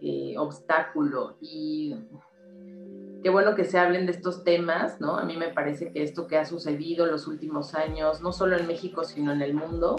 eh, 0.00 0.34
obstáculo 0.38 1.36
y 1.40 1.94
qué 3.24 3.30
bueno 3.30 3.54
que 3.54 3.64
se 3.64 3.78
hablen 3.78 4.04
de 4.04 4.12
estos 4.12 4.44
temas, 4.44 5.00
¿no? 5.00 5.16
A 5.16 5.24
mí 5.24 5.38
me 5.38 5.48
parece 5.48 5.90
que 5.90 6.02
esto 6.02 6.26
que 6.26 6.36
ha 6.36 6.44
sucedido 6.44 7.06
en 7.06 7.12
los 7.12 7.26
últimos 7.26 7.74
años, 7.74 8.20
no 8.20 8.32
solo 8.32 8.54
en 8.54 8.66
México, 8.66 9.02
sino 9.02 9.32
en 9.32 9.40
el 9.40 9.54
mundo, 9.54 9.96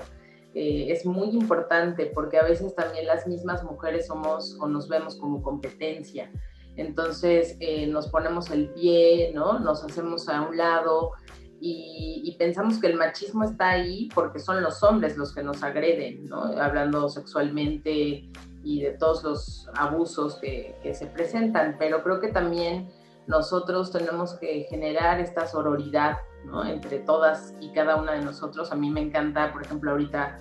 eh, 0.53 0.91
es 0.91 1.07
muy 1.07 1.29
importante 1.29 2.05
porque 2.13 2.37
a 2.37 2.43
veces 2.43 2.75
también 2.75 3.07
las 3.07 3.25
mismas 3.25 3.63
mujeres 3.63 4.05
somos 4.05 4.55
o 4.61 4.67
nos 4.67 4.87
vemos 4.89 5.15
como 5.15 5.41
competencia. 5.41 6.31
Entonces 6.75 7.57
eh, 7.61 7.87
nos 7.87 8.09
ponemos 8.09 8.51
el 8.51 8.69
pie, 8.69 9.31
¿no? 9.33 9.57
Nos 9.57 9.83
hacemos 9.83 10.29
a 10.29 10.43
un 10.43 10.57
lado 10.57 11.13
y, 11.59 12.35
pensamos 12.37 12.79
que 12.79 12.85
el 12.85 12.95
machismo 12.95 13.43
está 13.43 13.69
ahí 13.69 14.07
porque 14.13 14.37
son 14.37 14.61
los 14.61 14.83
hombres 14.83 15.17
los 15.17 15.33
que 15.33 15.41
nos 15.41 15.63
agreden, 15.63 16.25
¿no? 16.25 16.43
Hablando 16.61 17.09
sexualmente 17.09 18.29
y 18.63 18.81
de 18.83 18.91
todos 18.91 19.23
los 19.23 19.69
abusos 19.73 20.35
que, 20.35 20.75
que 20.83 20.93
se 20.93 21.07
presentan, 21.07 21.77
pero 21.79 22.03
creo 22.03 22.19
que 22.19 22.27
también 22.27 22.87
nosotros 23.27 23.91
tenemos 23.91 24.35
que 24.35 24.65
generar 24.69 25.19
esta 25.19 25.47
sororidad 25.47 26.17
¿no? 26.45 26.65
entre 26.65 26.99
todas 26.99 27.53
y 27.59 27.71
cada 27.71 27.95
una 27.95 28.13
de 28.13 28.21
nosotros. 28.21 28.71
A 28.71 28.75
mí 28.75 28.89
me 28.89 29.01
encanta, 29.01 29.51
por 29.51 29.63
ejemplo, 29.63 29.91
ahorita 29.91 30.37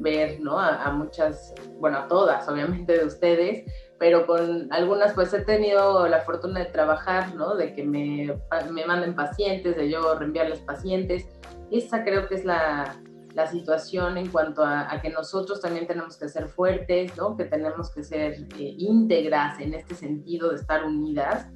ver 0.00 0.40
¿no? 0.40 0.58
a, 0.58 0.90
muchas, 0.90 1.54
bueno, 1.78 1.98
a 1.98 2.08
todas, 2.08 2.48
obviamente, 2.48 2.98
de 2.98 3.04
ustedes, 3.04 3.64
pero 3.98 4.26
con 4.26 4.72
algunas 4.72 5.12
pues 5.12 5.32
he 5.32 5.40
tenido 5.40 6.08
la 6.08 6.20
fortuna 6.20 6.60
de 6.60 6.66
trabajar, 6.66 7.34
¿no? 7.36 7.54
De 7.54 7.74
que 7.74 7.84
me, 7.84 8.36
me 8.72 8.86
manden 8.86 9.14
pacientes, 9.14 9.76
de 9.76 9.88
yo 9.88 10.18
reenviarles 10.18 10.60
pacientes. 10.60 11.28
Esa 11.70 12.02
creo 12.02 12.28
que 12.28 12.34
es 12.34 12.44
la, 12.44 12.96
la 13.34 13.46
situación 13.46 14.18
en 14.18 14.28
cuanto 14.28 14.64
a, 14.64 15.00
que 15.00 15.10
nosotros 15.10 15.60
también 15.60 15.86
tenemos 15.86 16.16
que 16.16 16.28
ser 16.28 16.48
fuertes, 16.48 17.16
¿no? 17.16 17.36
Que 17.36 17.44
tenemos 17.44 17.90
que 17.92 18.02
ser 18.02 18.32
eh, 18.58 18.74
íntegras 18.78 19.60
en 19.60 19.74
este 19.74 19.94
sentido 19.94 20.50
de 20.50 20.56
estar 20.56 20.84
unidas 20.84 21.46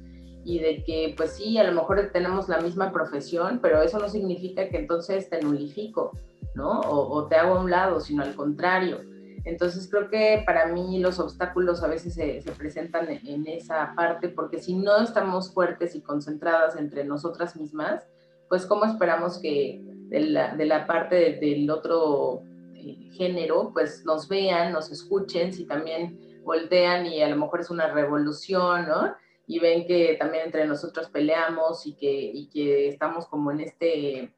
y 0.43 0.59
de 0.59 0.83
que 0.83 1.13
pues 1.17 1.33
sí, 1.33 1.57
a 1.57 1.63
lo 1.63 1.73
mejor 1.73 2.09
tenemos 2.13 2.49
la 2.49 2.59
misma 2.59 2.91
profesión, 2.91 3.59
pero 3.61 3.81
eso 3.81 3.99
no 3.99 4.09
significa 4.09 4.69
que 4.69 4.77
entonces 4.77 5.29
te 5.29 5.41
nulifico, 5.41 6.11
¿no? 6.55 6.81
O, 6.81 7.27
te 7.27 7.35
hago 7.35 7.55
a 7.55 7.61
un 7.61 7.69
lado, 7.69 7.99
sino 7.99 8.23
al 8.23 8.35
contrario. 8.35 9.01
Entonces 9.45 9.87
creo 9.89 10.09
que 10.09 10.43
para 10.45 10.67
mí 10.67 10.99
los 10.99 11.19
obstáculos 11.19 11.81
a 11.83 11.87
veces 11.87 12.13
se, 12.13 12.43
presentan 12.57 13.09
en, 13.09 13.47
esa 13.47 13.93
parte, 13.95 14.29
porque 14.29 14.59
si 14.59 14.75
no 14.75 15.01
estamos 15.01 15.53
fuertes 15.53 15.95
y 15.95 16.01
concentradas 16.01 16.75
entre 16.75 17.03
nosotras 17.05 17.55
mismas, 17.55 18.05
pues 18.49 18.65
cómo 18.65 18.85
esperamos 18.85 19.39
que 19.39 19.81
de 20.09 20.21
la, 20.21 20.87
parte 20.87 21.37
del 21.39 21.69
otro 21.69 22.41
eh, 22.75 23.09
género, 23.13 23.71
pues 23.73 24.03
nos 24.05 24.27
vean, 24.27 24.73
nos 24.73 24.91
escuchen, 24.91 25.53
si 25.53 25.65
también 25.65 26.19
voltean 26.43 27.05
y 27.05 27.21
a 27.21 27.29
lo 27.29 27.35
mejor 27.35 27.61
es 27.61 27.69
una 27.69 27.93
revolución, 27.93 28.87
¿no? 28.87 29.13
Y 29.49 29.57
ven 29.57 29.87
que 29.87 30.15
también 30.19 30.45
entre 30.45 30.67
nosotros 30.67 31.09
peleamos 31.09 31.87
y 31.87 31.95
que, 31.95 32.07
y 32.07 32.51
que 32.51 32.87
estamos 32.87 33.25
como 33.25 33.49
en 33.49 33.61
este 33.61 34.31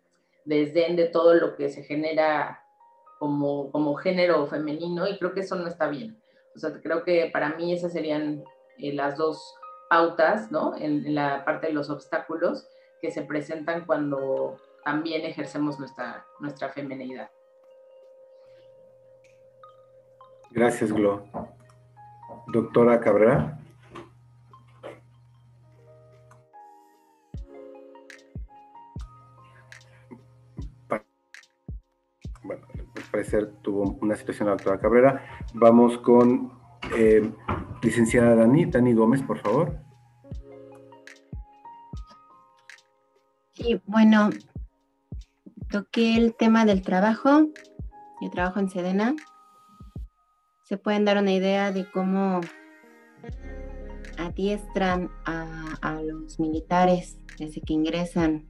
desdén 0.45 0.95
de 0.95 1.09
todo 1.09 1.33
lo 1.33 1.57
que 1.57 1.67
se 1.67 1.83
genera 1.83 2.63
como, 3.19 3.73
como 3.73 3.95
género 3.95 4.47
femenino 4.47 5.05
y 5.09 5.17
creo 5.19 5.33
que 5.33 5.41
eso 5.41 5.57
no 5.57 5.67
está 5.67 5.89
bien. 5.89 6.17
O 6.55 6.59
sea, 6.59 6.71
creo 6.81 7.03
que 7.03 7.29
para 7.29 7.49
mí 7.57 7.73
esas 7.73 7.91
serían 7.91 8.41
eh, 8.77 8.93
las 8.93 9.17
dos 9.17 9.53
pautas, 9.89 10.49
¿no? 10.49 10.77
En, 10.77 11.05
en, 11.05 11.13
la 11.13 11.43
parte 11.43 11.67
de 11.67 11.73
los 11.73 11.89
obstáculos 11.89 12.69
que 13.01 13.11
se 13.11 13.23
presentan 13.23 13.85
cuando 13.85 14.61
también 14.85 15.25
ejercemos 15.25 15.77
nuestra, 15.77 16.25
nuestra 16.39 16.69
femenidad. 16.69 17.29
Gracias, 20.51 20.93
Glo. 20.93 21.25
Doctora 22.47 23.01
Cabrera. 23.01 23.60
Parecer 33.11 33.51
tuvo 33.61 33.97
una 34.01 34.15
situación 34.15 34.47
la 34.47 34.55
doctora 34.55 34.79
Cabrera. 34.79 35.25
Vamos 35.53 35.97
con 35.99 36.51
eh, 36.95 37.31
licenciada 37.81 38.35
Dani, 38.35 38.65
Dani 38.65 38.93
Gómez, 38.93 39.21
por 39.21 39.39
favor. 39.39 39.77
Sí, 43.53 43.81
bueno, 43.85 44.29
toqué 45.69 46.15
el 46.17 46.35
tema 46.35 46.65
del 46.65 46.81
trabajo. 46.81 47.49
Yo 48.21 48.29
trabajo 48.29 48.59
en 48.59 48.69
Sedena. 48.69 49.15
Se 50.63 50.77
pueden 50.77 51.05
dar 51.05 51.17
una 51.17 51.33
idea 51.33 51.71
de 51.71 51.89
cómo 51.91 52.41
adiestran 54.17 55.09
a, 55.25 56.01
los 56.03 56.39
militares 56.39 57.17
desde 57.37 57.61
que 57.61 57.73
ingresan, 57.73 58.47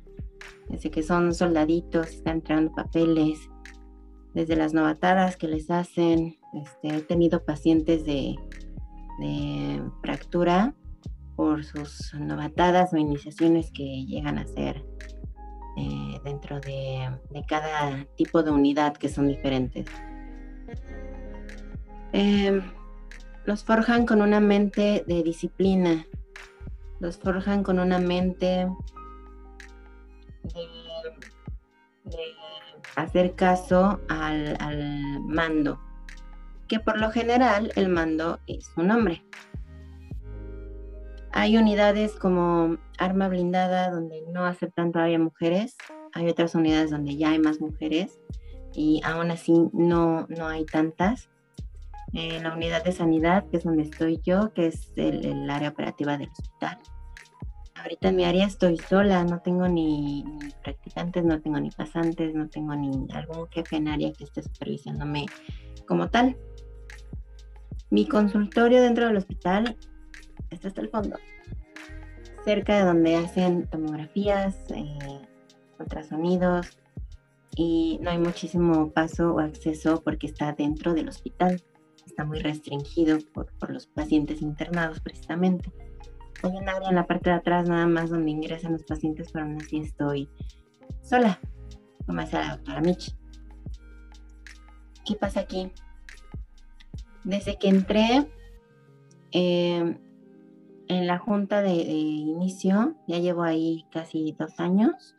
desde 0.69 0.91
que 0.91 1.03
son 1.03 1.33
soldaditos, 1.33 2.07
están 2.09 2.37
entregando 2.37 2.73
papeles, 2.73 3.49
desde 4.33 4.55
las 4.55 4.73
novatadas 4.73 5.37
que 5.37 5.47
les 5.47 5.69
hacen. 5.69 6.37
Este, 6.53 6.87
he 6.97 7.01
tenido 7.01 7.43
pacientes 7.43 8.05
de, 8.05 8.35
fractura 10.01 10.73
por 11.35 11.63
sus 11.63 12.11
novatadas 12.15 12.91
o 12.91 12.97
iniciaciones 12.97 13.71
que 13.71 14.05
llegan 14.05 14.39
a 14.39 14.47
ser 14.47 14.83
eh, 15.77 16.19
dentro 16.23 16.59
de, 16.59 17.07
cada 17.47 18.03
tipo 18.15 18.41
de 18.41 18.49
unidad 18.49 18.93
que 18.93 19.09
son 19.09 19.27
diferentes. 19.27 19.85
Em, 22.13 22.61
los 23.45 23.63
forjan 23.63 24.05
con 24.05 24.21
una 24.21 24.39
mente 24.39 25.03
de 25.07 25.23
disciplina, 25.23 26.05
los 26.99 27.17
forjan 27.17 27.63
con 27.63 27.79
una 27.79 27.99
mente 27.99 28.67
de 32.05 32.40
hacer 32.95 33.35
caso 33.35 33.99
al, 34.09 34.57
mando, 35.25 35.79
que 36.67 36.79
por 36.79 36.99
lo 36.99 37.11
general 37.11 37.71
el 37.75 37.89
mando 37.89 38.39
es 38.47 38.71
un 38.77 38.91
hombre. 38.91 39.23
Hay 41.33 41.57
unidades 41.57 42.13
como 42.13 42.77
arma 42.97 43.29
blindada 43.29 43.89
donde 43.89 44.21
no 44.31 44.45
aceptan 44.45 44.91
todavía 44.91 45.19
mujeres, 45.19 45.77
hay 46.13 46.27
otras 46.27 46.55
unidades 46.55 46.91
donde 46.91 47.15
ya 47.15 47.31
hay 47.31 47.39
más 47.39 47.61
mujeres 47.61 48.19
y 48.73 49.01
aún 49.05 49.31
así 49.31 49.69
no, 49.71 50.27
no 50.27 50.47
hay 50.47 50.65
tantas. 50.65 51.29
En 52.13 52.43
la 52.43 52.53
unidad 52.53 52.83
de 52.83 52.91
sanidad, 52.91 53.45
que 53.49 53.57
es 53.57 53.63
donde 53.63 53.83
estoy 53.83 54.19
yo, 54.21 54.51
que 54.53 54.67
es 54.67 54.91
el 54.97 55.49
área 55.49 55.69
operativa 55.69 56.17
del 56.17 56.29
hospital, 56.29 56.77
Ahorita 57.81 58.09
en 58.09 58.15
mi 58.15 58.25
área 58.25 58.45
estoy 58.45 58.77
sola, 58.77 59.23
no 59.23 59.39
tengo 59.41 59.67
ni, 59.67 60.23
practicantes, 60.63 61.23
no 61.23 61.41
tengo 61.41 61.59
ni 61.59 61.71
pasantes, 61.71 62.35
no 62.35 62.47
tengo 62.47 62.75
ni 62.75 63.07
algún 63.11 63.47
jefe 63.49 63.77
en 63.77 63.87
área 63.87 64.13
que 64.13 64.23
esté 64.23 64.43
supervisándome 64.43 65.25
como 65.87 66.07
tal. 66.09 66.37
Mi 67.89 68.07
consultorio 68.07 68.83
dentro 68.83 69.07
del 69.07 69.17
hospital 69.17 69.77
está 70.51 70.67
hasta 70.67 70.81
el 70.81 70.89
fondo, 70.89 71.17
cerca 72.45 72.77
de 72.77 72.83
donde 72.83 73.15
hacen 73.15 73.67
tomografías, 73.67 74.55
eh, 74.69 75.21
ultrasonidos, 75.79 76.77
y 77.55 77.97
no 78.03 78.11
hay 78.11 78.19
muchísimo 78.19 78.91
paso 78.91 79.33
o 79.33 79.39
acceso 79.39 80.03
porque 80.03 80.27
está 80.27 80.53
dentro 80.53 80.93
del 80.93 81.09
hospital. 81.09 81.63
Está 82.05 82.25
muy 82.25 82.39
restringido 82.39 83.17
por, 83.33 83.51
por 83.57 83.71
los 83.71 83.87
pacientes 83.87 84.41
internados 84.43 84.99
precisamente. 84.99 85.71
Hay 86.43 86.57
un 86.57 86.67
área 86.67 86.89
en 86.89 86.95
la 86.95 87.05
parte 87.05 87.29
de 87.29 87.35
atrás 87.35 87.69
nada 87.69 87.85
más 87.85 88.09
donde 88.09 88.31
ingresan 88.31 88.71
los 88.71 88.83
pacientes, 88.83 89.31
pero 89.31 89.45
aún 89.45 89.57
así 89.57 89.77
estoy 89.77 90.29
sola, 91.01 91.39
como 92.05 92.21
decía 92.21 92.41
la 92.41 92.55
doctora 92.55 92.81
Mitch. 92.81 93.15
¿Qué 95.05 95.15
pasa 95.15 95.41
aquí? 95.41 95.71
Desde 97.23 97.57
que 97.57 97.69
entré 97.69 98.27
em, 99.31 99.99
en 100.87 101.07
la 101.07 101.19
junta 101.19 101.61
de, 101.61 101.73
inicio, 101.73 102.95
ya 103.07 103.19
llevo 103.19 103.43
ahí 103.43 103.85
casi 103.91 104.35
dos 104.37 104.59
años, 104.59 105.15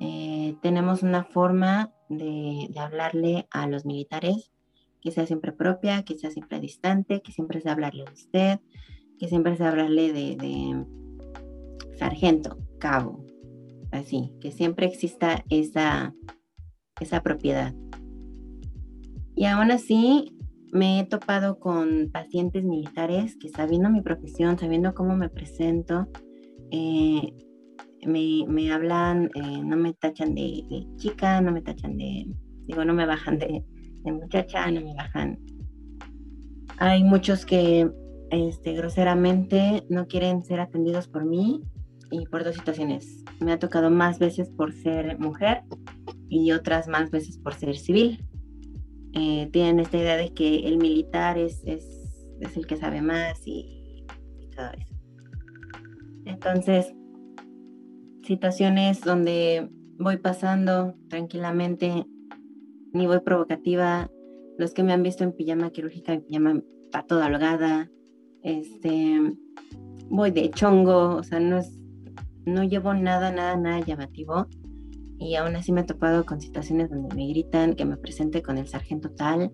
eh, 0.00 0.56
tenemos 0.62 1.04
una 1.04 1.22
forma 1.22 1.92
de, 2.08 2.66
de, 2.70 2.80
hablarle 2.80 3.46
a 3.50 3.68
los 3.68 3.86
militares 3.86 4.50
que 5.00 5.12
sea 5.12 5.26
siempre 5.26 5.52
propia, 5.52 6.02
que 6.04 6.18
sea 6.18 6.30
siempre 6.30 6.58
distante, 6.58 7.22
que 7.22 7.30
siempre 7.30 7.60
sea 7.60 7.72
hablarle 7.72 8.04
a 8.08 8.12
usted, 8.12 8.60
que 9.18 9.28
siempre 9.28 9.56
se 9.56 9.64
hablarle 9.64 10.12
de, 10.12 10.84
sargento, 11.96 12.58
cabo, 12.78 13.24
así, 13.92 14.32
que 14.40 14.50
siempre 14.50 14.86
exista 14.86 15.44
esa, 15.48 16.14
esa 17.00 17.22
propiedad. 17.22 17.74
Y 19.36 19.44
aún 19.46 19.70
así 19.70 20.36
me 20.72 21.00
he 21.00 21.04
topado 21.04 21.60
con 21.60 22.10
pacientes 22.12 22.64
militares 22.64 23.36
que 23.36 23.48
sabiendo 23.48 23.90
mi 23.90 24.02
profesión, 24.02 24.58
sabiendo 24.58 24.94
cómo 24.94 25.16
me 25.16 25.28
presento, 25.28 26.08
eh, 26.70 27.32
me, 28.06 28.72
hablan, 28.72 29.30
eh, 29.34 29.62
no 29.62 29.76
me 29.76 29.92
tachan 29.94 30.34
de, 30.34 30.86
chica, 30.96 31.40
no 31.40 31.52
me 31.52 31.62
tachan 31.62 31.96
de, 31.96 32.26
digo, 32.66 32.84
no 32.84 32.94
me 32.94 33.06
bajan 33.06 33.38
de, 33.38 33.64
muchacha, 34.04 34.70
no 34.70 34.80
me 34.80 34.94
bajan. 34.94 35.38
Hay 36.78 37.04
muchos 37.04 37.46
que 37.46 37.88
este, 38.34 38.74
groseramente 38.74 39.84
no 39.88 40.06
quieren 40.06 40.44
ser 40.44 40.60
atendidos 40.60 41.08
por 41.08 41.24
mí 41.24 41.62
y 42.10 42.26
por 42.26 42.44
dos 42.44 42.54
situaciones. 42.54 43.24
Me 43.40 43.52
ha 43.52 43.58
tocado 43.58 43.90
más 43.90 44.18
veces 44.18 44.50
por 44.50 44.72
ser 44.72 45.18
mujer 45.18 45.62
y 46.28 46.52
otras 46.52 46.88
más 46.88 47.10
veces 47.10 47.38
por 47.38 47.54
ser 47.54 47.76
civil. 47.76 48.24
Eh, 49.14 49.48
tienen 49.52 49.80
esta 49.80 49.96
idea 49.96 50.16
de 50.16 50.32
que 50.32 50.66
el 50.66 50.78
militar 50.78 51.38
es, 51.38 51.62
es, 51.64 52.26
es 52.40 52.56
el 52.56 52.66
que 52.66 52.76
sabe 52.76 53.00
más 53.00 53.40
y, 53.46 54.04
todo 54.54 54.66
eso. 54.76 54.94
Entonces, 56.26 56.94
situaciones 58.22 59.00
donde 59.00 59.68
voy 59.98 60.16
pasando 60.18 60.94
tranquilamente, 61.08 62.06
ni 62.92 63.06
voy 63.06 63.20
provocativa. 63.20 64.10
Los 64.58 64.72
que 64.72 64.84
me 64.84 64.92
han 64.92 65.02
visto 65.02 65.24
en 65.24 65.32
pijama 65.32 65.70
quirúrgica, 65.70 66.12
en 66.12 66.22
pijama 66.22 66.62
pato 66.92 67.18
holgada, 67.18 67.90
este, 68.44 69.34
voy 70.10 70.30
de 70.30 70.50
chongo, 70.50 71.16
o 71.16 71.22
sea, 71.22 71.40
no 71.40 71.58
es, 71.58 71.76
no 72.44 72.62
llevo 72.62 72.94
nada, 72.94 73.32
nada, 73.32 73.56
nada 73.56 73.80
llamativo. 73.80 74.46
Y 75.18 75.34
aún 75.36 75.56
así 75.56 75.72
me 75.72 75.80
he 75.80 75.84
topado 75.84 76.24
con 76.26 76.40
situaciones 76.40 76.90
donde 76.90 77.14
me 77.14 77.26
gritan 77.28 77.74
que 77.74 77.84
me 77.84 77.96
presente 77.96 78.42
con 78.42 78.58
el 78.58 78.68
sargento 78.68 79.10
tal. 79.10 79.50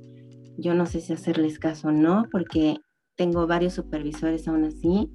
Yo 0.59 0.75
no 0.75 0.87
sé 0.87 1.01
si 1.01 1.13
hacerles 1.13 1.59
caso 1.59 1.89
o 1.89 1.93
no, 1.93 2.27
porque 2.33 2.79
tengo 3.17 3.47
varios 3.47 3.75
supervisores 3.75 4.49
aún 4.49 4.65
así 4.65 5.09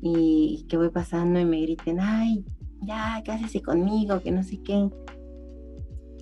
y 0.00 0.64
que 0.68 0.76
voy 0.76 0.90
pasando 0.90 1.40
y 1.40 1.44
me 1.44 1.60
griten, 1.62 1.98
ay, 2.00 2.44
ya, 2.82 3.22
cásese 3.24 3.60
conmigo, 3.60 4.20
que 4.20 4.30
no 4.30 4.44
sé 4.44 4.62
qué. 4.62 4.88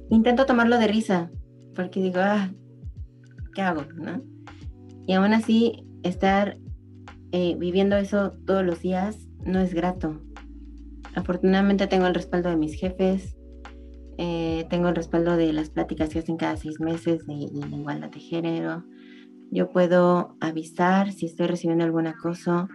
Intento 0.09 0.47
tomarlo 0.47 0.79
de 0.79 0.87
risa, 0.87 1.31
porque 1.75 2.01
digo, 2.01 2.21
ah, 2.21 2.51
¿qué 3.55 3.63
hago? 3.63 3.83
¿no? 3.97 4.23
Y 5.07 5.13
aún 5.13 5.35
así, 5.35 5.87
estar 6.03 6.57
eh, 7.37 7.57
viviendo 7.59 7.97
eso 7.97 8.31
todos 8.47 8.65
los 8.65 8.81
días 8.81 9.27
no 9.45 9.59
es 9.59 9.75
grato. 9.75 10.21
Afortunadamente 11.17 11.89
tengo 11.89 12.07
el 12.07 12.15
respaldo 12.15 12.49
de 12.49 12.57
mis 12.57 12.75
jefes, 12.75 13.37
eh, 14.19 14.65
tengo 14.71 14.89
el 14.89 14.95
respaldo 14.95 15.37
de 15.37 15.53
las 15.53 15.69
pláticas 15.69 16.11
que 16.11 16.21
hacen 16.21 16.37
cada 16.37 16.57
seis 16.57 16.79
meses 16.79 17.27
de, 17.27 17.35
de 17.53 17.77
igualdad 17.77 18.11
de 18.11 18.21
género. 18.21 18.85
Yo 19.51 19.69
puedo 19.73 20.37
avisar 20.39 21.11
si 21.11 21.27
estoy 21.27 21.49
recibiendo 21.49 21.85
algún 21.85 22.07
acoso, 22.07 22.69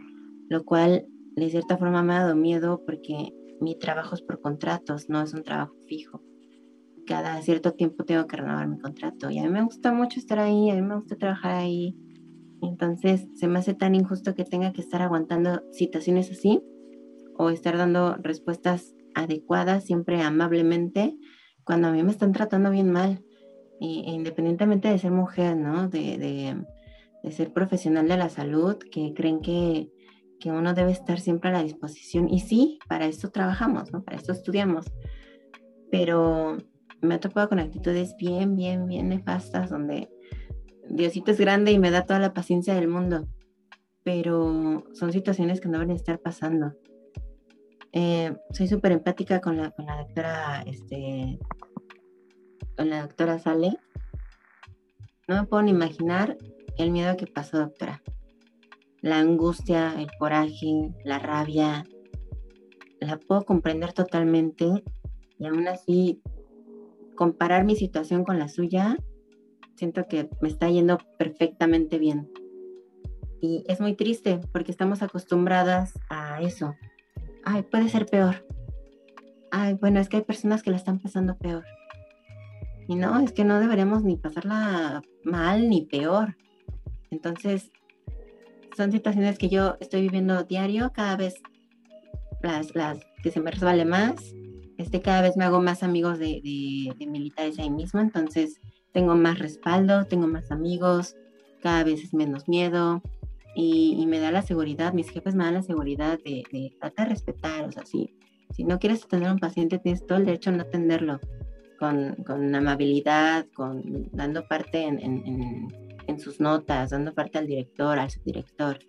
lo 0.50 0.66
cual 0.66 1.06
de 1.38 1.50
cierta 1.50 1.78
forma 1.78 2.04
me 2.04 2.16
ha 2.16 2.24
dado 2.24 2.36
miedo 2.36 2.84
porque 2.86 3.34
mi 3.62 3.80
trabajo 3.80 4.14
es 4.16 4.22
por 4.22 4.42
contratos, 4.42 5.08
no 5.08 5.22
es 5.22 5.34
un 5.34 5.44
trabajo 5.44 5.76
fijo. 5.88 6.22
Cada 7.08 7.42
cierto 7.44 7.76
tiempo 7.76 8.04
tengo 8.04 8.28
que 8.28 8.36
renovar 8.36 8.68
mi 8.68 8.78
contrato 8.78 9.30
y 9.30 9.40
a 9.40 9.44
mí 9.44 9.50
me 9.50 9.64
gusta 9.64 9.94
mucho 9.94 10.20
estar 10.20 10.38
ahí, 10.38 10.70
a 10.70 10.76
mí 10.76 10.82
me 10.82 10.96
gusta 10.96 11.16
trabajar 11.16 11.52
ahí. 11.52 11.96
Entonces 12.62 13.28
se 13.36 13.48
me 13.48 13.60
hace 13.60 13.74
tan 13.74 13.96
injusto 13.96 14.36
que 14.36 14.46
tenga 14.46 14.74
que 14.74 14.82
estar 14.82 15.02
aguantando 15.02 15.62
situaciones 15.72 16.32
así 16.32 16.62
o 17.38 17.50
estar 17.50 17.78
dando 17.78 18.16
respuestas 18.16 18.94
adecuadas, 19.16 19.86
siempre 19.86 20.22
amablemente, 20.22 21.16
cuando 21.64 21.88
a 21.88 21.92
mí 21.92 22.04
me 22.04 22.12
están 22.12 22.32
tratando 22.32 22.70
bien 22.72 22.92
mal. 22.92 23.24
E 23.82 24.12
independientemente 24.12 24.90
de 24.90 25.00
ser 25.00 25.12
mujer, 25.12 25.56
¿no? 25.56 25.88
De, 25.88 26.18
de, 26.18 26.66
de 27.24 27.32
ser 27.32 27.54
profesional 27.54 28.10
de 28.10 28.18
la 28.18 28.30
salud, 28.30 28.78
que 28.78 29.14
creen 29.14 29.40
que 29.40 29.90
que 30.40 30.52
uno 30.52 30.74
debe 30.74 30.92
estar 30.92 31.20
siempre 31.20 31.50
a 31.50 31.54
la 31.54 31.64
disposición. 31.64 32.30
Y 32.30 32.40
sí, 32.40 32.80
para 32.88 33.06
esto 33.06 33.30
trabajamos, 33.30 33.92
¿no? 33.92 34.04
Para 34.04 34.18
esto 34.18 34.32
estudiamos. 34.32 34.86
Pero 35.92 36.58
me 37.02 37.16
ha 37.16 37.20
topado 37.20 37.50
con 37.50 37.60
actitudes 37.60 38.16
bien, 38.18 38.56
bien, 38.56 38.88
bien 38.88 39.10
nefastas, 39.10 39.70
donde 39.70 40.10
Diosito 40.90 41.32
es 41.32 41.40
grande 41.40 41.72
y 41.72 41.80
me 41.80 41.92
da 41.92 42.06
toda 42.06 42.20
la 42.20 42.34
paciencia 42.34 42.76
del 42.76 42.88
mundo. 42.88 43.28
Pero 44.04 44.84
son 44.94 45.12
situaciones 45.12 45.62
que 45.62 45.70
no 45.70 45.80
deben 45.80 45.96
estar 45.96 46.20
pasando. 46.20 46.74
Eh, 47.92 48.36
soy 48.52 48.68
súper 48.68 48.92
empática 48.92 49.42
con 49.42 49.58
la, 49.58 49.72
con 49.72 49.86
la 49.86 49.98
doctora, 49.98 50.64
este, 50.66 51.40
con 52.78 52.90
la 52.90 53.02
doctora 53.02 53.40
Sale. 53.40 53.78
No 55.28 55.42
me 55.42 55.48
puedo 55.48 55.64
ni 55.64 55.72
imaginar 55.72 56.38
el 56.78 56.92
miedo 56.92 57.18
que 57.18 57.28
pasó, 57.28 57.58
doctora 57.58 58.02
la 59.02 59.20
angustia, 59.20 59.94
el 59.98 60.10
coraje, 60.18 60.94
la 61.04 61.20
rabia, 61.20 61.86
la 63.00 63.18
puedo 63.18 63.44
comprender 63.46 63.94
totalmente 63.94 64.84
y 65.38 65.46
aún 65.46 65.68
así 65.68 66.22
comparar 67.16 67.64
mi 67.64 67.76
situación 67.76 68.24
con 68.24 68.40
la 68.40 68.50
suya, 68.50 68.98
siento 69.80 70.08
que 70.08 70.30
me 70.42 70.50
está 70.50 70.70
yendo 70.70 70.98
perfectamente 71.18 71.98
bien. 71.98 72.30
Y 73.42 73.64
es 73.70 73.80
muy 73.80 73.96
triste 73.96 74.42
porque 74.52 74.72
estamos 74.72 75.02
acostumbradas 75.02 75.98
a 76.10 76.42
eso. 76.42 76.76
Ay, 77.46 77.64
puede 77.64 77.88
ser 77.88 78.06
peor. 78.06 78.46
Ay, 79.52 79.76
bueno, 79.76 80.02
es 80.02 80.10
que 80.10 80.18
hay 80.18 80.24
personas 80.24 80.62
que 80.62 80.72
la 80.72 80.76
están 80.76 81.00
pasando 81.00 81.38
peor. 81.38 81.64
Y 82.90 82.96
no, 82.96 83.18
es 83.20 83.32
que 83.32 83.46
no 83.46 83.60
deberíamos 83.60 84.04
ni 84.04 84.18
pasarla 84.18 85.02
mal 85.24 85.70
ni 85.70 85.86
peor. 85.86 86.36
Entonces, 87.10 87.72
son 88.76 88.92
situaciones 88.92 89.38
que 89.38 89.48
yo 89.48 89.78
estoy 89.80 90.02
viviendo 90.02 90.44
diario, 90.44 90.92
cada 90.94 91.16
vez 91.16 91.36
las, 92.42 92.76
las 92.76 93.00
que 93.24 93.32
se 93.32 93.40
me 93.40 93.52
resbale 93.52 93.86
más, 93.86 94.34
este, 94.78 95.02
cada 95.02 95.22
vez 95.22 95.38
me 95.38 95.46
hago 95.46 95.62
más 95.62 95.84
amigos 95.84 96.20
de, 96.20 96.42
de, 96.98 97.08
militares 97.08 97.60
ahí 97.60 97.70
mismo, 97.70 98.00
entonces 98.00 98.60
tengo 99.00 99.16
más 99.16 99.40
respaldo, 99.40 100.06
tengo 100.06 100.28
más 100.28 100.52
amigos, 100.52 101.16
cada 101.62 101.84
vez 101.84 102.04
es 102.04 102.14
menos 102.14 102.48
miedo 102.48 103.02
y, 103.56 103.96
y, 104.00 104.06
me 104.06 104.20
da 104.20 104.32
la 104.32 104.42
seguridad, 104.42 104.94
mis 104.94 105.10
jefes 105.10 105.36
me 105.36 105.44
dan 105.44 105.56
la 105.56 105.64
seguridad 105.64 106.20
de, 106.24 106.44
de 106.52 106.74
tratar 106.80 107.08
de 107.08 107.14
respetar, 107.14 107.66
o 107.66 107.72
sea, 107.72 107.86
si, 107.86 108.14
si 108.52 108.64
no 108.64 108.80
quieres 108.80 109.04
atender 109.04 109.30
a 109.30 109.34
un 109.34 109.40
paciente, 109.40 109.80
tienes 109.80 110.06
todo 110.06 110.18
el 110.18 110.26
derecho 110.26 110.50
a 110.50 110.54
no 110.54 110.64
atenderlo 110.64 111.20
con, 111.80 112.16
con 112.26 112.54
amabilidad, 112.54 113.46
con, 113.56 114.10
dando 114.12 114.48
parte 114.48 114.84
en, 114.84 115.00
en 115.00 115.68
en 116.10 116.20
sus 116.20 116.40
notas, 116.40 116.90
dando 116.90 117.14
parte 117.14 117.38
al 117.38 117.48
director, 117.48 118.00
al 118.00 118.10
subdirector. 118.10 118.80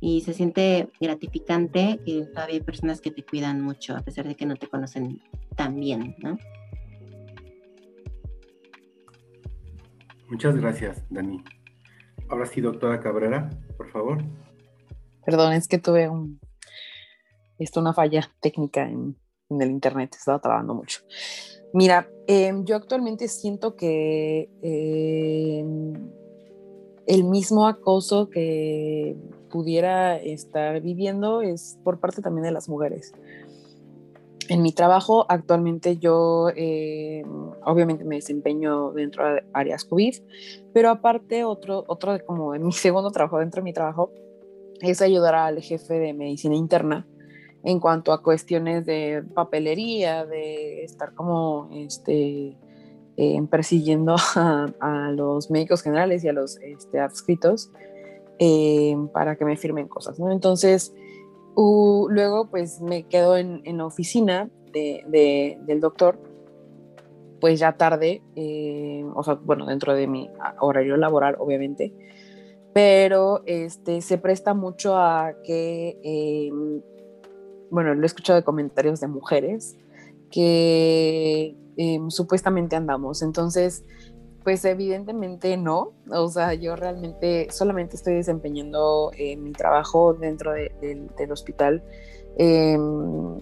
Y 0.00 0.22
se 0.22 0.34
siente 0.34 0.88
gratificante 1.00 2.00
que 2.04 2.26
todavía 2.26 2.56
hay 2.56 2.62
personas 2.62 3.00
que 3.00 3.10
te 3.10 3.22
cuidan 3.22 3.60
mucho, 3.60 3.96
a 3.96 4.00
pesar 4.00 4.26
de 4.26 4.34
que 4.34 4.46
no 4.46 4.56
te 4.56 4.66
conocen 4.66 5.22
tan 5.54 5.78
bien, 5.78 6.16
¿no? 6.18 6.38
Muchas 10.28 10.56
gracias, 10.56 11.02
Dani. 11.08 11.42
Ahora 12.28 12.46
sí, 12.46 12.60
doctora 12.60 13.00
Cabrera, 13.00 13.50
por 13.76 13.88
favor. 13.90 14.24
Perdón, 15.24 15.52
es 15.52 15.68
que 15.68 15.78
tuve 15.78 16.08
un, 16.08 16.40
una 17.76 17.92
falla 17.92 18.30
técnica 18.40 18.88
en, 18.88 19.16
el 19.48 19.70
internet, 19.70 20.14
estaba 20.18 20.40
trabajando 20.40 20.74
mucho. 20.74 21.00
Mira, 21.72 22.08
eh, 22.26 22.52
yo 22.64 22.76
actualmente 22.76 23.28
siento 23.28 23.76
que 23.76 24.50
eh, 24.62 25.64
el 27.06 27.24
mismo 27.24 27.68
acoso 27.68 28.28
que 28.28 29.16
pudiera 29.50 30.16
estar 30.16 30.80
viviendo 30.80 31.42
es 31.42 31.78
por 31.84 32.00
parte 32.00 32.22
también 32.22 32.44
de 32.44 32.50
las 32.50 32.68
mujeres. 32.68 33.12
En 34.48 34.62
mi 34.62 34.72
trabajo 34.72 35.26
actualmente 35.28 35.98
yo 35.98 36.50
eh, 36.54 37.24
obviamente 37.64 38.04
me 38.04 38.16
desempeño 38.16 38.92
dentro 38.92 39.34
de 39.34 39.42
áreas 39.52 39.84
COVID, 39.84 40.14
pero 40.72 40.90
aparte 40.90 41.44
otro, 41.44 41.84
otro 41.88 42.16
como 42.24 42.54
en 42.54 42.64
mi 42.64 42.72
segundo 42.72 43.10
trabajo 43.10 43.38
dentro 43.38 43.60
de 43.60 43.64
mi 43.64 43.72
trabajo 43.72 44.12
es 44.80 45.02
ayudar 45.02 45.34
al 45.34 45.60
jefe 45.60 45.94
de 45.94 46.12
medicina 46.12 46.54
interna 46.54 47.06
en 47.64 47.80
cuanto 47.80 48.12
a 48.12 48.22
cuestiones 48.22 48.86
de 48.86 49.24
papelería, 49.34 50.24
de 50.24 50.84
estar 50.84 51.14
como 51.14 51.68
este, 51.72 52.56
eh, 53.16 53.42
persiguiendo 53.50 54.14
a, 54.36 55.10
los 55.12 55.50
médicos 55.50 55.82
generales 55.82 56.22
y 56.22 56.28
a 56.28 56.32
los 56.32 56.58
este, 56.58 57.00
adscritos 57.00 57.72
eh, 58.38 58.94
para 59.12 59.36
que 59.36 59.44
me 59.44 59.56
firmen 59.56 59.88
cosas, 59.88 60.20
¿no? 60.20 60.30
Entonces, 60.30 60.94
luego 61.56 62.48
pues 62.50 62.80
me 62.80 63.04
quedo 63.04 63.36
en, 63.36 63.62
la 63.64 63.86
oficina 63.86 64.50
de, 64.72 65.58
del 65.62 65.80
doctor, 65.80 66.18
pues 67.40 67.58
ya 67.58 67.76
tarde, 67.76 68.22
eh, 68.34 69.04
o 69.14 69.22
sea, 69.22 69.34
bueno, 69.34 69.66
dentro 69.66 69.94
de 69.94 70.06
mi 70.06 70.30
horario 70.60 70.96
laboral, 70.96 71.36
obviamente, 71.38 71.92
pero 72.72 73.42
este, 73.46 74.02
se 74.02 74.18
presta 74.18 74.52
mucho 74.52 74.96
a 74.96 75.32
que, 75.44 76.50
bueno, 77.70 77.94
lo 77.94 78.02
he 78.02 78.06
escuchado 78.06 78.38
de 78.38 78.44
comentarios 78.44 79.00
de 79.00 79.06
mujeres, 79.06 79.78
que 80.30 81.56
Em, 81.76 82.10
supuestamente 82.10 82.74
andamos. 82.74 83.22
Entonces, 83.22 83.84
pues 84.46 84.64
evidentemente 84.64 85.56
no, 85.56 85.90
o 86.08 86.28
sea, 86.28 86.54
yo 86.54 86.76
realmente 86.76 87.48
solamente 87.50 87.96
estoy 87.96 88.14
desempeñando 88.14 89.10
eh, 89.18 89.36
mi 89.36 89.50
trabajo 89.50 90.14
dentro 90.14 90.52
del 90.52 91.32
hospital, 91.32 91.82
em, 92.36 93.40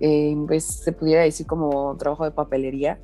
em, 0.00 0.46
pues 0.46 0.64
se 0.64 0.92
pudiera 0.92 1.20
decir 1.20 1.46
como 1.46 1.94
trabajo 1.98 2.24
de 2.24 2.30
papelería, 2.30 2.98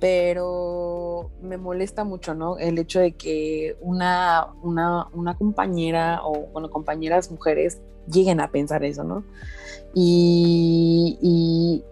pero 0.00 1.30
me 1.40 1.58
molesta 1.58 2.02
mucho, 2.02 2.34
¿no? 2.34 2.58
El 2.58 2.76
hecho 2.76 2.98
de 2.98 3.12
que 3.12 3.76
una, 3.80 4.48
una, 4.64 5.36
compañera 5.38 6.22
o, 6.24 6.48
bueno, 6.48 6.70
compañeras 6.70 7.30
mujeres 7.30 7.80
lleguen 8.10 8.40
a 8.40 8.50
pensar 8.50 8.82
eso, 8.82 9.04
¿no? 9.04 9.22
Y, 9.94 11.20
y 11.22 11.84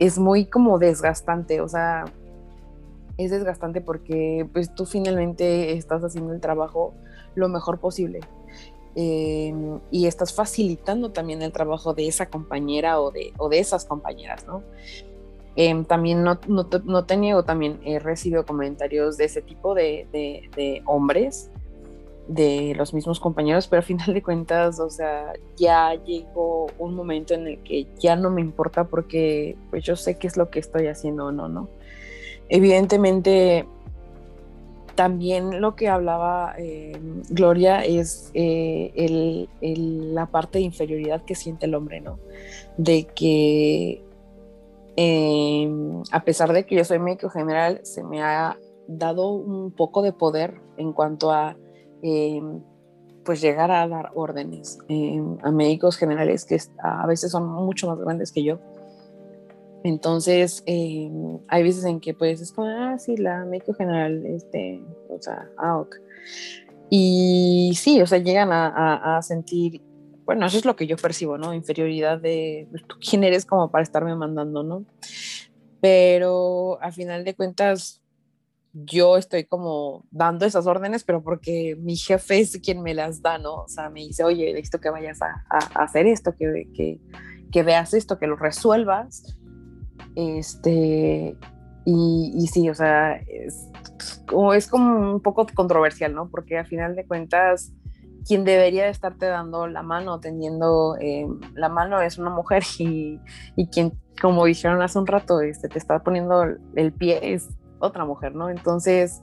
es 0.00 0.18
muy 0.18 0.46
como 0.46 0.80
desgastante, 0.80 1.60
o 1.60 1.68
sea, 1.68 2.06
es 3.18 3.30
desgastante 3.30 3.80
porque 3.80 4.48
pues 4.52 4.74
tú 4.74 4.86
finalmente 4.86 5.72
estás 5.72 6.02
haciendo 6.02 6.32
el 6.32 6.40
trabajo 6.40 6.94
lo 7.34 7.48
mejor 7.48 7.78
posible. 7.78 8.20
Em, 8.94 9.80
y 9.90 10.06
estás 10.06 10.34
facilitando 10.34 11.12
también 11.12 11.40
el 11.40 11.50
trabajo 11.50 11.94
de 11.94 12.08
esa 12.08 12.26
compañera 12.26 13.00
o 13.00 13.10
de, 13.10 13.32
o 13.38 13.48
de 13.48 13.58
esas 13.58 13.86
compañeras, 13.86 14.46
¿no? 14.46 14.62
Em, 15.56 15.84
también 15.84 16.22
no, 16.22 16.38
no, 16.46 16.68
no, 16.84 17.04
te 17.04 17.16
niego, 17.16 17.42
también 17.44 17.80
he 17.84 17.98
recibido 17.98 18.46
comentarios 18.46 19.16
de 19.16 19.24
ese 19.24 19.42
tipo 19.42 19.74
de, 19.74 20.06
de, 20.12 20.82
hombres, 20.86 21.50
de 22.26 22.74
los 22.76 22.94
mismos 22.94 23.20
compañeros, 23.20 23.66
pero 23.66 23.80
a 23.80 23.82
final 23.82 24.12
de 24.14 24.22
cuentas, 24.22 24.78
o 24.78 24.88
sea, 24.88 25.32
ya 25.56 25.94
llegó 25.94 26.68
un 26.78 26.94
momento 26.94 27.34
en 27.34 27.46
el 27.46 27.62
que 27.62 27.86
ya 27.98 28.16
no 28.16 28.30
me 28.30 28.40
importa 28.40 28.84
porque 28.84 29.56
pues 29.70 29.84
yo 29.84 29.96
sé 29.96 30.18
qué 30.18 30.26
es 30.26 30.36
lo 30.36 30.50
que 30.50 30.58
estoy 30.58 30.86
haciendo 30.86 31.26
o 31.26 31.32
no, 31.32 31.48
¿no? 31.48 31.68
Evidentemente, 32.54 33.66
también 34.94 35.62
lo 35.62 35.74
que 35.74 35.88
hablaba 35.88 36.54
eh, 36.58 36.92
Gloria 37.30 37.82
es 37.82 38.30
eh, 38.34 39.48
la 39.62 40.26
parte 40.26 40.58
de 40.58 40.64
inferioridad 40.64 41.24
que 41.24 41.34
siente 41.34 41.64
el 41.64 41.74
hombre, 41.74 42.02
¿no? 42.02 42.18
De 42.76 43.04
que 43.04 44.04
em, 44.96 46.02
a 46.12 46.24
pesar 46.24 46.52
de 46.52 46.66
que 46.66 46.74
yo 46.74 46.84
soy 46.84 46.98
médico 46.98 47.30
general, 47.30 47.80
se 47.84 48.04
me 48.04 48.22
ha 48.22 48.58
dado 48.86 49.30
un 49.30 49.70
poco 49.70 50.02
de 50.02 50.12
poder 50.12 50.60
en 50.76 50.92
cuanto 50.92 51.32
a 51.32 51.56
em, 52.02 52.60
pues 53.24 53.40
llegar 53.40 53.70
a 53.70 53.88
dar 53.88 54.10
órdenes 54.14 54.78
em, 54.88 55.38
a 55.42 55.50
médicos 55.50 55.96
generales 55.96 56.44
que 56.44 56.58
a 56.82 57.06
veces 57.06 57.32
son 57.32 57.48
mucho 57.48 57.88
más 57.88 57.98
grandes 57.98 58.30
que 58.30 58.42
yo 58.42 58.58
entonces, 59.84 60.62
eh, 60.66 61.10
hay 61.48 61.62
veces 61.62 61.84
en 61.84 62.00
que 62.00 62.14
pues 62.14 62.40
es 62.40 62.52
como, 62.52 62.68
ah, 62.68 62.98
sí, 62.98 63.16
la 63.16 63.44
médico 63.44 63.74
general, 63.74 64.24
este, 64.26 64.82
o 65.08 65.20
sea, 65.20 65.48
ah, 65.58 65.78
ok. 65.78 65.96
Y 66.88 67.72
sí, 67.76 68.00
o 68.00 68.06
sea, 68.06 68.18
llegan 68.18 68.50
a, 68.52 69.18
sentir, 69.22 69.82
bueno, 70.24 70.46
eso 70.46 70.58
es 70.58 70.64
lo 70.64 70.76
que 70.76 70.86
yo 70.86 70.96
percibo, 70.96 71.38
¿no? 71.38 71.54
Inferioridad 71.54 72.20
de, 72.20 72.68
pues, 72.70 72.86
¿tú 72.86 72.96
quién 73.00 73.24
eres 73.24 73.44
como 73.46 73.70
para 73.70 73.82
estarme 73.82 74.14
mandando, 74.14 74.62
¿no? 74.62 74.84
Pero 75.80 76.78
a 76.80 76.92
final 76.92 77.24
de 77.24 77.34
cuentas, 77.34 78.02
yo 78.72 79.16
estoy 79.16 79.44
como 79.44 80.04
dando 80.10 80.46
esas 80.46 80.66
órdenes, 80.66 81.02
pero 81.02 81.22
porque 81.22 81.76
mi 81.80 81.96
jefe 81.96 82.40
es 82.40 82.58
quien 82.62 82.82
me 82.82 82.94
las 82.94 83.20
da, 83.20 83.38
¿no? 83.38 83.62
O 83.62 83.68
sea, 83.68 83.90
me 83.90 84.00
dice, 84.00 84.22
oye, 84.22 84.52
necesito 84.52 84.80
que 84.80 84.90
vayas 84.90 85.20
a, 85.22 85.44
hacer 85.74 86.06
esto, 86.06 86.36
que, 86.36 86.68
que, 86.74 87.00
que 87.50 87.62
veas 87.62 87.94
esto, 87.94 88.18
que 88.18 88.26
lo 88.28 88.36
resuelvas 88.36 89.36
este, 90.14 91.36
y, 91.84 92.46
sí, 92.52 92.68
o 92.70 92.74
sea, 92.74 93.16
es 93.16 93.68
es 94.54 94.68
como 94.68 95.12
un 95.12 95.20
poco 95.20 95.46
controversial, 95.54 96.14
¿no? 96.14 96.28
Porque 96.28 96.58
a 96.58 96.64
final 96.64 96.96
de 96.96 97.04
cuentas, 97.06 97.72
quien 98.26 98.44
debería 98.44 98.84
de 98.84 98.90
estarte 98.90 99.26
dando 99.26 99.66
la 99.66 99.82
mano, 99.82 100.20
teniendo 100.20 100.96
eh, 101.00 101.26
la 101.54 101.68
mano 101.68 102.00
es 102.00 102.18
una 102.18 102.30
mujer 102.30 102.62
y, 102.78 103.20
y, 103.56 103.66
quien, 103.68 103.92
como 104.20 104.44
dijeron 104.44 104.82
hace 104.82 104.98
un 104.98 105.06
rato, 105.06 105.40
este, 105.40 105.68
te 105.68 105.78
está 105.78 106.02
poniendo 106.02 106.44
el 106.76 106.92
pie 106.92 107.34
es 107.34 107.48
otra 107.78 108.04
mujer, 108.04 108.34
¿no? 108.34 108.48
Entonces, 108.48 109.22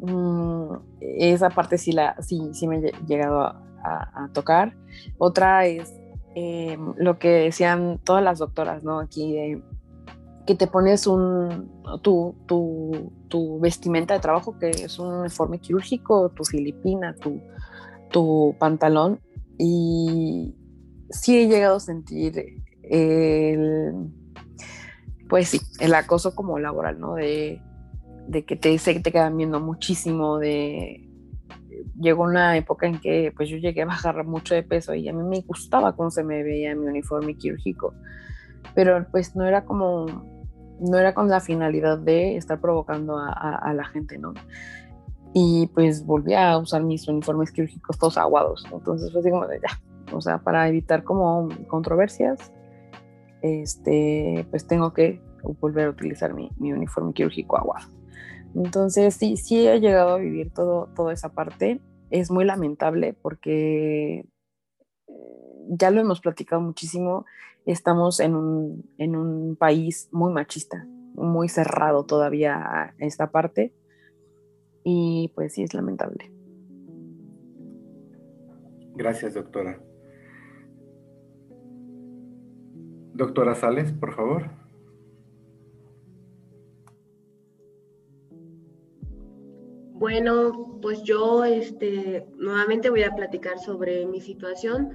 mmm, 0.00 0.74
esa 1.00 1.50
parte 1.50 1.76
sí, 1.76 1.92
la, 1.92 2.16
sí, 2.22 2.50
sí 2.52 2.66
me 2.68 2.78
he 2.78 2.92
llegado 3.06 3.42
a, 3.42 4.28
tocar. 4.34 4.76
Otra 5.16 5.64
es 5.64 5.92
eh, 6.34 6.78
lo 6.96 7.18
que 7.18 7.30
decían 7.30 7.98
todas 8.04 8.22
las 8.22 8.38
doctoras, 8.38 8.84
¿no? 8.84 9.00
Aquí 9.00 9.32
de 9.32 9.62
que 10.50 10.56
te 10.56 10.66
pones 10.66 11.06
un, 11.06 11.70
tu, 12.02 12.34
tu, 13.28 13.60
vestimenta 13.60 14.14
de 14.14 14.20
trabajo, 14.20 14.58
que 14.58 14.70
es 14.70 14.98
un 14.98 15.20
uniforme 15.20 15.60
quirúrgico, 15.60 16.30
tu 16.30 16.44
filipina, 16.44 17.14
tu, 17.14 17.40
tu 18.10 18.56
pantalón, 18.58 19.20
y 19.58 20.56
sí 21.08 21.38
he 21.38 21.46
llegado 21.46 21.76
a 21.76 21.80
sentir 21.80 22.64
el, 22.82 24.10
pues 25.28 25.50
sí, 25.50 25.60
el 25.78 25.94
acoso 25.94 26.34
como 26.34 26.58
laboral, 26.58 26.98
¿no? 26.98 27.14
De, 27.14 27.62
de 28.26 28.44
que 28.44 28.56
te, 28.56 28.76
que 28.76 28.98
te 28.98 29.12
quedan 29.12 29.36
viendo 29.36 29.60
muchísimo, 29.60 30.38
de... 30.38 31.08
Llegó 31.96 32.24
una 32.24 32.56
época 32.56 32.88
en 32.88 32.98
que 32.98 33.32
pues 33.36 33.48
yo 33.48 33.56
llegué 33.56 33.82
a 33.82 33.86
bajar 33.86 34.24
mucho 34.24 34.56
de 34.56 34.64
peso 34.64 34.94
y 34.94 35.08
a 35.08 35.12
mí 35.12 35.22
me 35.22 35.42
gustaba 35.42 35.94
cómo 35.94 36.10
se 36.10 36.24
me 36.24 36.42
veía 36.42 36.74
mi 36.74 36.88
uniforme 36.88 37.36
quirúrgico 37.36 37.94
pero 38.74 39.06
pues 39.10 39.36
no 39.36 39.46
era 39.46 39.64
como, 39.64 40.06
no 40.80 40.98
era 40.98 41.14
con 41.14 41.28
la 41.28 41.40
finalidad 41.40 41.98
de 41.98 42.36
estar 42.36 42.60
provocando 42.60 43.16
a, 43.18 43.72
la 43.74 43.84
gente, 43.84 44.18
¿no? 44.18 44.34
Y 45.32 45.68
pues 45.68 46.04
volví 46.04 46.34
a 46.34 46.58
usar 46.58 46.82
mis 46.82 47.06
uniformes 47.06 47.52
quirúrgicos 47.52 47.98
todos 47.98 48.18
aguados, 48.18 48.66
entonces 48.72 49.12
fue 49.12 49.20
así 49.20 49.30
como 49.30 49.46
de 49.46 49.60
ya, 49.60 50.14
o 50.14 50.20
sea, 50.20 50.38
para 50.38 50.68
evitar 50.68 51.04
como 51.04 51.48
controversias, 51.68 52.52
este, 53.42 54.46
pues 54.50 54.66
tengo 54.66 54.92
que 54.92 55.22
volver 55.60 55.86
a 55.86 55.90
utilizar 55.90 56.34
mi, 56.34 56.50
mi 56.58 56.72
uniforme 56.72 57.12
quirúrgico 57.12 57.56
aguado. 57.56 57.88
Entonces 58.54 59.14
sí, 59.14 59.36
sí 59.36 59.66
he 59.66 59.80
llegado 59.80 60.14
a 60.14 60.18
vivir 60.18 60.52
todo, 60.52 60.88
toda 60.94 61.12
esa 61.12 61.30
parte. 61.30 61.80
Es 62.10 62.30
muy 62.30 62.44
lamentable 62.44 63.14
porque 63.14 64.26
ya 65.68 65.90
lo 65.90 66.00
hemos 66.00 66.20
platicado 66.20 66.60
muchísimo, 66.60 67.26
estamos 67.66 68.20
en 68.20 68.34
un, 68.34 68.90
en 68.98 69.16
un 69.16 69.56
país 69.56 70.08
muy 70.12 70.32
machista, 70.32 70.86
muy 71.14 71.48
cerrado 71.48 72.04
todavía 72.04 72.94
esta 72.98 73.30
parte 73.30 73.74
y 74.84 75.32
pues 75.34 75.54
sí 75.54 75.62
es 75.62 75.74
lamentable. 75.74 76.32
Gracias, 78.94 79.34
doctora. 79.34 79.80
Doctora 83.14 83.54
Sales, 83.54 83.92
por 83.92 84.14
favor. 84.14 84.59
Bueno, 90.00 90.78
pues 90.80 91.02
yo 91.02 91.44
este, 91.44 92.26
nuevamente 92.38 92.88
voy 92.88 93.02
a 93.02 93.14
platicar 93.14 93.58
sobre 93.58 94.06
mi 94.06 94.22
situación. 94.22 94.92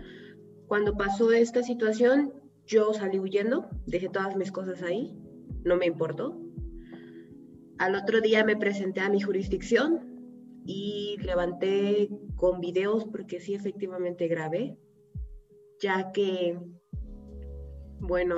Cuando 0.65 0.97
pasó 0.97 1.31
esta 1.31 1.61
situación, 1.61 2.33
yo 2.65 2.91
salí 2.91 3.19
huyendo, 3.19 3.69
dejé 3.85 4.09
todas 4.09 4.35
mis 4.35 4.51
cosas 4.51 4.81
ahí, 4.81 5.15
no 5.63 5.75
me 5.75 5.85
importó. 5.85 6.41
Al 7.77 7.93
otro 7.93 8.19
día 8.19 8.43
me 8.43 8.57
presenté 8.57 9.01
a 9.01 9.09
mi 9.09 9.21
jurisdicción 9.21 10.63
y 10.65 11.17
levanté 11.21 12.09
con 12.35 12.59
videos 12.59 13.05
porque 13.05 13.39
sí 13.39 13.53
efectivamente 13.53 14.27
grabé, 14.27 14.75
ya 15.79 16.11
que, 16.13 16.57
bueno, 17.99 18.37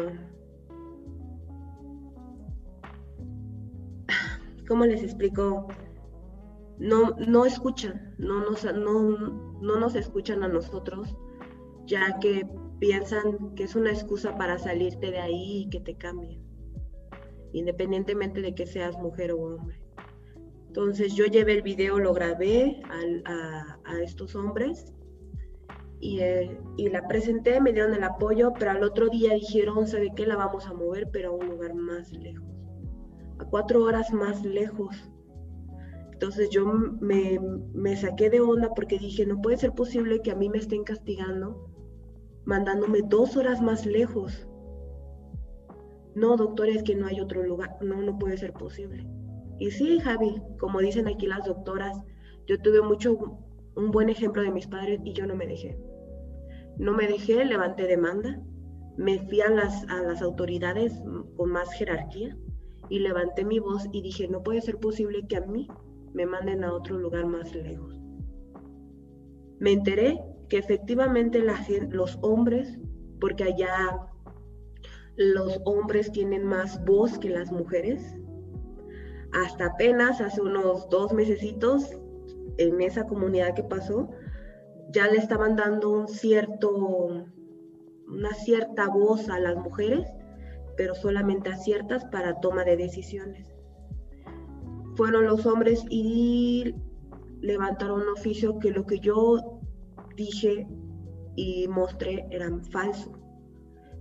¿cómo 4.68 4.86
les 4.86 5.02
explico? 5.02 5.70
No, 6.80 7.16
no 7.18 7.46
escuchan, 7.46 8.16
no 8.18 8.42
nos, 8.42 8.64
no, 8.64 9.10
no 9.62 9.80
nos 9.80 9.96
escuchan 9.96 10.44
a 10.44 10.48
nosotros 10.48 11.16
ya 11.88 12.20
que 12.20 12.48
piensan 12.80 13.56
que 13.56 13.64
es 13.64 13.76
una 13.76 13.92
excusa 13.92 14.38
para 14.38 14.60
salirte 14.60 15.10
de 15.10 15.20
ahí 15.20 15.64
y 15.64 15.70
que 15.70 15.80
te 15.80 15.98
cambien, 15.98 16.40
independientemente 17.54 18.42
de 18.42 18.54
que 18.54 18.68
seas 18.68 18.98
mujer 19.00 19.32
o 19.32 19.40
hombre. 19.40 19.82
Entonces 20.68 21.16
yo 21.16 21.26
llevé 21.26 21.54
el 21.54 21.62
video, 21.64 21.98
lo 21.98 22.14
grabé 22.14 22.82
a, 22.90 24.00
estos 24.04 24.36
hombres 24.36 24.94
y, 26.00 26.20
eh, 26.20 26.60
y, 26.78 26.90
la 26.90 27.08
presenté, 27.08 27.60
me 27.60 27.74
dieron 27.74 27.96
el 27.96 28.04
apoyo, 28.04 28.54
pero 28.60 28.72
al 28.72 28.84
otro 28.84 29.10
día 29.10 29.34
dijeron, 29.34 29.88
¿sabe 29.88 30.12
qué? 30.16 30.28
La 30.28 30.36
vamos 30.36 30.68
a 30.68 30.74
mover, 30.74 31.10
pero 31.12 31.32
a 31.32 31.36
un 31.36 31.50
lugar 31.50 31.74
más 31.74 32.12
lejos, 32.12 32.48
a 33.40 33.46
cuatro 33.46 33.84
horas 33.84 34.14
más 34.14 34.44
lejos. 34.44 35.10
Entonces 36.18 36.50
yo 36.50 36.66
me, 36.66 37.40
me 37.76 37.96
saqué 37.96 38.32
de 38.32 38.42
onda 38.42 38.74
porque 38.74 38.98
dije, 38.98 39.24
no 39.28 39.40
puede 39.40 39.58
ser 39.58 39.74
posible 39.74 40.24
que 40.24 40.32
a 40.32 40.36
mí 40.36 40.50
me 40.50 40.58
estén 40.58 40.84
castigando 40.84 41.70
mandándome 42.44 43.04
dos 43.04 43.38
horas 43.38 43.62
más 43.62 43.86
lejos. 43.86 44.48
No, 46.16 46.36
doctor, 46.36 46.70
es 46.70 46.82
que 46.82 46.96
no 46.96 47.06
hay 47.06 47.22
otro 47.22 47.44
lugar. 47.44 47.78
No, 47.82 48.02
no 48.02 48.18
puede 48.18 48.36
ser 48.36 48.52
posible. 48.54 49.06
Y 49.60 49.70
sí, 49.70 50.00
Javi, 50.00 50.42
como 50.60 50.80
dicen 50.80 51.08
aquí 51.08 51.28
las 51.28 51.46
doctoras, 51.46 51.96
yo 52.48 52.60
tuve 52.64 52.82
mucho, 52.82 53.38
un 53.76 53.92
buen 53.92 54.10
ejemplo 54.10 54.42
de 54.42 54.50
mis 54.50 54.66
padres 54.66 55.00
y 55.04 55.14
yo 55.14 55.28
no 55.28 55.36
me 55.36 55.46
dejé. 55.46 55.78
No 56.80 56.94
me 56.94 57.08
dejé, 57.08 57.46
levanté 57.46 57.86
demanda, 57.86 58.42
me 58.98 59.20
fui 59.20 59.42
a 59.42 59.52
las, 59.52 59.84
a 59.88 60.02
las 60.02 60.24
autoridades 60.24 61.00
con 61.36 61.52
más 61.52 61.72
jerarquía 61.74 62.36
y 62.90 62.98
levanté 62.98 63.46
mi 63.46 63.60
voz 63.60 63.86
y 63.92 64.02
dije, 64.02 64.28
no 64.28 64.42
puede 64.42 64.62
ser 64.62 64.78
posible 64.78 65.28
que 65.28 65.38
a 65.38 65.42
mí 65.42 65.68
me 66.18 66.26
manden 66.26 66.64
a 66.64 66.74
otro 66.74 66.98
lugar 66.98 67.28
más 67.28 67.54
lejos. 67.54 67.96
Me 69.60 69.72
enteré 69.72 70.20
que 70.50 70.58
efectivamente 70.58 71.44
los 71.92 72.18
hombres, 72.24 72.80
porque 73.22 73.44
allá 73.44 74.00
los 75.16 75.62
hombres 75.66 76.12
tienen 76.12 76.44
más 76.44 76.84
voz 76.86 77.20
que 77.20 77.30
las 77.30 77.52
mujeres, 77.52 78.16
hasta 79.32 79.68
apenas 79.68 80.20
hace 80.20 80.42
unos 80.42 80.90
dos 80.90 81.14
mesecitos, 81.14 81.92
en 82.58 82.82
esa 82.82 83.06
comunidad 83.06 83.54
que 83.54 83.62
pasó, 83.62 84.10
ya 84.90 85.08
le 85.12 85.20
estaban 85.20 85.56
dando 85.56 85.92
una 85.92 86.08
cierta 88.34 88.88
voz 88.88 89.30
a 89.30 89.40
las 89.40 89.56
mujeres, 89.56 90.08
pero 90.78 90.96
solamente 90.96 91.52
a 91.52 91.58
ciertas 91.58 92.06
para 92.06 92.40
toma 92.40 92.64
de 92.64 92.76
decisiones. 92.76 93.57
Fueron 94.98 95.26
los 95.28 95.46
hombres 95.46 95.86
y 95.92 96.74
levantaron 97.42 98.02
un 98.02 98.10
oficio 98.10 98.58
que 98.58 98.72
lo 98.72 98.88
que 98.88 99.00
yo 99.00 99.62
dije 100.16 100.68
y 101.36 101.68
mostré 101.68 102.26
era 102.32 102.50
falso. 102.72 103.12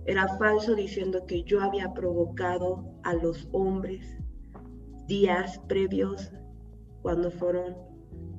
Era 0.07 0.27
falso 0.39 0.73
diciendo 0.73 1.23
que 1.27 1.43
yo 1.43 1.61
había 1.61 1.93
provocado 1.93 2.83
a 3.03 3.13
los 3.13 3.47
hombres 3.51 4.17
días 5.05 5.59
previos 5.67 6.31
cuando 7.03 7.29
fueron 7.29 7.75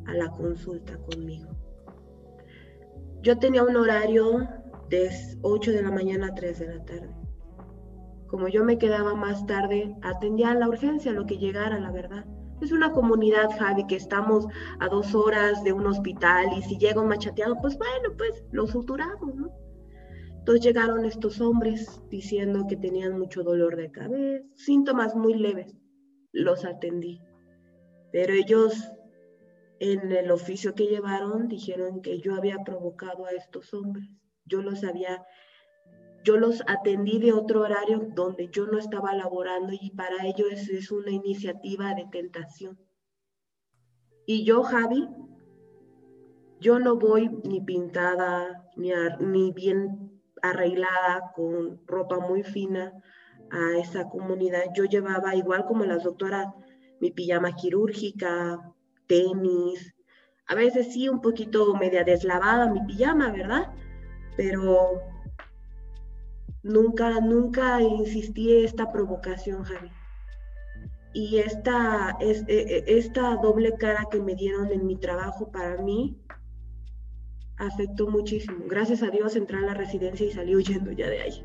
a 0.06 0.14
la 0.14 0.28
consulta 0.32 0.98
conmigo. 0.98 1.48
Yo 3.22 3.38
tenía 3.38 3.62
un 3.62 3.76
horario 3.76 4.48
de 4.88 5.10
8 5.42 5.70
de 5.70 5.82
la 5.82 5.92
mañana 5.92 6.28
a 6.28 6.34
3 6.34 6.58
de 6.58 6.74
la 6.74 6.84
tarde. 6.84 7.14
Como 8.26 8.48
yo 8.48 8.64
me 8.64 8.78
quedaba 8.78 9.14
más 9.14 9.46
tarde, 9.46 9.94
atendía 10.02 10.50
a 10.50 10.54
la 10.54 10.68
urgencia, 10.68 11.12
lo 11.12 11.24
que 11.24 11.38
llegara, 11.38 11.78
la 11.78 11.92
verdad. 11.92 12.26
Es 12.60 12.72
una 12.72 12.92
comunidad, 12.92 13.50
Javi, 13.58 13.86
que 13.86 13.96
estamos 13.96 14.46
a 14.80 14.88
dos 14.88 15.14
horas 15.14 15.62
de 15.62 15.72
un 15.72 15.86
hospital 15.86 16.48
y 16.56 16.62
si 16.62 16.76
llega 16.78 17.00
un 17.00 17.08
machateado, 17.08 17.56
pues 17.60 17.78
bueno, 17.78 18.16
pues 18.16 18.44
lo 18.50 18.66
suturamos, 18.66 19.34
¿no? 19.34 19.52
Entonces 20.38 20.64
llegaron 20.64 21.04
estos 21.04 21.40
hombres 21.40 22.00
diciendo 22.08 22.66
que 22.68 22.76
tenían 22.76 23.18
mucho 23.18 23.42
dolor 23.42 23.76
de 23.76 23.90
cabeza, 23.90 24.44
síntomas 24.54 25.14
muy 25.14 25.34
leves. 25.34 25.76
Los 26.32 26.64
atendí. 26.64 27.20
Pero 28.12 28.32
ellos 28.32 28.90
en 29.80 30.10
el 30.10 30.30
oficio 30.30 30.74
que 30.74 30.86
llevaron 30.86 31.48
dijeron 31.48 32.00
que 32.02 32.18
yo 32.20 32.34
había 32.34 32.58
provocado 32.64 33.26
a 33.26 33.30
estos 33.30 33.72
hombres. 33.74 34.08
Yo 34.44 34.62
los 34.62 34.82
había 34.82 35.24
yo 36.24 36.36
los 36.36 36.62
atendí 36.66 37.18
de 37.18 37.32
otro 37.32 37.62
horario 37.62 38.08
donde 38.14 38.48
yo 38.48 38.66
no 38.66 38.78
estaba 38.78 39.14
laborando 39.14 39.72
y 39.72 39.90
para 39.90 40.26
ellos 40.26 40.48
es, 40.50 40.90
una 40.90 41.10
iniciativa 41.10 41.94
de 41.94 42.06
tentación. 42.10 42.78
Y 44.26 44.44
yo, 44.44 44.62
Javi, 44.62 45.08
yo 46.60 46.78
no 46.78 46.96
voy 46.96 47.28
ni 47.44 47.60
pintada, 47.60 48.68
ni, 48.76 48.90
ni 49.20 49.52
bien 49.52 50.20
arreglada, 50.42 51.32
con 51.34 51.80
ropa 51.86 52.18
muy 52.18 52.42
fina 52.42 52.92
a 53.50 53.78
esa 53.78 54.08
comunidad. 54.08 54.64
Yo 54.74 54.84
llevaba, 54.84 55.34
igual 55.34 55.64
como 55.64 55.84
las 55.84 56.04
doctoras, 56.04 56.48
mi 57.00 57.10
pijama 57.10 57.54
quirúrgica, 57.54 58.60
tenis, 59.06 59.94
a 60.48 60.54
veces 60.54 60.92
sí 60.92 61.08
un 61.08 61.20
poquito 61.20 61.74
media 61.74 62.04
deslavada 62.04 62.72
mi 62.72 62.80
pijama, 62.86 63.30
¿verdad? 63.30 63.70
Pero 64.36 65.02
Nunca, 66.62 67.20
nunca 67.20 67.80
insistí 67.80 68.64
esta 68.64 68.90
provocación, 68.92 69.64
Javi. 69.64 69.90
Y 71.14 71.38
esta, 71.38 72.16
es, 72.20 72.44
e, 72.48 72.84
e, 72.86 72.98
esta 72.98 73.36
doble 73.36 73.74
cara 73.78 74.06
que 74.10 74.20
me 74.20 74.34
dieron 74.34 74.70
en 74.72 74.86
mi 74.86 74.96
trabajo 74.96 75.50
para 75.50 75.80
mí 75.82 76.20
afectó 77.56 78.08
muchísimo. 78.08 78.64
Gracias 78.68 79.02
a 79.02 79.10
Dios 79.10 79.34
entré 79.36 79.58
a 79.58 79.62
la 79.62 79.74
residencia 79.74 80.26
y 80.26 80.30
salí 80.30 80.54
huyendo 80.54 80.92
ya 80.92 81.08
de 81.08 81.20
ahí. 81.20 81.44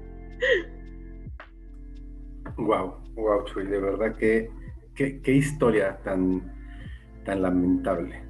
Wow, 2.58 2.96
wow, 3.16 3.44
Chuy, 3.46 3.66
de 3.66 3.80
verdad 3.80 4.16
que 4.16 4.50
qué, 4.96 5.32
historia 5.32 5.98
tan, 6.04 6.54
tan 7.26 7.42
lamentable. 7.42 8.22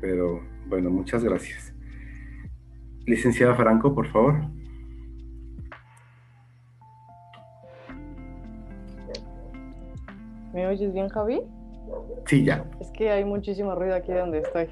Pero 0.00 0.40
bueno, 0.68 0.90
muchas 0.90 1.22
gracias. 1.22 1.74
Licenciada 3.06 3.54
Franco, 3.54 3.94
por 3.94 4.06
favor. 4.08 4.55
¿Me 10.56 10.66
oyes 10.66 10.90
bien, 10.94 11.10
Javi? 11.10 11.42
Sí, 12.24 12.42
ya. 12.42 12.64
Es 12.80 12.90
que 12.92 13.10
hay 13.10 13.26
muchísimo 13.26 13.74
ruido 13.74 13.94
aquí 13.94 14.10
donde 14.10 14.38
estoy. 14.38 14.70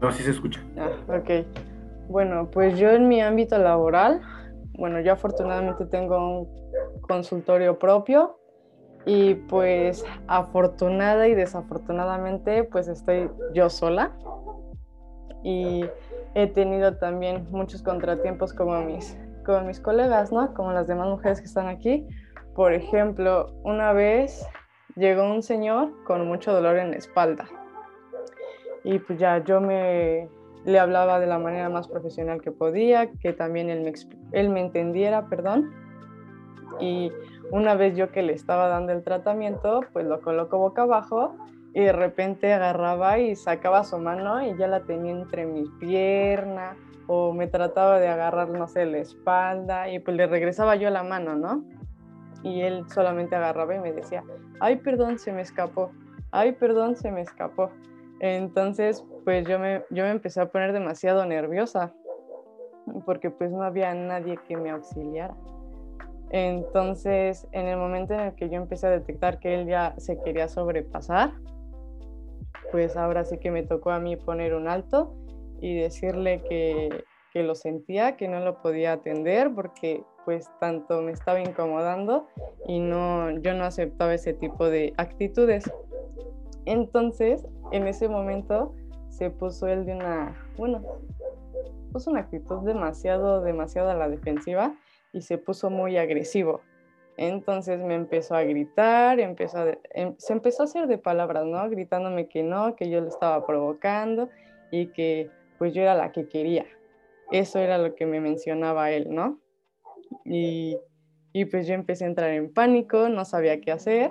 No, 0.00 0.10
sí 0.10 0.22
se 0.22 0.30
escucha. 0.30 0.64
Ah, 0.78 0.88
ok. 1.18 1.44
Bueno, 2.08 2.48
pues 2.50 2.78
yo 2.78 2.88
en 2.88 3.08
mi 3.08 3.20
ámbito 3.20 3.58
laboral, 3.58 4.22
bueno, 4.72 5.02
yo 5.02 5.12
afortunadamente 5.12 5.84
tengo 5.84 6.40
un 6.40 6.48
consultorio 7.02 7.78
propio 7.78 8.38
y 9.04 9.34
pues 9.34 10.02
afortunada 10.28 11.28
y 11.28 11.34
desafortunadamente 11.34 12.64
pues 12.64 12.88
estoy 12.88 13.30
yo 13.52 13.68
sola 13.68 14.16
y 15.44 15.84
he 16.34 16.46
tenido 16.46 16.96
también 16.96 17.46
muchos 17.50 17.82
contratiempos 17.82 18.54
como 18.54 18.80
mis, 18.80 19.14
como 19.44 19.60
mis 19.64 19.78
colegas, 19.78 20.32
¿no? 20.32 20.54
Como 20.54 20.72
las 20.72 20.86
demás 20.86 21.08
mujeres 21.08 21.38
que 21.38 21.46
están 21.48 21.66
aquí, 21.68 22.06
por 22.58 22.72
ejemplo, 22.72 23.52
una 23.62 23.92
vez 23.92 24.44
llegó 24.96 25.22
un 25.32 25.44
señor 25.44 25.92
con 26.02 26.26
mucho 26.26 26.52
dolor 26.52 26.76
en 26.76 26.90
la 26.90 26.96
espalda 26.96 27.44
y 28.82 28.98
pues 28.98 29.20
ya 29.20 29.44
yo 29.44 29.60
me 29.60 30.28
le 30.64 30.78
hablaba 30.80 31.20
de 31.20 31.28
la 31.28 31.38
manera 31.38 31.68
más 31.68 31.86
profesional 31.86 32.40
que 32.40 32.50
podía, 32.50 33.12
que 33.12 33.32
también 33.32 33.70
él 33.70 33.82
me, 33.82 33.92
él 34.32 34.48
me 34.48 34.60
entendiera, 34.60 35.28
perdón. 35.28 35.70
Y 36.80 37.12
una 37.52 37.76
vez 37.76 37.96
yo 37.96 38.10
que 38.10 38.22
le 38.22 38.32
estaba 38.32 38.66
dando 38.66 38.90
el 38.90 39.04
tratamiento, 39.04 39.82
pues 39.92 40.04
lo 40.06 40.20
coloco 40.20 40.58
boca 40.58 40.82
abajo 40.82 41.36
y 41.74 41.82
de 41.82 41.92
repente 41.92 42.52
agarraba 42.52 43.20
y 43.20 43.36
sacaba 43.36 43.84
su 43.84 43.98
mano 43.98 44.44
y 44.44 44.56
ya 44.58 44.66
la 44.66 44.80
tenía 44.80 45.12
entre 45.12 45.46
mis 45.46 45.70
piernas 45.78 46.76
o 47.06 47.32
me 47.32 47.46
trataba 47.46 48.00
de 48.00 48.08
agarrar, 48.08 48.48
no 48.48 48.66
sé, 48.66 48.84
la 48.84 48.98
espalda 48.98 49.88
y 49.88 50.00
pues 50.00 50.16
le 50.16 50.26
regresaba 50.26 50.74
yo 50.74 50.90
la 50.90 51.04
mano, 51.04 51.36
¿no? 51.36 51.77
Y 52.42 52.62
él 52.62 52.84
solamente 52.88 53.36
agarraba 53.36 53.74
y 53.74 53.80
me 53.80 53.92
decía, 53.92 54.22
ay, 54.60 54.76
perdón, 54.76 55.18
se 55.18 55.32
me 55.32 55.42
escapó, 55.42 55.90
ay, 56.30 56.52
perdón, 56.52 56.96
se 56.96 57.10
me 57.10 57.22
escapó. 57.22 57.70
Entonces, 58.20 59.04
pues 59.24 59.46
yo 59.46 59.58
me, 59.58 59.84
yo 59.90 60.04
me 60.04 60.10
empecé 60.10 60.40
a 60.40 60.50
poner 60.50 60.72
demasiado 60.72 61.24
nerviosa 61.24 61.92
porque 63.04 63.30
pues 63.30 63.50
no 63.50 63.62
había 63.62 63.94
nadie 63.94 64.38
que 64.48 64.56
me 64.56 64.70
auxiliara. 64.70 65.34
Entonces, 66.30 67.46
en 67.52 67.66
el 67.66 67.78
momento 67.78 68.14
en 68.14 68.20
el 68.20 68.34
que 68.34 68.50
yo 68.50 68.56
empecé 68.56 68.86
a 68.86 68.90
detectar 68.90 69.38
que 69.38 69.54
él 69.54 69.66
ya 69.66 69.94
se 69.98 70.20
quería 70.20 70.48
sobrepasar, 70.48 71.32
pues 72.70 72.96
ahora 72.96 73.24
sí 73.24 73.38
que 73.38 73.50
me 73.50 73.62
tocó 73.62 73.90
a 73.90 73.98
mí 73.98 74.16
poner 74.16 74.54
un 74.54 74.68
alto 74.68 75.14
y 75.60 75.74
decirle 75.78 76.42
que, 76.48 77.04
que 77.32 77.42
lo 77.42 77.54
sentía, 77.54 78.16
que 78.16 78.28
no 78.28 78.40
lo 78.40 78.62
podía 78.62 78.92
atender 78.92 79.54
porque 79.54 80.02
pues 80.24 80.50
tanto 80.60 81.00
me 81.00 81.12
estaba 81.12 81.40
incomodando 81.40 82.26
y 82.66 82.80
no, 82.80 83.30
yo 83.40 83.54
no 83.54 83.64
aceptaba 83.64 84.14
ese 84.14 84.34
tipo 84.34 84.68
de 84.68 84.92
actitudes. 84.96 85.70
Entonces, 86.66 87.46
en 87.72 87.86
ese 87.86 88.08
momento 88.08 88.74
se 89.08 89.30
puso 89.30 89.66
él 89.66 89.86
de 89.86 89.94
una, 89.94 90.36
bueno, 90.56 90.82
puso 91.92 92.10
una 92.10 92.20
actitud 92.20 92.58
demasiado, 92.60 93.40
demasiado 93.40 93.90
a 93.90 93.94
la 93.94 94.08
defensiva 94.08 94.74
y 95.12 95.22
se 95.22 95.38
puso 95.38 95.70
muy 95.70 95.96
agresivo. 95.96 96.60
Entonces 97.16 97.80
me 97.80 97.94
empezó 97.94 98.36
a 98.36 98.42
gritar, 98.44 99.18
empezó 99.18 99.64
em, 99.90 100.14
se 100.18 100.32
empezó 100.32 100.62
a 100.62 100.66
hacer 100.66 100.86
de 100.86 100.98
palabras, 100.98 101.44
¿no? 101.46 101.68
Gritándome 101.68 102.28
que 102.28 102.44
no, 102.44 102.76
que 102.76 102.90
yo 102.90 103.00
le 103.00 103.08
estaba 103.08 103.44
provocando 103.44 104.28
y 104.70 104.88
que 104.88 105.30
pues 105.58 105.74
yo 105.74 105.82
era 105.82 105.94
la 105.94 106.12
que 106.12 106.28
quería. 106.28 106.64
Eso 107.30 107.58
era 107.58 107.78
lo 107.78 107.94
que 107.94 108.06
me 108.06 108.20
mencionaba 108.20 108.90
él, 108.90 109.08
¿no? 109.10 109.38
Y, 110.24 110.76
pues 111.50 111.68
yo 111.68 111.74
empecé 111.74 112.04
a 112.04 112.08
entrar 112.08 112.30
en 112.30 112.52
pánico, 112.52 113.08
no 113.08 113.24
sabía 113.24 113.60
qué 113.60 113.70
hacer 113.70 114.10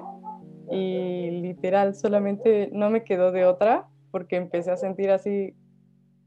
y 0.72 1.30
literal 1.41 1.93
solamente 1.93 2.70
no 2.72 2.89
me 2.89 3.03
quedó 3.03 3.34
de 3.34 3.45
otra 3.45 3.89
porque 4.11 4.38
empecé 4.38 4.72
a 4.72 4.78
sentir 4.78 5.11
así 5.11 5.53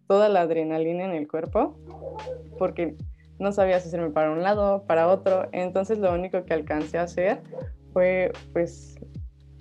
toda 0.09 0.29
la 0.29 0.43
adrenalina 0.43 1.05
en 1.05 1.13
el 1.13 1.27
cuerpo 1.27 1.79
porque 2.59 2.97
no 3.39 3.53
sabía 3.53 3.81
si 3.81 3.89
hacerme 3.89 4.11
para 4.11 4.31
un 4.31 4.43
lado, 4.43 4.85
para 4.87 5.09
otro, 5.09 5.49
entonces 5.53 5.99
lo 5.99 6.13
único 6.13 6.45
que 6.45 6.53
alcancé 6.53 6.99
a 6.99 7.05
hacer 7.05 7.41
fue 7.95 8.31
pues 8.53 8.97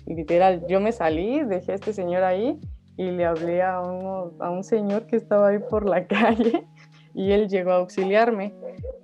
literal, 0.06 0.66
yo 0.68 0.78
me 0.78 0.92
salí, 0.92 1.42
dejé 1.44 1.72
a 1.72 1.76
este 1.76 1.94
señor 1.94 2.22
ahí 2.22 2.60
y 2.98 3.10
le 3.10 3.24
hablé 3.24 3.62
a, 3.62 3.76
a 3.76 4.50
un 4.50 4.62
señor 4.62 5.06
que 5.06 5.16
estaba 5.16 5.48
ahí 5.48 5.58
por 5.58 5.88
la 5.88 6.06
calle 6.06 6.66
y 7.14 7.32
él 7.32 7.48
llegó 7.48 7.72
a 7.72 7.76
auxiliarme 7.76 8.54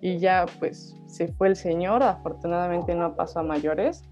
y 0.01 0.19
ya 0.19 0.47
pues 0.59 0.97
se 1.07 1.29
fue 1.29 1.49
el 1.49 1.57
señor, 1.57 2.03
afortunadamente 2.03 2.95
no 2.95 3.15
pasó 3.15 3.41
a 3.41 3.43
mayores, 3.43 4.05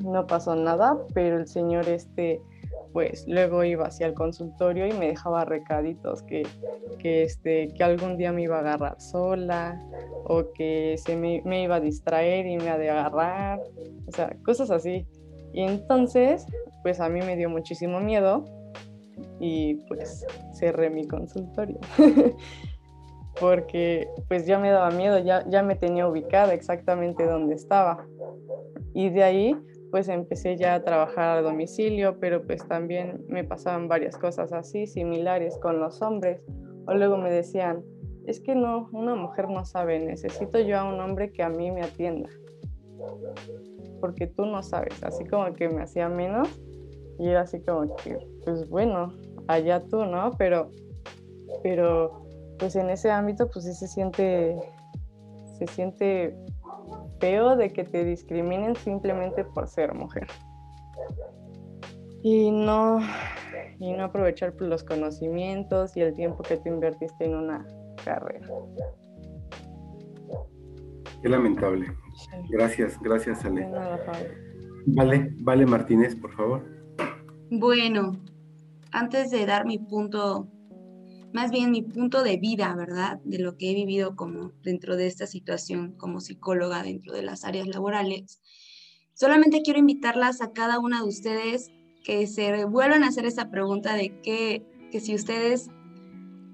no 0.00 0.26
pasó 0.26 0.54
nada, 0.54 0.98
pero 1.14 1.38
el 1.38 1.46
señor 1.46 1.88
este 1.88 2.40
pues 2.96 3.26
luego 3.28 3.62
iba 3.62 3.88
hacia 3.88 4.06
el 4.06 4.14
consultorio 4.14 4.86
y 4.86 4.92
me 4.94 5.08
dejaba 5.08 5.44
recaditos 5.44 6.22
que, 6.22 6.44
que, 6.98 7.24
este, 7.24 7.68
que 7.68 7.84
algún 7.84 8.16
día 8.16 8.32
me 8.32 8.44
iba 8.44 8.56
a 8.56 8.60
agarrar 8.60 8.98
sola 9.02 9.78
o 10.24 10.50
que 10.54 10.96
se 10.96 11.14
me, 11.14 11.62
iba 11.62 11.76
a 11.76 11.80
distraer 11.80 12.46
y 12.46 12.56
me 12.56 12.64
iba 12.64 12.72
a 12.72 12.76
agarrar, 12.76 13.60
o 14.08 14.12
sea, 14.12 14.34
cosas 14.46 14.70
así. 14.70 15.06
Y 15.52 15.60
entonces, 15.60 16.46
pues 16.82 16.98
a 16.98 17.10
mí 17.10 17.20
me 17.20 17.36
dio 17.36 17.50
muchísimo 17.50 18.00
miedo 18.00 18.46
y 19.40 19.74
pues 19.88 20.24
cerré 20.54 20.88
mi 20.88 21.06
consultorio. 21.06 21.78
porque 23.40 24.08
pues 24.28 24.46
ya 24.46 24.58
me 24.58 24.70
daba 24.70 24.90
miedo, 24.90 25.18
ya, 25.18 25.44
ya 25.48 25.62
me 25.62 25.74
tenía 25.74 26.08
ubicada 26.08 26.54
exactamente 26.54 27.24
donde 27.24 27.54
estaba. 27.54 28.06
Y 28.94 29.10
de 29.10 29.22
ahí 29.22 29.56
pues 29.90 30.08
empecé 30.08 30.56
ya 30.56 30.74
a 30.74 30.84
trabajar 30.84 31.38
a 31.38 31.42
domicilio, 31.42 32.18
pero 32.18 32.42
pues 32.42 32.66
también 32.66 33.24
me 33.28 33.44
pasaban 33.44 33.88
varias 33.88 34.16
cosas 34.16 34.52
así, 34.52 34.86
similares 34.86 35.58
con 35.58 35.80
los 35.80 36.02
hombres. 36.02 36.42
O 36.86 36.94
luego 36.94 37.16
me 37.16 37.30
decían, 37.30 37.82
es 38.26 38.40
que 38.40 38.54
no, 38.54 38.88
una 38.92 39.14
mujer 39.14 39.48
no 39.48 39.64
sabe, 39.64 39.98
necesito 39.98 40.58
yo 40.58 40.78
a 40.78 40.84
un 40.84 41.00
hombre 41.00 41.32
que 41.32 41.42
a 41.42 41.48
mí 41.48 41.70
me 41.70 41.82
atienda. 41.82 42.28
Porque 44.00 44.26
tú 44.26 44.46
no 44.46 44.62
sabes, 44.62 45.02
así 45.02 45.24
como 45.24 45.52
que 45.54 45.68
me 45.68 45.82
hacía 45.82 46.08
menos 46.08 46.48
y 47.18 47.28
era 47.28 47.42
así 47.42 47.60
como 47.60 47.96
que, 47.96 48.18
pues 48.44 48.68
bueno, 48.68 49.12
allá 49.48 49.84
tú, 49.84 50.04
¿no? 50.04 50.32
Pero, 50.36 50.70
pero 51.62 52.25
pues 52.58 52.76
en 52.76 52.90
ese 52.90 53.10
ámbito 53.10 53.48
pues 53.50 53.64
sí 53.64 53.74
se 53.74 53.88
siente, 53.88 54.56
se 55.58 55.66
siente 55.68 56.36
feo 57.20 57.56
de 57.56 57.72
que 57.72 57.84
te 57.84 58.04
discriminen 58.04 58.76
simplemente 58.76 59.44
por 59.44 59.68
ser 59.68 59.94
mujer. 59.94 60.26
Y 62.22 62.50
no, 62.50 62.98
y 63.78 63.92
no 63.92 64.04
aprovechar 64.04 64.54
los 64.58 64.82
conocimientos 64.82 65.96
y 65.96 66.00
el 66.00 66.14
tiempo 66.14 66.42
que 66.42 66.56
tú 66.56 66.68
invertiste 66.68 67.24
en 67.24 67.36
una 67.36 67.66
carrera. 68.04 68.48
Qué 71.22 71.28
lamentable. 71.28 71.86
Gracias, 72.50 72.98
gracias 73.00 73.44
Ale. 73.44 73.68
vale, 74.86 75.34
vale 75.40 75.66
Martínez, 75.66 76.16
por 76.16 76.32
favor. 76.32 76.64
Bueno, 77.50 78.12
antes 78.92 79.30
de 79.30 79.46
dar 79.46 79.66
mi 79.66 79.78
punto 79.78 80.48
más 81.32 81.50
bien 81.50 81.70
mi 81.70 81.82
punto 81.82 82.22
de 82.22 82.36
vida, 82.36 82.74
¿verdad? 82.74 83.20
De 83.24 83.38
lo 83.38 83.56
que 83.56 83.70
he 83.70 83.74
vivido 83.74 84.16
como 84.16 84.52
dentro 84.62 84.96
de 84.96 85.06
esta 85.06 85.26
situación 85.26 85.92
como 85.92 86.20
psicóloga 86.20 86.82
dentro 86.82 87.12
de 87.12 87.22
las 87.22 87.44
áreas 87.44 87.66
laborales. 87.66 88.40
Solamente 89.14 89.62
quiero 89.62 89.78
invitarlas 89.78 90.40
a 90.40 90.52
cada 90.52 90.78
una 90.78 91.00
de 91.02 91.08
ustedes 91.08 91.70
que 92.04 92.26
se 92.26 92.64
vuelvan 92.66 93.02
a 93.02 93.08
hacer 93.08 93.26
esa 93.26 93.50
pregunta 93.50 93.94
de 93.94 94.20
que, 94.20 94.62
que 94.92 95.00
si 95.00 95.14
ustedes 95.14 95.70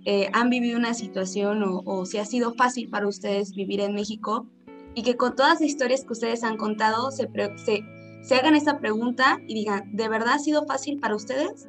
eh, 0.05 0.29
han 0.33 0.51
vivido 0.51 0.79
una 0.79 0.95
situación 0.95 1.63
o, 1.65 2.07
si 2.07 2.19
ha 2.19 2.25
sido 2.25 2.55
fácil 2.55 2.89
para 2.89 3.07
ustedes 3.07 3.53
vivir 3.55 3.81
en 3.81 3.95
México 3.95 4.49
y 4.95 5.03
que 5.03 5.17
con 5.17 5.37
todas 5.37 5.61
las 5.61 5.69
historias 5.69 6.05
que 6.05 6.13
ustedes 6.13 6.43
han 6.43 6.57
contado 6.57 7.11
se, 7.11 7.29
se, 7.65 7.85
se 8.23 8.35
hagan 8.35 8.57
esa 8.57 8.79
pregunta 8.79 9.39
y 9.47 9.55
digan, 9.55 9.95
¿de 9.95 10.09
verdad 10.09 10.35
ha 10.35 10.39
sido 10.39 10.65
fácil 10.67 10.99
para 10.99 11.15
ustedes? 11.15 11.69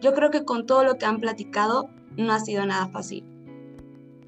Yo 0.00 0.14
creo 0.14 0.30
que 0.30 0.44
con 0.44 0.66
todo 0.66 0.84
lo 0.84 0.98
que 0.98 1.06
han 1.06 1.20
platicado 1.20 1.90
no 2.16 2.32
ha 2.32 2.40
sido 2.40 2.64
nada 2.66 2.88
fácil, 2.88 3.24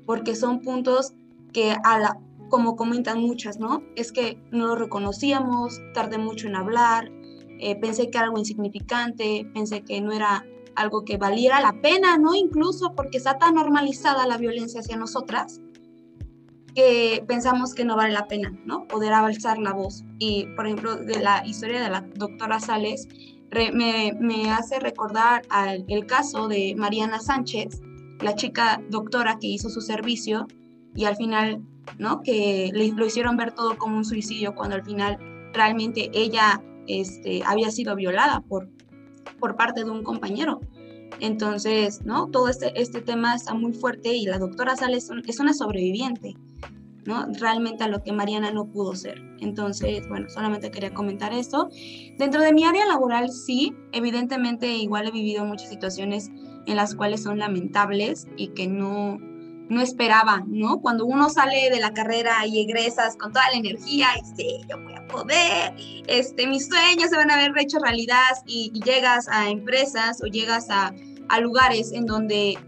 porque 0.04 0.34
son 0.34 0.60
puntos 0.60 1.12
que, 1.52 1.76
a 1.84 1.98
la, 1.98 2.20
como 2.48 2.76
comentan 2.76 3.20
muchas, 3.20 3.58
¿no? 3.58 3.82
Es 3.96 4.12
que 4.12 4.38
no 4.50 4.66
lo 4.66 4.76
reconocíamos, 4.76 5.80
tardé 5.94 6.18
mucho 6.18 6.48
en 6.48 6.56
hablar, 6.56 7.10
eh, 7.58 7.76
pensé 7.76 8.10
que 8.10 8.18
era 8.18 8.26
algo 8.26 8.38
insignificante, 8.38 9.48
pensé 9.54 9.82
que 9.82 10.00
no 10.00 10.12
era 10.12 10.44
algo 10.74 11.04
que 11.04 11.16
valiera 11.16 11.60
la 11.60 11.80
pena, 11.80 12.18
¿no? 12.18 12.34
Incluso 12.34 12.94
porque 12.94 13.18
está 13.18 13.38
tan 13.38 13.54
normalizada 13.54 14.26
la 14.26 14.36
violencia 14.36 14.80
hacia 14.80 14.96
nosotras 14.96 15.60
que 16.74 17.24
pensamos 17.26 17.74
que 17.74 17.86
no 17.86 17.96
vale 17.96 18.12
la 18.12 18.28
pena, 18.28 18.52
¿no? 18.66 18.86
Poder 18.86 19.14
alzar 19.14 19.58
la 19.58 19.72
voz. 19.72 20.04
Y, 20.18 20.44
por 20.56 20.66
ejemplo, 20.66 20.96
de 20.96 21.18
la 21.20 21.44
historia 21.46 21.82
de 21.82 21.88
la 21.88 22.02
doctora 22.02 22.60
Sales, 22.60 23.08
me, 23.50 24.50
hace 24.50 24.80
recordar 24.80 25.42
el 25.88 26.06
caso 26.06 26.48
de 26.48 26.74
Mariana 26.76 27.20
Sánchez, 27.20 27.80
la 28.20 28.34
chica 28.34 28.82
doctora 28.90 29.38
que 29.40 29.46
hizo 29.46 29.68
su 29.68 29.80
servicio 29.80 30.46
y 30.94 31.04
al 31.04 31.16
final, 31.16 31.62
¿no? 31.98 32.22
Que 32.22 32.70
le, 32.72 32.92
lo 32.92 33.06
hicieron 33.06 33.36
ver 33.36 33.52
todo 33.52 33.76
como 33.78 33.96
un 33.96 34.04
suicidio 34.04 34.54
cuando 34.54 34.76
al 34.76 34.84
final 34.84 35.18
realmente 35.52 36.10
ella 36.12 36.62
este, 36.86 37.42
había 37.44 37.70
sido 37.70 37.94
violada 37.96 38.40
por, 38.40 38.68
por 39.38 39.56
parte 39.56 39.84
de 39.84 39.90
un 39.90 40.02
compañero. 40.02 40.60
Entonces, 41.20 42.04
¿no? 42.04 42.26
Todo 42.28 42.48
este, 42.48 42.78
este 42.80 43.00
tema 43.00 43.34
está 43.34 43.54
muy 43.54 43.72
fuerte 43.72 44.14
y 44.14 44.26
la 44.26 44.38
doctora 44.38 44.76
Sales 44.76 45.10
es 45.26 45.40
una 45.40 45.54
sobreviviente. 45.54 46.34
¿No? 47.06 47.26
Realmente 47.38 47.84
a 47.84 47.88
lo 47.88 48.02
que 48.02 48.12
Mariana 48.12 48.50
no 48.50 48.66
pudo 48.66 48.94
ser. 48.94 49.22
Entonces, 49.40 50.08
bueno, 50.08 50.28
solamente 50.28 50.70
quería 50.70 50.92
comentar 50.92 51.32
eso. 51.32 51.68
Dentro 52.18 52.42
de 52.42 52.52
mi 52.52 52.64
área 52.64 52.86
laboral, 52.86 53.30
sí, 53.30 53.74
evidentemente 53.92 54.68
igual 54.68 55.08
he 55.08 55.10
vivido 55.10 55.44
muchas 55.44 55.68
situaciones 55.68 56.30
en 56.66 56.76
las 56.76 56.94
cuales 56.94 57.22
son 57.22 57.38
lamentables 57.38 58.26
y 58.36 58.48
que 58.48 58.66
no, 58.66 59.18
no 59.68 59.80
esperaba, 59.80 60.42
¿no? 60.46 60.80
Cuando 60.80 61.06
uno 61.06 61.30
sale 61.30 61.70
de 61.70 61.80
la 61.80 61.92
carrera 61.92 62.46
y 62.46 62.60
egresas 62.60 63.16
con 63.16 63.32
toda 63.32 63.50
la 63.50 63.58
energía 63.58 64.08
y 64.20 64.36
sí, 64.36 64.60
yo 64.68 64.80
voy 64.82 64.94
a 64.94 65.06
poder, 65.06 65.74
este, 66.06 66.46
mis 66.46 66.66
sueños 66.66 67.10
se 67.10 67.16
van 67.16 67.30
a 67.30 67.36
ver 67.36 67.52
hecho 67.58 67.78
realidad 67.78 68.36
y, 68.46 68.72
llegas 68.84 69.28
a 69.28 69.48
empresas 69.48 70.20
o 70.22 70.26
llegas 70.26 70.70
a, 70.70 70.92
a 71.28 71.40
lugares 71.40 71.92
en 71.92 72.06
donde 72.06 72.58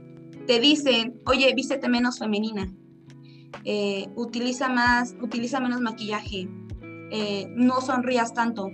te 0.46 0.60
dicen, 0.60 1.20
oye, 1.26 1.52
vístete 1.54 1.88
menos 1.88 2.18
femenina, 2.18 2.72
eh, 3.64 4.08
utiliza 4.14 4.68
más, 4.68 5.14
utiliza 5.20 5.60
menos 5.60 5.80
maquillaje, 5.80 6.48
eh, 7.10 7.46
no 7.54 7.80
sonrías 7.80 8.34
tanto. 8.34 8.70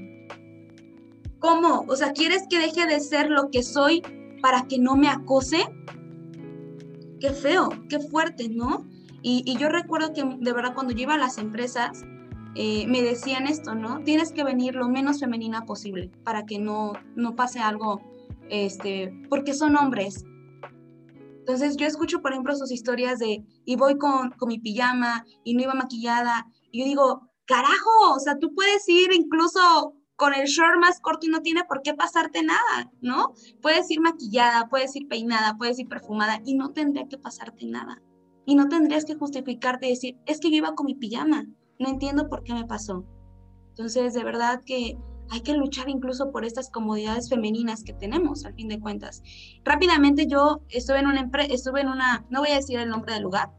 ¿Cómo? 1.39 1.85
O 1.89 1.97
sea, 1.97 2.13
¿quieres 2.13 2.45
que 2.49 2.59
deje 2.59 2.87
de 2.87 3.01
ser 3.01 3.31
lo 3.31 3.51
que 3.51 3.63
soy 3.63 4.03
para 4.41 4.67
que 4.67 4.79
no 4.79 4.97
me 4.97 5.09
acose? 5.09 5.59
Qué 7.21 7.31
feo, 7.31 7.71
qué 7.89 8.01
fuerte, 8.01 8.49
¿no? 8.49 8.87
Y, 9.23 9.57
yo 9.59 9.71
recuerdo 9.71 10.13
que 10.13 10.23
de 10.23 10.53
verdad 10.53 10.75
cuando 10.75 10.93
yo 10.93 11.03
iba 11.03 11.15
a 11.15 11.19
las 11.19 11.39
empresas, 11.39 12.05
eh, 12.55 12.87
me 12.87 13.03
decían 13.03 13.47
esto, 13.47 13.75
¿no? 13.75 14.01
Tienes 14.01 14.33
que 14.33 14.45
venir 14.45 14.75
lo 14.75 14.89
menos 14.89 15.21
femenina 15.21 15.65
posible 15.65 16.11
para 16.25 16.45
que 16.45 16.59
no, 16.59 16.93
no 17.17 17.35
pase 17.35 17.59
algo, 17.59 18.03
este, 18.51 19.13
porque 19.31 19.55
son 19.55 19.77
hombres, 19.77 20.25
entonces 21.45 21.77
yo 21.77 21.87
escucho, 21.87 22.23
por 22.23 22.33
ejemplo, 22.33 22.57
sus 22.57 22.73
historias 22.73 23.19
de, 23.19 23.45
y 23.67 23.77
voy 23.77 23.99
con, 23.99 24.31
con 24.31 24.49
mi 24.49 24.59
pijama 24.59 25.27
y 25.45 25.53
no 25.53 25.63
iba 25.63 25.75
maquillada, 25.75 26.47
y 26.71 26.81
yo 26.81 26.87
digo, 26.87 27.31
carajo, 27.45 28.15
o 28.15 28.19
sea, 28.19 28.39
tú 28.39 28.55
puedes 28.55 28.89
ir 28.89 29.13
incluso 29.13 29.93
con 30.17 30.33
el 30.33 30.47
short 30.47 30.81
más 30.81 31.01
corto 31.01 31.27
y 31.27 31.29
no 31.29 31.43
tiene 31.43 31.63
por 31.65 31.83
qué 31.83 31.93
pasarte 31.93 32.43
nada, 32.43 32.91
¿no? 33.03 33.35
Puedes 33.61 33.91
ir 33.91 34.01
maquillada, 34.01 34.71
puedes 34.71 34.97
ir 34.97 35.07
peinada, 35.07 35.59
puedes 35.59 35.79
ir 35.79 35.87
perfumada 35.87 36.41
y 36.47 36.55
no 36.55 36.73
tendría 36.73 37.07
que 37.09 37.19
pasarte 37.19 37.67
nada. 37.67 38.01
Y 38.47 38.55
no 38.55 38.71
tendrías 38.71 39.05
que 39.05 39.15
justificarte 39.15 39.87
y 39.87 39.91
decir, 39.91 40.17
es 40.25 40.41
que 40.41 40.51
yo 40.51 40.57
iba 40.57 40.75
con 40.75 40.87
mi 40.87 40.95
pijama, 40.95 41.45
no 41.79 41.89
entiendo 41.91 42.27
por 42.31 42.43
qué 42.43 42.55
me 42.55 42.65
pasó. 42.65 43.05
Entonces, 43.69 44.15
de 44.15 44.25
verdad 44.25 44.63
que 44.65 44.97
hay 45.31 45.41
que 45.41 45.55
luchar 45.55 45.89
incluso 45.89 46.31
por 46.31 46.45
estas 46.45 46.71
comodidades 46.71 47.29
femeninas 47.29 47.83
que 47.83 47.93
tenemos, 47.93 48.45
al 48.45 48.55
fin 48.55 48.69
de 48.69 48.81
cuentas. 48.81 49.23
Rápidamente 49.65 50.27
yo 50.27 50.63
estuve 50.69 51.01
en 51.01 51.07
una 51.07 51.31
estuve 51.49 51.81
en 51.81 51.89
una, 51.89 52.25
no 52.31 52.41
voy 52.41 52.51
a 52.51 52.57
decir 52.57 52.79
el 52.79 52.89
nombre 52.89 53.15
del 53.15 53.23
lugar, 53.23 53.51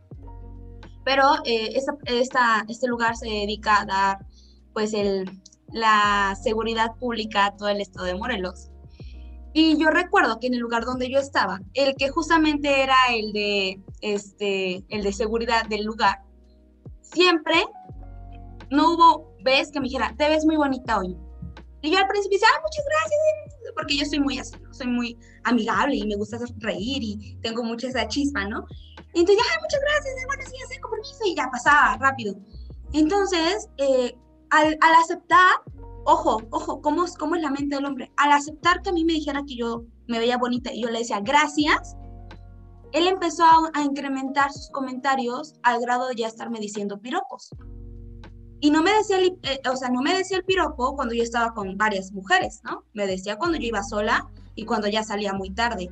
pero 1.04 1.24
eh, 1.46 1.76
esta, 2.06 2.66
este 2.68 2.88
lugar 2.88 3.16
se 3.16 3.28
dedica 3.28 3.82
a 3.82 3.86
dar 3.86 4.26
pues 4.74 4.94
el, 4.94 5.30
la 5.72 6.36
seguridad 6.42 6.96
pública 7.00 7.46
a 7.46 7.56
todo 7.56 7.70
el 7.70 7.82
estado 7.82 8.06
de 8.06 8.16
Morelos. 8.16 8.70
Y 9.54 9.78
yo 9.78 9.90
recuerdo 9.90 10.40
que 10.40 10.48
en 10.48 10.54
el 10.56 10.60
lugar 10.60 10.84
donde 10.84 11.10
yo 11.10 11.18
estaba, 11.18 11.62
el 11.74 11.96
que 11.96 12.10
justamente 12.10 12.84
era 12.84 12.98
el 13.14 13.32
de, 13.32 13.80
este, 14.02 14.84
el 14.90 15.02
de 15.02 15.14
seguridad 15.14 15.66
del 15.66 15.86
lugar, 15.86 16.24
siempre 17.02 17.64
no 18.70 18.94
hubo 18.94 19.36
vez 19.46 19.72
que 19.72 19.80
me 19.80 19.86
dijera, 19.86 20.14
te 20.18 20.28
ves 20.28 20.46
muy 20.46 20.58
bonita 20.58 21.00
hoy. 21.00 21.16
Y 21.86 21.92
yo 21.92 22.00
al 22.00 22.08
principio 22.08 22.38
decía, 22.38 22.48
ah, 22.56 22.62
muchas 22.64 22.86
gracias, 22.86 23.74
porque 23.76 23.98
yo 23.98 24.06
soy 24.06 24.20
muy 24.20 24.40
así, 24.40 24.56
soy 24.72 24.88
muy 24.88 25.20
amigable 25.44 25.96
y 25.96 26.08
me 26.08 26.16
gusta 26.16 26.40
reír 26.58 27.04
y 27.04 27.38
tengo 27.44 27.64
mucha 27.64 27.88
esa 27.88 28.08
chispa, 28.08 28.46
¿no? 28.46 28.66
Y 29.14 29.20
entonces, 29.20 29.46
ah, 29.48 29.60
muchas 29.62 29.82
gracias, 29.82 30.16
bueno, 30.26 30.44
sí, 30.50 30.56
hacer 30.64 30.82
compromiso 30.82 31.20
y 31.26 31.36
ya 31.36 31.50
pasaba 31.52 31.98
rápido. 31.98 32.36
Entonces, 32.92 33.70
eh, 33.78 34.18
al, 34.50 34.78
al, 34.82 34.96
aceptar, 35.00 35.62
ojo, 36.06 36.42
ojo, 36.50 36.82
¿cómo, 36.82 37.06
¿cómo 37.20 37.36
es 37.36 37.42
la 37.44 37.52
mente 37.52 37.76
del 37.76 37.86
hombre? 37.86 38.12
Al 38.18 38.32
aceptar 38.32 38.82
que 38.82 38.90
a 38.90 38.94
mí 38.94 39.06
me 39.06 39.14
dijera 39.14 39.44
que 39.48 39.56
yo 39.56 39.86
me 40.08 40.18
veía 40.18 40.38
bonita 40.38 40.74
y 40.74 40.82
yo 40.82 40.90
le 40.90 41.00
decía 41.00 41.20
gracias, 41.20 41.96
él 42.94 43.08
empezó 43.08 43.44
a, 43.44 43.82
incrementar 43.82 44.52
sus 44.54 44.70
comentarios 44.70 45.54
al 45.64 45.82
grado 45.82 46.08
de 46.08 46.16
ya 46.16 46.28
estarme 46.28 46.60
diciendo 46.60 46.98
piropos. 46.98 47.50
Y 48.60 48.72
no 48.72 48.82
me 48.82 48.92
decía, 48.92 49.20
el, 49.20 49.38
eh, 49.44 49.62
o 49.72 49.76
sea, 49.76 49.90
no 49.90 50.02
me 50.02 50.16
decía 50.16 50.38
el 50.38 50.46
piropo 50.46 50.96
cuando 50.96 51.14
yo 51.14 51.24
estaba 51.24 51.54
con 51.54 51.78
varias 51.78 52.12
mujeres, 52.12 52.62
¿no? 52.64 52.84
Me 52.94 53.06
decía 53.06 53.38
cuando 53.38 53.58
yo 53.58 53.68
iba 53.68 53.84
sola 53.84 54.28
y 54.56 54.66
cuando 54.66 54.88
ya 54.88 55.04
salía 55.04 55.34
muy 55.34 55.52
tarde. 55.52 55.90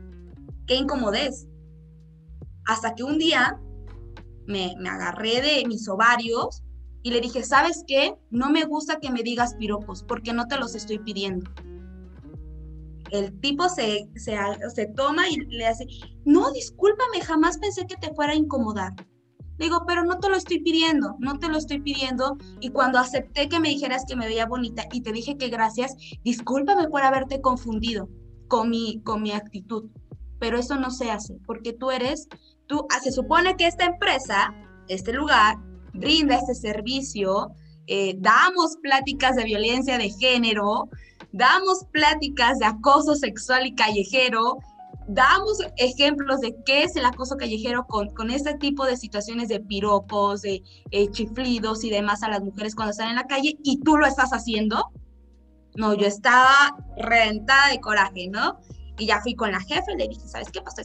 Qué 0.66 0.76
incomodez. 0.76 1.48
Hasta 2.66 2.96
que 2.96 3.04
un 3.04 3.18
día 3.18 3.60
me, 4.48 4.76
me 4.80 4.90
agarré 4.90 5.42
de 5.42 5.66
mis 5.68 5.88
ovarios 5.90 6.64
y 7.04 7.12
le 7.12 7.20
dije, 7.20 7.44
¿sabes 7.44 7.84
qué? 7.86 8.16
No 8.32 8.50
me 8.50 8.64
gusta 8.66 9.00
que 9.00 9.12
me 9.12 9.24
digas 9.24 9.56
piropos 9.56 10.04
porque 10.04 10.34
no 10.34 10.48
te 10.48 10.58
los 10.58 10.74
estoy 10.74 11.00
pidiendo 11.00 11.50
el 13.14 13.40
tipo 13.42 13.70
se, 13.70 14.10
se, 14.16 14.36
se, 14.74 14.88
toma 14.88 15.30
y 15.30 15.38
le 15.38 15.68
hace, 15.68 15.86
no, 16.26 16.52
discúlpame, 16.52 17.22
jamás 17.22 17.60
pensé 17.60 17.86
que 17.86 17.96
te 17.96 18.14
fuera 18.16 18.34
a 18.34 18.36
incomodar. 18.36 18.94
Digo, 19.58 19.84
pero 19.88 20.04
no 20.04 20.20
te 20.20 20.30
lo 20.30 20.36
estoy 20.36 20.60
pidiendo, 20.60 21.16
no 21.20 21.40
te 21.40 21.48
lo 21.48 21.58
estoy 21.58 21.80
pidiendo. 21.82 22.38
Y 22.60 22.70
cuando 22.70 23.00
acepté 23.00 23.50
que 23.50 23.60
me 23.60 23.70
dijeras 23.70 24.06
que 24.08 24.16
me 24.16 24.28
veía 24.28 24.46
bonita 24.46 24.86
y 24.92 25.02
te 25.02 25.12
dije 25.12 25.38
que 25.38 25.50
gracias, 25.50 25.96
discúlpame 26.24 26.88
por 26.88 27.04
haberte 27.04 27.42
confundido 27.42 28.10
con 28.48 28.70
mi, 28.70 29.02
con 29.04 29.22
mi 29.22 29.32
actitud. 29.32 29.90
Pero 30.40 30.58
eso 30.58 30.76
no 30.76 30.92
se 30.92 31.10
hace, 31.10 31.36
porque 31.46 31.74
tú 31.74 31.92
eres, 31.92 32.28
tú, 32.68 32.86
ah, 32.92 33.00
se 33.00 33.12
supone 33.12 33.56
que 33.56 33.68
esta 33.68 33.86
empresa, 33.86 34.54
este 34.90 35.14
lugar, 35.14 35.58
brinda 35.94 36.36
este 36.36 36.56
servicio, 36.56 37.52
eh, 37.88 38.16
damos 38.20 38.78
pláticas 38.82 39.36
de 39.36 39.46
violencia 39.46 39.98
de 39.98 40.10
género, 40.10 40.90
damos 41.32 41.86
pláticas 41.92 42.60
de 42.60 42.66
acoso 42.66 43.16
sexual 43.16 43.66
y 43.66 43.76
callejero, 43.76 44.58
damos 45.08 45.60
ejemplos 45.78 46.40
de 46.40 46.56
qué 46.66 46.84
es 46.84 46.96
el 46.96 47.06
acoso 47.06 47.38
callejero 47.38 47.86
con, 47.86 48.10
con 48.10 48.30
este 48.30 48.56
tipo 48.56 48.86
de 48.86 48.98
situaciones 48.98 49.50
de 49.50 49.60
piropos, 49.60 50.42
de 50.42 50.64
eh, 50.92 51.10
chiflidos 51.12 51.84
y 51.84 51.90
demás 51.90 52.24
a 52.24 52.30
las 52.30 52.42
mujeres 52.42 52.76
cuando 52.76 52.92
están 52.92 53.10
en 53.10 53.16
la 53.16 53.28
calle 53.28 53.58
y 53.64 53.80
tú 53.82 53.98
lo 53.98 54.06
estás 54.06 54.32
haciendo. 54.32 54.92
No, 55.76 55.94
yo 55.94 56.06
estaba 56.06 56.76
rentada 56.98 57.70
de 57.70 57.80
coraje, 57.80 58.28
¿no? 58.30 58.60
Y 58.98 59.08
ya 59.08 59.22
fui 59.22 59.34
con 59.36 59.52
la 59.52 59.60
jefe, 59.60 59.96
le 59.98 60.08
dije, 60.08 60.28
¿sabes 60.28 60.50
qué 60.52 60.62
pasa? 60.62 60.84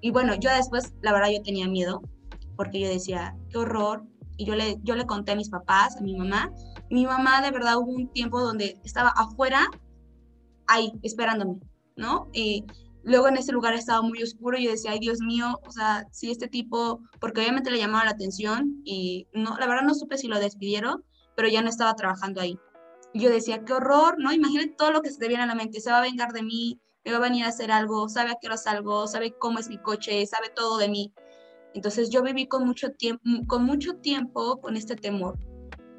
Y 0.00 0.10
bueno, 0.10 0.34
yo 0.34 0.50
después, 0.50 0.92
la 1.00 1.12
verdad, 1.12 1.30
yo 1.30 1.42
tenía 1.42 1.68
miedo, 1.68 2.02
porque 2.56 2.80
yo 2.80 2.88
decía, 2.88 3.36
qué 3.50 3.58
horror. 3.58 4.04
Y 4.36 4.46
yo 4.46 4.56
le, 4.56 4.78
yo 4.82 4.96
le 4.96 5.06
conté 5.06 5.32
a 5.32 5.36
mis 5.36 5.48
papás, 5.48 5.96
a 5.96 6.00
mi 6.00 6.16
mamá, 6.16 6.50
mi 6.90 7.06
mamá 7.06 7.40
de 7.40 7.52
verdad 7.52 7.78
hubo 7.78 7.92
un 7.92 8.08
tiempo 8.08 8.40
donde 8.40 8.80
estaba 8.84 9.10
afuera, 9.10 9.68
ahí, 10.66 10.92
esperándome, 11.02 11.60
¿no? 11.96 12.28
Y 12.32 12.64
luego 13.02 13.28
en 13.28 13.36
ese 13.36 13.52
lugar 13.52 13.74
estaba 13.74 14.02
muy 14.02 14.22
oscuro 14.22 14.56
y 14.58 14.64
yo 14.64 14.70
decía, 14.70 14.92
ay 14.92 14.98
Dios 14.98 15.18
mío, 15.20 15.58
o 15.66 15.70
sea, 15.70 16.06
si 16.10 16.30
este 16.30 16.48
tipo, 16.48 17.00
porque 17.20 17.40
obviamente 17.40 17.70
le 17.70 17.78
llamaba 17.78 18.04
la 18.04 18.12
atención 18.12 18.80
y 18.84 19.26
no, 19.32 19.56
la 19.58 19.66
verdad 19.66 19.82
no 19.82 19.94
supe 19.94 20.18
si 20.18 20.26
lo 20.26 20.38
despidieron, 20.38 21.04
pero 21.36 21.48
ya 21.48 21.62
no 21.62 21.68
estaba 21.68 21.94
trabajando 21.94 22.40
ahí. 22.40 22.58
Yo 23.12 23.30
decía, 23.30 23.64
qué 23.64 23.72
horror, 23.74 24.16
¿no? 24.18 24.32
Imagínate 24.32 24.74
todo 24.76 24.90
lo 24.90 25.02
que 25.02 25.10
se 25.10 25.18
te 25.18 25.28
viene 25.28 25.44
a 25.44 25.46
la 25.46 25.54
mente, 25.54 25.80
se 25.80 25.90
va 25.90 25.98
a 25.98 26.02
vengar 26.02 26.32
de 26.32 26.42
mí, 26.42 26.80
me 27.04 27.12
va 27.12 27.18
a 27.18 27.20
venir 27.20 27.44
a 27.44 27.48
hacer 27.48 27.70
algo, 27.70 28.08
sabe 28.08 28.30
a 28.30 28.36
qué 28.40 28.48
hora 28.48 28.56
salgo, 28.56 29.06
sabe 29.06 29.34
cómo 29.38 29.58
es 29.58 29.68
mi 29.68 29.78
coche, 29.78 30.24
sabe 30.26 30.48
todo 30.48 30.78
de 30.78 30.88
mí. 30.88 31.12
Entonces 31.74 32.10
yo 32.10 32.22
viví 32.22 32.46
con 32.46 32.66
mucho 32.66 32.90
tiempo, 32.92 33.22
con 33.46 33.64
mucho 33.64 33.96
tiempo 33.96 34.60
con 34.60 34.76
este 34.76 34.96
temor. 34.96 35.38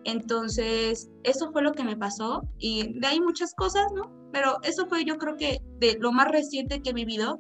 Entonces, 0.06 1.10
eso 1.24 1.52
fue 1.52 1.64
lo 1.64 1.74
que 1.74 1.84
me 1.84 1.98
pasó 1.98 2.48
y 2.60 3.00
de 3.00 3.08
ahí 3.08 3.20
muchas 3.20 3.56
cosas, 3.56 3.92
¿no? 3.94 4.12
Pero 4.32 4.60
eso 4.62 4.86
fue 4.86 5.04
yo 5.04 5.18
creo 5.18 5.36
que 5.36 5.62
de 5.80 5.98
lo 6.00 6.12
más 6.12 6.28
reciente 6.28 6.82
que 6.82 6.92
he 6.92 6.94
vivido 6.94 7.40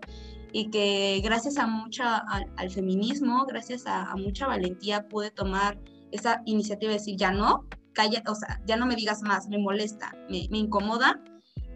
y 0.52 0.72
que 0.72 1.22
gracias 1.24 1.58
a 1.58 1.68
mucha, 1.68 2.18
al, 2.18 2.72
feminismo, 2.72 3.46
gracias 3.46 3.84
a, 3.86 4.16
mucha 4.16 4.48
valentía 4.48 5.08
pude 5.08 5.30
tomar 5.30 5.80
esa 6.12 6.42
iniciativa 6.46 6.92
de 6.92 6.98
decir, 6.98 7.18
ya 7.18 7.32
no, 7.32 7.66
calla, 7.94 8.24
o 8.28 8.34
sea, 8.34 8.60
ya 8.66 8.78
no 8.78 8.88
me 8.88 8.96
digas 8.96 9.22
más, 9.22 9.48
me 9.48 9.60
molesta, 9.60 10.14
me, 10.28 10.48
incomoda 10.58 11.22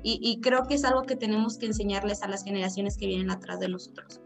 y, 0.02 0.40
creo 0.41 0.66
que 0.66 0.76
es 0.76 0.86
algo 0.86 1.03
que 1.03 1.16
tenemos 1.16 1.57
que 1.57 1.68
enseñarles 1.68 2.24
a 2.24 2.30
las 2.30 2.44
generaciones 2.44 2.98
que 2.98 3.06
vienen 3.06 3.30
atrás 3.30 3.60
de 3.60 3.68
nosotros. 3.68 4.22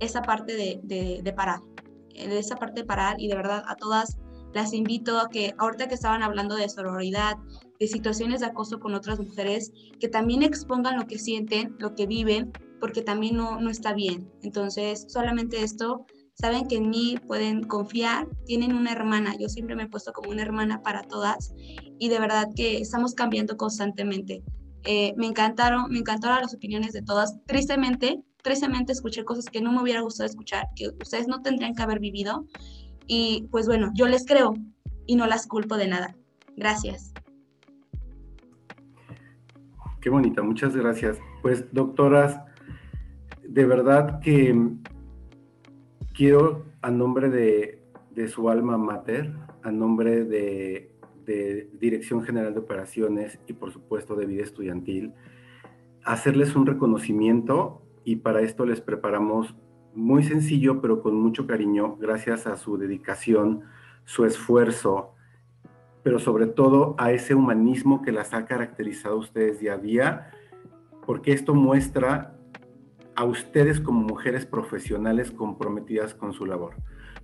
Esa 0.00 0.22
parte 0.22 0.56
de, 0.56 0.80
de, 0.82 1.20
de 1.22 1.32
parar, 1.32 1.60
de 2.08 2.38
esa 2.38 2.56
parte 2.56 2.80
de 2.80 2.86
parar 2.86 3.20
y 3.20 3.28
de 3.28 3.36
verdad 3.36 3.62
a 3.66 3.76
todas 3.76 4.16
las 4.54 4.72
invito 4.72 5.18
a 5.18 5.28
que 5.28 5.54
ahorita 5.58 5.88
que 5.88 5.94
estaban 5.94 6.22
hablando 6.22 6.54
de 6.54 6.68
sororidad, 6.68 7.36
de 7.78 7.88
situaciones 7.88 8.40
de 8.40 8.46
acoso 8.46 8.78
con 8.80 8.94
otras 8.94 9.18
mujeres, 9.18 9.72
que 9.98 10.08
también 10.08 10.42
expongan 10.42 10.96
lo 10.96 11.06
que 11.06 11.18
sienten, 11.18 11.76
lo 11.78 11.94
que 11.94 12.06
viven, 12.06 12.52
porque 12.80 13.02
también 13.02 13.36
no, 13.36 13.60
no 13.60 13.70
está 13.70 13.92
bien. 13.94 14.30
Entonces, 14.42 15.06
solamente 15.08 15.62
esto, 15.62 16.06
saben 16.34 16.66
que 16.66 16.76
en 16.76 16.90
mí 16.90 17.16
pueden 17.26 17.64
confiar, 17.64 18.28
tienen 18.44 18.74
una 18.74 18.92
hermana, 18.92 19.34
yo 19.38 19.48
siempre 19.48 19.76
me 19.76 19.84
he 19.84 19.88
puesto 19.88 20.12
como 20.12 20.30
una 20.30 20.42
hermana 20.42 20.82
para 20.82 21.02
todas 21.02 21.54
y 21.98 22.08
de 22.08 22.18
verdad 22.18 22.48
que 22.54 22.78
estamos 22.78 23.14
cambiando 23.14 23.56
constantemente. 23.56 24.42
Eh, 24.84 25.14
me 25.16 25.26
encantaron, 25.26 25.90
me 25.90 26.00
encantaron 26.00 26.42
las 26.42 26.54
opiniones 26.54 26.92
de 26.92 27.02
todas. 27.02 27.36
Tristemente, 27.46 28.22
tristemente 28.42 28.92
escuché 28.92 29.24
cosas 29.24 29.46
que 29.46 29.62
no 29.62 29.72
me 29.72 29.80
hubiera 29.80 30.02
gustado 30.02 30.28
escuchar, 30.28 30.66
que 30.76 30.88
ustedes 31.00 31.26
no 31.26 31.40
tendrían 31.40 31.74
que 31.74 31.82
haber 31.82 32.00
vivido 32.00 32.44
y 33.06 33.48
pues 33.50 33.66
bueno, 33.66 33.90
yo 33.94 34.06
les 34.08 34.26
creo 34.26 34.54
y 35.06 35.16
no 35.16 35.26
las 35.26 35.46
culpo 35.46 35.76
de 35.76 35.88
nada. 35.88 36.16
Gracias. 36.56 37.12
Qué 40.00 40.10
bonita, 40.10 40.42
muchas 40.42 40.76
gracias. 40.76 41.18
Pues 41.42 41.72
doctoras, 41.72 42.40
de 43.42 43.64
verdad 43.64 44.20
que 44.20 44.54
quiero 46.14 46.66
a 46.82 46.90
nombre 46.90 47.30
de, 47.30 47.80
su 48.28 48.48
alma 48.48 48.76
mater, 48.78 49.32
a 49.62 49.72
nombre 49.72 50.24
de, 50.24 50.92
de 51.24 51.70
Dirección 51.80 52.22
General 52.22 52.52
de 52.52 52.60
Operaciones 52.60 53.38
y 53.46 53.54
por 53.54 53.72
supuesto 53.72 54.14
de 54.14 54.26
Vida 54.26 54.42
Estudiantil, 54.42 55.14
hacerles 56.04 56.54
un 56.54 56.66
reconocimiento 56.66 57.82
y 58.04 58.16
para 58.16 58.42
esto 58.42 58.66
les 58.66 58.80
preparamos 58.80 59.54
muy 59.94 60.24
sencillo, 60.24 60.80
pero 60.80 61.02
con 61.02 61.14
mucho 61.14 61.46
cariño, 61.46 61.96
gracias 61.96 62.46
a 62.46 62.56
su 62.56 62.76
dedicación, 62.76 63.62
su 64.04 64.24
esfuerzo, 64.24 65.14
pero 66.02 66.18
sobre 66.18 66.46
todo 66.46 66.94
a 66.98 67.12
ese 67.12 67.34
humanismo 67.34 68.02
que 68.02 68.12
las 68.12 68.34
ha 68.34 68.44
caracterizado 68.44 69.14
a 69.14 69.18
ustedes 69.18 69.60
día 69.60 69.74
a 69.74 69.78
día, 69.78 70.30
porque 71.06 71.32
esto 71.32 71.54
muestra 71.54 72.36
a 73.16 73.24
ustedes 73.24 73.80
como 73.80 74.00
mujeres 74.00 74.44
profesionales 74.44 75.30
comprometidas 75.30 76.14
con 76.14 76.32
su 76.32 76.46
labor. 76.46 76.74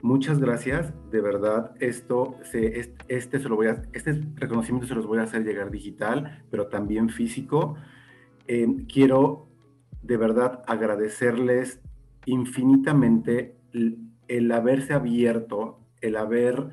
Muchas 0.02 0.38
gracias, 0.38 0.94
de 1.10 1.20
verdad, 1.20 1.72
esto 1.78 2.36
se, 2.44 2.94
este, 3.08 3.38
se 3.38 3.48
lo 3.48 3.56
voy 3.56 3.66
a, 3.66 3.82
este 3.92 4.22
reconocimiento 4.36 4.88
se 4.88 4.94
los 4.94 5.06
voy 5.06 5.18
a 5.18 5.24
hacer 5.24 5.44
llegar 5.44 5.70
digital, 5.70 6.44
pero 6.50 6.68
también 6.68 7.10
físico. 7.10 7.76
Eh, 8.46 8.66
quiero 8.90 9.46
de 10.02 10.16
verdad 10.16 10.64
agradecerles 10.66 11.80
infinitamente 12.26 13.56
el, 13.72 14.52
haberse 14.52 14.92
abierto, 14.92 15.80
el 16.00 16.16
haber 16.16 16.70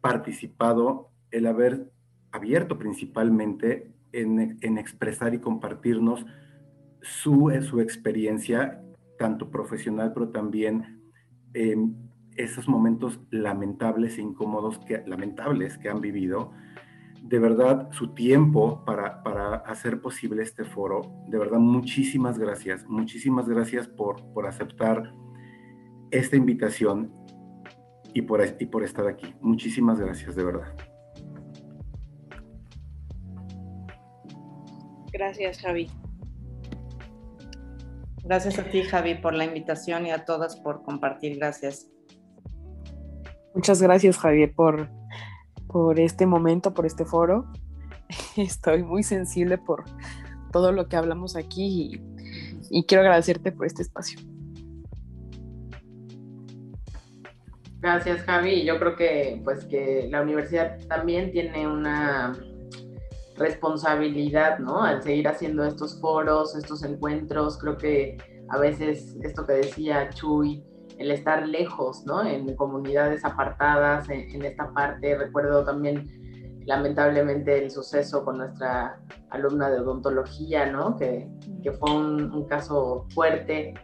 participado, 0.00 1.10
el 1.30 1.46
haber 1.46 1.90
abierto 2.32 2.78
principalmente 2.78 3.92
en, 4.12 4.78
expresar 4.78 5.34
y 5.34 5.38
compartirnos 5.38 6.24
su, 7.02 7.52
su 7.62 7.80
experiencia, 7.80 8.82
tanto 9.18 9.50
profesional, 9.50 10.12
pero 10.12 10.30
también 10.30 11.02
esos 12.36 12.68
momentos 12.68 13.20
lamentables 13.30 14.18
e 14.18 14.22
incómodos, 14.22 14.80
lamentables 15.06 15.76
que 15.78 15.88
han 15.88 16.00
vivido. 16.00 16.52
De 17.28 17.38
verdad, 17.38 17.90
su 17.92 18.14
tiempo 18.14 18.82
para, 18.86 19.22
para 19.22 19.56
hacer 19.56 20.00
posible 20.00 20.42
este 20.42 20.64
foro. 20.64 21.02
De 21.28 21.36
verdad, 21.36 21.58
muchísimas 21.58 22.38
gracias. 22.38 22.86
Muchísimas 22.86 23.46
gracias 23.46 23.86
por, 23.86 24.32
por 24.32 24.46
aceptar 24.46 25.12
esta 26.10 26.36
invitación 26.36 27.12
y 28.14 28.22
por, 28.22 28.42
y 28.58 28.64
por 28.64 28.82
estar 28.82 29.06
aquí. 29.06 29.34
Muchísimas 29.42 30.00
gracias, 30.00 30.36
de 30.36 30.44
verdad. 30.44 30.74
Gracias, 35.12 35.60
Javi. 35.60 35.90
Gracias 38.24 38.58
a 38.58 38.64
ti, 38.64 38.84
Javi, 38.84 39.16
por 39.16 39.34
la 39.34 39.44
invitación 39.44 40.06
y 40.06 40.12
a 40.12 40.24
todas 40.24 40.56
por 40.56 40.82
compartir. 40.82 41.36
Gracias. 41.36 41.90
Muchas 43.54 43.82
gracias, 43.82 44.16
Javier, 44.16 44.54
por, 44.54 44.88
por 45.68 46.00
este 46.00 46.26
momento, 46.26 46.74
por 46.74 46.86
este 46.86 47.04
foro. 47.04 47.46
Estoy 48.36 48.82
muy 48.82 49.02
sensible 49.02 49.58
por 49.58 49.84
todo 50.52 50.72
lo 50.72 50.88
que 50.88 50.96
hablamos 50.96 51.36
aquí 51.36 52.00
y 52.70 52.84
quiero 52.84 53.02
agradecerte 53.02 53.52
por 53.52 53.66
este 53.66 53.82
espacio. 53.82 54.18
Gracias, 57.80 58.22
Javi. 58.22 58.64
Yo 58.64 58.78
creo 58.78 58.96
que 58.96 59.40
pues 59.44 59.64
que 59.64 60.08
la 60.10 60.22
universidad 60.22 60.78
también 60.88 61.30
tiene 61.30 61.68
una 61.68 62.36
responsabilidad, 63.36 64.58
¿no? 64.58 64.82
Al 64.82 65.02
seguir 65.02 65.28
haciendo 65.28 65.64
estos 65.64 66.00
foros, 66.00 66.56
estos 66.56 66.82
encuentros, 66.82 67.56
creo 67.58 67.76
que 67.76 68.18
a 68.48 68.58
veces 68.58 69.16
esto 69.22 69.46
que 69.46 69.52
decía 69.52 70.10
Chuy, 70.10 70.64
el 70.98 71.10
estar 71.10 71.46
lejos, 71.46 72.04
¿no? 72.04 72.26
En 72.26 72.54
comunidades 72.56 73.24
apartadas, 73.24 74.08
en, 74.10 74.44
esta 74.44 74.72
parte, 74.72 75.16
recuerdo 75.16 75.64
también 75.64 76.06
lamentablemente 76.66 77.64
el 77.64 77.70
suceso 77.70 78.24
con 78.24 78.38
nuestra 78.38 79.00
alumna 79.30 79.70
de 79.70 79.80
odontología, 79.80 80.66
¿no? 80.66 80.96
Que, 80.96 81.30
que 81.62 81.72
fue 81.72 81.94
un, 81.94 82.32
un, 82.32 82.46
caso 82.46 83.06
fuerte 83.14 83.74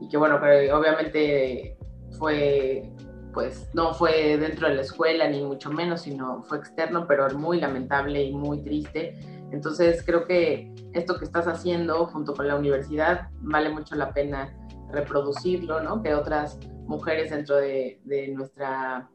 y 0.00 0.08
que 0.08 0.16
bueno, 0.16 0.36
obviamente 0.36 1.76
fue 2.18 2.90
pues 3.32 3.68
no 3.74 3.94
fue 3.94 4.36
dentro 4.38 4.68
de 4.68 4.74
la 4.74 4.82
escuela 4.82 5.28
ni 5.28 5.44
mucho 5.44 5.70
menos, 5.70 6.02
sino 6.02 6.42
fue 6.42 6.58
externo, 6.58 7.06
pero 7.06 7.28
muy 7.38 7.60
lamentable 7.60 8.22
y 8.24 8.32
muy 8.32 8.62
triste. 8.62 9.18
Entonces 9.52 10.02
creo 10.04 10.24
que 10.24 10.72
esto 10.92 11.18
que 11.18 11.24
estás 11.24 11.46
haciendo 11.46 12.06
junto 12.06 12.34
con 12.34 12.48
la 12.48 12.56
universidad 12.56 13.28
vale 13.40 13.70
mucho 13.70 13.94
la 13.94 14.12
pena 14.12 14.56
reproducirlo, 14.92 15.82
¿no? 15.82 16.02
Que 16.02 16.14
otras 16.14 16.58
mujeres 16.86 17.30
dentro 17.30 17.56
de, 17.56 18.00
nuestra 18.34 19.10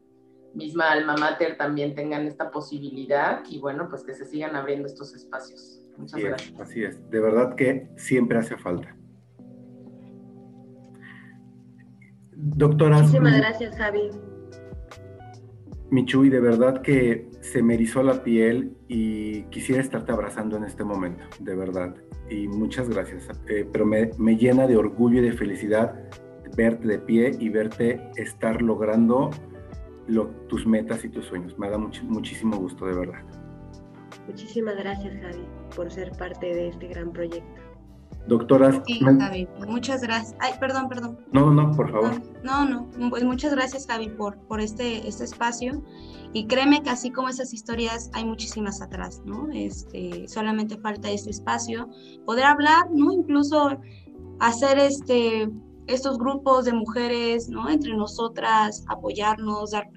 misma 0.54 0.90
alma 0.90 1.16
mater 1.16 1.56
también 1.58 1.94
tengan 1.94 2.26
esta 2.26 2.50
posibilidad 2.50 3.42
y 3.48 3.58
bueno, 3.58 3.88
pues 3.88 4.02
que 4.02 4.14
se 4.14 4.24
sigan 4.24 4.56
abriendo 4.56 4.86
estos 4.86 5.14
espacios. 5.14 5.82
Muchas 5.96 6.20
gracias. 6.20 6.60
así 6.60 6.84
es, 6.84 7.10
de 7.10 7.20
verdad 7.20 7.54
que 7.54 7.90
siempre 7.96 8.38
hace 8.38 8.56
falta. 8.56 8.96
Doctora. 12.32 12.98
Muchísimas 12.98 13.36
gracias, 13.38 13.76
Javi. 13.76 14.10
Michuy, 15.90 16.30
de 16.30 16.40
verdad 16.40 16.82
que 16.82 17.30
se 17.40 17.62
me 17.62 17.74
erizó 17.74 18.02
la 18.02 18.22
piel 18.22 18.76
y 18.88 19.44
quisiera 19.44 19.80
estarte 19.80 20.12
abrazando 20.12 20.56
en 20.56 20.64
este 20.64 20.84
momento, 20.84 21.24
de 21.38 21.54
verdad. 21.54 21.94
Y 22.30 22.48
muchas 22.48 22.88
gracias. 22.88 23.28
Eh, 23.48 23.68
pero 23.72 23.86
me, 23.86 24.36
llena 24.36 24.66
de 24.66 24.76
orgullo 24.76 25.20
y 25.20 25.24
de 25.24 25.32
felicidad 25.32 25.94
verte 26.56 26.86
de 26.88 26.98
pie 26.98 27.36
y 27.38 27.48
verte 27.48 28.00
estar 28.16 28.62
logrando 28.62 29.30
tus 30.48 30.66
metas 30.66 31.04
y 31.04 31.08
tus 31.08 31.26
sueños. 31.26 31.58
Me 31.58 31.68
da 31.68 31.78
muchísimo 31.78 32.56
gusto, 32.56 32.86
de 32.86 32.94
verdad. 32.94 33.22
Muchísimas 34.26 34.76
gracias, 34.76 35.14
Javi, 35.20 35.44
por 35.74 35.90
ser 35.90 36.10
parte 36.12 36.46
de 36.46 36.68
este 36.68 36.88
gran 36.88 37.12
proyecto. 37.12 37.65
Sí, 38.86 39.00
Javi, 39.00 39.48
muchas 39.66 40.02
gracias. 40.02 40.36
Ay, 40.40 40.54
perdón, 40.58 40.88
perdón. 40.88 41.18
No, 41.32 41.50
no, 41.52 41.70
por 41.72 41.90
favor. 41.90 42.20
No, 42.42 42.64
no, 42.64 42.90
pues 43.10 43.24
muchas 43.24 43.52
gracias, 43.52 43.86
Javi, 43.86 44.08
por, 44.08 44.36
por 44.46 44.60
este, 44.60 45.06
este 45.06 45.24
espacio. 45.24 45.82
Y 46.32 46.46
créeme 46.46 46.82
que 46.82 46.90
así 46.90 47.10
como 47.10 47.28
esas 47.28 47.54
historias, 47.54 48.10
hay 48.12 48.24
muchísimas 48.24 48.82
atrás, 48.82 49.22
¿no? 49.24 49.48
Este, 49.52 50.28
solamente 50.28 50.76
falta 50.76 51.10
este 51.10 51.30
espacio, 51.30 51.88
poder 52.24 52.44
hablar, 52.44 52.88
¿no? 52.92 53.12
Incluso 53.12 53.78
hacer 54.40 54.78
este, 54.78 55.48
estos 55.86 56.18
grupos 56.18 56.64
de 56.64 56.72
mujeres, 56.72 57.48
¿no? 57.48 57.70
Entre 57.70 57.96
nosotras, 57.96 58.84
apoyarnos, 58.88 59.70
dar 59.70 59.88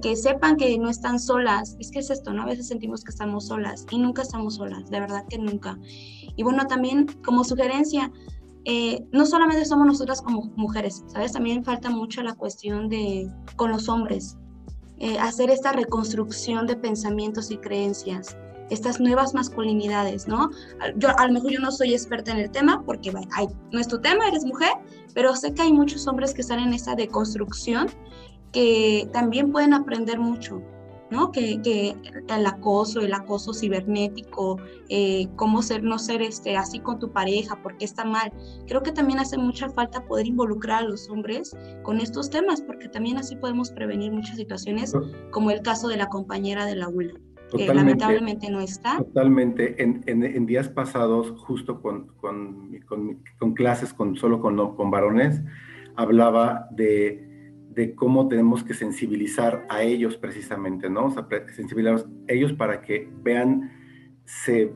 que, 0.00 0.16
sepan 0.16 0.56
que 0.56 0.78
no 0.78 0.88
están 0.88 1.18
solas. 1.18 1.76
Es 1.80 1.90
que 1.90 1.98
es 1.98 2.10
esto, 2.10 2.32
¿no? 2.32 2.42
A 2.42 2.46
veces 2.46 2.68
sentimos 2.68 3.02
que 3.02 3.10
estamos 3.10 3.46
solas 3.46 3.86
y 3.90 3.98
nunca 3.98 4.22
estamos 4.22 4.56
solas, 4.56 4.88
de 4.90 5.00
verdad 5.00 5.24
que 5.28 5.38
nunca. 5.38 5.78
Y 6.36 6.42
bueno, 6.42 6.66
también 6.66 7.06
como 7.24 7.42
sugerencia, 7.42 8.12
eh, 8.64 9.04
no 9.10 9.26
solamente 9.26 9.64
somos 9.64 9.86
nosotras 9.86 10.22
como 10.22 10.52
mujeres, 10.56 11.02
¿sabes? 11.08 11.32
También 11.32 11.64
falta 11.64 11.90
mucho 11.90 12.22
la 12.22 12.34
cuestión 12.34 12.88
de 12.88 13.28
con 13.56 13.72
los 13.72 13.88
hombres, 13.88 14.36
eh, 14.98 15.18
hacer 15.18 15.50
esta 15.50 15.72
reconstrucción 15.72 16.66
de 16.68 16.76
pensamientos 16.76 17.50
y 17.50 17.56
creencias, 17.56 18.36
estas 18.70 19.00
nuevas 19.00 19.34
masculinidades, 19.34 20.28
¿no? 20.28 20.50
Yo 20.96 21.08
a 21.18 21.26
lo 21.26 21.32
mejor 21.32 21.50
yo 21.50 21.58
no 21.58 21.72
soy 21.72 21.92
experta 21.92 22.30
en 22.30 22.38
el 22.38 22.50
tema 22.50 22.82
porque 22.86 23.12
hay, 23.32 23.48
no 23.72 23.80
es 23.80 23.88
tu 23.88 24.00
tema, 24.00 24.28
eres 24.28 24.44
mujer, 24.44 24.70
pero 25.12 25.34
sé 25.34 25.52
que 25.52 25.62
hay 25.62 25.72
muchos 25.72 26.06
hombres 26.06 26.32
que 26.32 26.42
están 26.42 26.60
en 26.60 26.72
esta 26.72 26.94
deconstrucción 26.94 27.88
que 28.52 29.08
también 29.12 29.50
pueden 29.50 29.74
aprender 29.74 30.18
mucho, 30.18 30.62
¿no? 31.10 31.30
Que, 31.30 31.60
que 31.62 31.94
el 32.34 32.46
acoso, 32.46 33.00
el 33.00 33.12
acoso 33.12 33.52
cibernético, 33.52 34.58
eh, 34.88 35.28
cómo 35.36 35.62
ser, 35.62 35.82
no 35.82 35.98
ser 35.98 36.22
este, 36.22 36.56
así 36.56 36.80
con 36.80 36.98
tu 36.98 37.12
pareja, 37.12 37.58
porque 37.62 37.84
está 37.84 38.04
mal. 38.04 38.32
Creo 38.66 38.82
que 38.82 38.92
también 38.92 39.18
hace 39.18 39.36
mucha 39.36 39.68
falta 39.68 40.04
poder 40.06 40.26
involucrar 40.26 40.84
a 40.84 40.86
los 40.86 41.08
hombres 41.10 41.56
con 41.82 42.00
estos 42.00 42.30
temas, 42.30 42.62
porque 42.62 42.88
también 42.88 43.18
así 43.18 43.36
podemos 43.36 43.70
prevenir 43.70 44.12
muchas 44.12 44.36
situaciones, 44.36 44.94
como 45.30 45.50
el 45.50 45.62
caso 45.62 45.88
de 45.88 45.96
la 45.96 46.08
compañera 46.08 46.64
de 46.64 46.76
la 46.76 46.88
ULA. 46.88 47.14
que 47.54 47.72
lamentablemente 47.72 48.50
no 48.50 48.60
está. 48.60 48.96
Totalmente. 48.98 49.82
En, 49.82 50.02
en, 50.06 50.24
en 50.24 50.46
días 50.46 50.68
pasados, 50.70 51.32
justo 51.42 51.82
con, 51.82 52.06
con, 52.16 52.78
con, 52.86 53.22
con 53.38 53.52
clases 53.52 53.92
con, 53.92 54.16
solo 54.16 54.40
con, 54.40 54.76
con 54.76 54.90
varones, 54.90 55.42
hablaba 55.96 56.68
de 56.70 57.31
de 57.74 57.94
cómo 57.94 58.28
tenemos 58.28 58.64
que 58.64 58.74
sensibilizar 58.74 59.66
a 59.68 59.82
ellos 59.82 60.16
precisamente, 60.16 60.90
¿no? 60.90 61.06
O 61.06 61.10
sensibilizar 61.54 62.06
a 62.28 62.32
ellos 62.32 62.52
para 62.52 62.82
que 62.82 63.10
vean, 63.22 63.70
se, 64.24 64.72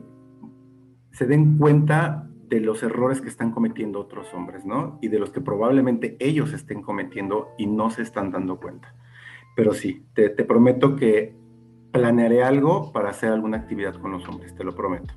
se 1.11 1.27
den 1.27 1.57
cuenta 1.57 2.27
de 2.47 2.59
los 2.61 2.81
errores 2.81 3.21
que 3.21 3.27
están 3.27 3.51
cometiendo 3.51 3.99
otros 3.99 4.33
hombres, 4.33 4.65
¿no? 4.65 4.97
Y 5.01 5.09
de 5.09 5.19
los 5.19 5.31
que 5.31 5.41
probablemente 5.41 6.17
ellos 6.19 6.53
estén 6.53 6.81
cometiendo 6.81 7.49
y 7.57 7.67
no 7.67 7.89
se 7.89 8.01
están 8.01 8.31
dando 8.31 8.59
cuenta. 8.59 8.95
Pero 9.55 9.73
sí, 9.73 10.05
te, 10.13 10.29
te 10.29 10.43
prometo 10.43 10.95
que 10.95 11.35
planearé 11.91 12.43
algo 12.43 12.91
para 12.91 13.09
hacer 13.09 13.31
alguna 13.31 13.57
actividad 13.57 13.95
con 13.95 14.11
los 14.11 14.27
hombres, 14.27 14.55
te 14.55 14.63
lo 14.63 14.73
prometo. 14.73 15.13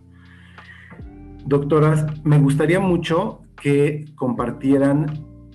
Doctoras, 1.47 2.24
me 2.24 2.39
gustaría 2.39 2.81
mucho 2.81 3.43
que 3.61 4.05
compartieran 4.16 5.07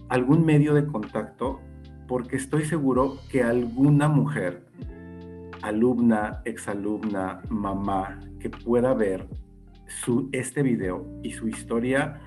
algún 0.10 0.46
medio 0.46 0.74
de 0.74 0.86
contacto 0.86 1.62
porque 2.08 2.36
estoy 2.36 2.66
seguro 2.66 3.18
que 3.30 3.44
alguna 3.44 4.08
mujer, 4.08 4.64
alumna, 5.62 6.42
exalumna, 6.46 7.42
mamá, 7.50 8.20
que 8.40 8.50
pueda 8.50 8.94
ver 8.94 9.28
este 10.32 10.62
video 10.62 11.06
y 11.24 11.32
su 11.32 11.48
historia, 11.48 12.22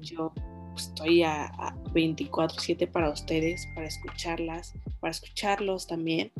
Yo 0.00 0.32
estoy 0.76 1.22
a, 1.22 1.50
24/7 1.92 2.90
para 2.90 3.10
ustedes, 3.10 3.66
para 3.74 3.86
escucharlas, 3.86 4.74
para 5.00 5.10
escucharlos 5.10 5.86
también. 5.86 6.32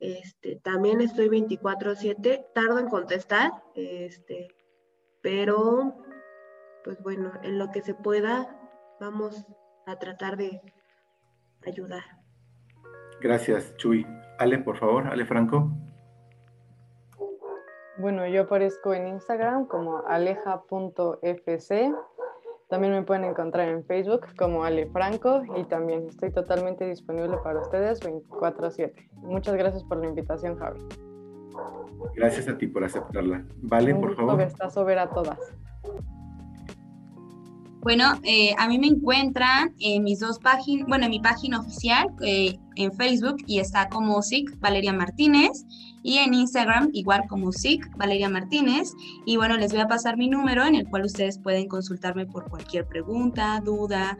Este, 0.00 0.56
también 0.56 1.00
estoy 1.00 1.28
24/7, 1.28 2.46
tardo 2.54 2.78
en 2.78 2.88
contestar, 2.88 3.52
este, 3.74 4.48
pero 5.22 5.96
pues 6.84 7.02
bueno, 7.02 7.32
en 7.42 7.58
lo 7.58 7.70
que 7.70 7.80
se 7.80 7.94
pueda, 7.94 8.60
vamos 9.00 9.46
a 9.86 9.98
tratar 9.98 10.36
de 10.36 10.60
ayudar. 11.66 12.02
Gracias, 13.20 13.74
Chuy. 13.76 14.06
Ale, 14.38 14.58
por 14.58 14.76
favor, 14.76 15.06
Ale 15.06 15.24
Franco. 15.24 15.70
Bueno, 17.96 18.26
yo 18.26 18.42
aparezco 18.42 18.92
en 18.92 19.06
Instagram 19.06 19.66
como 19.66 20.04
aleja.fc 20.06 21.94
también 22.74 22.92
me 22.92 23.02
pueden 23.04 23.22
encontrar 23.22 23.68
en 23.68 23.84
Facebook 23.84 24.26
como 24.36 24.64
Ale 24.64 24.86
Franco 24.86 25.44
y 25.56 25.62
también 25.62 26.08
estoy 26.08 26.32
totalmente 26.32 26.84
disponible 26.84 27.36
para 27.44 27.60
ustedes 27.60 28.00
24/7. 28.00 29.10
Muchas 29.12 29.54
gracias 29.54 29.84
por 29.84 29.98
la 29.98 30.08
invitación, 30.08 30.58
Javi. 30.58 30.80
Gracias 32.16 32.48
a 32.48 32.58
ti 32.58 32.66
por 32.66 32.82
aceptarla. 32.82 33.44
Vale, 33.62 33.94
por 33.94 34.16
favor. 34.16 34.84
ver 34.86 34.98
a 34.98 35.08
todas. 35.08 35.38
Bueno, 37.84 38.18
eh, 38.22 38.54
a 38.56 38.66
mí 38.66 38.78
me 38.78 38.86
encuentran 38.86 39.74
en 39.78 40.04
mis 40.04 40.18
dos 40.18 40.38
páginas, 40.38 40.88
bueno, 40.88 41.04
en 41.04 41.10
mi 41.10 41.20
página 41.20 41.60
oficial 41.60 42.08
eh, 42.22 42.58
en 42.76 42.90
Facebook 42.92 43.36
y 43.46 43.58
está 43.58 43.90
como 43.90 44.22
SIC 44.22 44.58
Valeria 44.58 44.94
Martínez 44.94 45.66
y 46.02 46.16
en 46.16 46.32
Instagram 46.32 46.88
igual 46.94 47.24
como 47.28 47.52
SIC 47.52 47.94
Valeria 47.98 48.30
Martínez. 48.30 48.94
Y 49.26 49.36
bueno, 49.36 49.58
les 49.58 49.70
voy 49.70 49.82
a 49.82 49.86
pasar 49.86 50.16
mi 50.16 50.28
número 50.28 50.64
en 50.64 50.76
el 50.76 50.88
cual 50.88 51.04
ustedes 51.04 51.38
pueden 51.38 51.68
consultarme 51.68 52.24
por 52.24 52.48
cualquier 52.48 52.86
pregunta, 52.86 53.60
duda, 53.62 54.16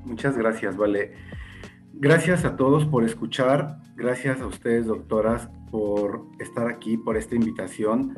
Muchas 0.05 0.37
gracias, 0.37 0.75
Vale. 0.77 1.13
Gracias 1.93 2.45
a 2.45 2.55
todos 2.55 2.85
por 2.85 3.03
escuchar, 3.03 3.81
gracias 3.97 4.39
a 4.39 4.47
ustedes, 4.47 4.85
doctoras, 4.85 5.49
por 5.69 6.25
estar 6.39 6.67
aquí, 6.67 6.97
por 6.97 7.17
esta 7.17 7.35
invitación. 7.35 8.15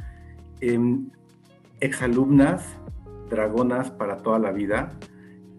Em, 0.59 1.09
exalumnas, 1.79 2.63
dragonas 3.29 3.89
para 3.89 4.17
toda 4.17 4.37
la 4.37 4.51
vida, 4.51 4.91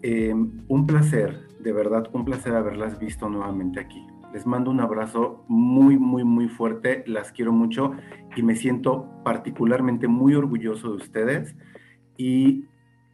em, 0.03 0.63
un 0.69 0.87
placer, 0.87 1.42
de 1.63 1.71
verdad, 1.71 2.07
un 2.11 2.25
placer 2.25 2.53
haberlas 2.53 2.99
visto 2.99 3.29
nuevamente 3.29 3.79
aquí. 3.79 4.05
Les 4.33 4.45
mando 4.45 4.69
un 4.69 4.81
abrazo 4.81 5.45
muy, 5.47 5.97
muy, 5.97 6.23
muy 6.23 6.49
fuerte, 6.49 7.03
las 7.07 7.31
quiero 7.31 7.51
mucho 7.51 7.91
y 8.35 8.43
me 8.43 8.55
siento 8.55 9.09
particularmente 9.23 10.07
muy 10.07 10.35
orgulloso 10.35 10.89
de 10.89 10.95
ustedes 10.97 11.55
y 12.17 12.65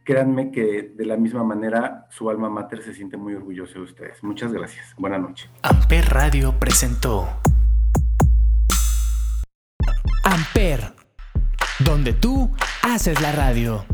créanme 0.04 0.50
que 0.50 0.92
de 0.96 1.04
la 1.06 1.16
misma 1.16 1.44
manera 1.44 2.06
su 2.10 2.28
alma 2.30 2.50
mater 2.50 2.82
se 2.82 2.94
siente 2.94 3.16
muy 3.16 3.34
orgulloso 3.34 3.74
de 3.74 3.84
ustedes. 3.84 4.22
Muchas 4.22 4.52
gracias. 4.52 4.94
Buenas 4.98 5.20
noches. 5.20 5.50
Amper 5.62 6.06
Radio 6.06 6.54
presentó 6.58 7.28
Amper, 10.24 10.94
donde 11.84 12.12
tú 12.14 12.50
haces 12.82 13.20
la 13.20 13.32
radio. 13.32 13.84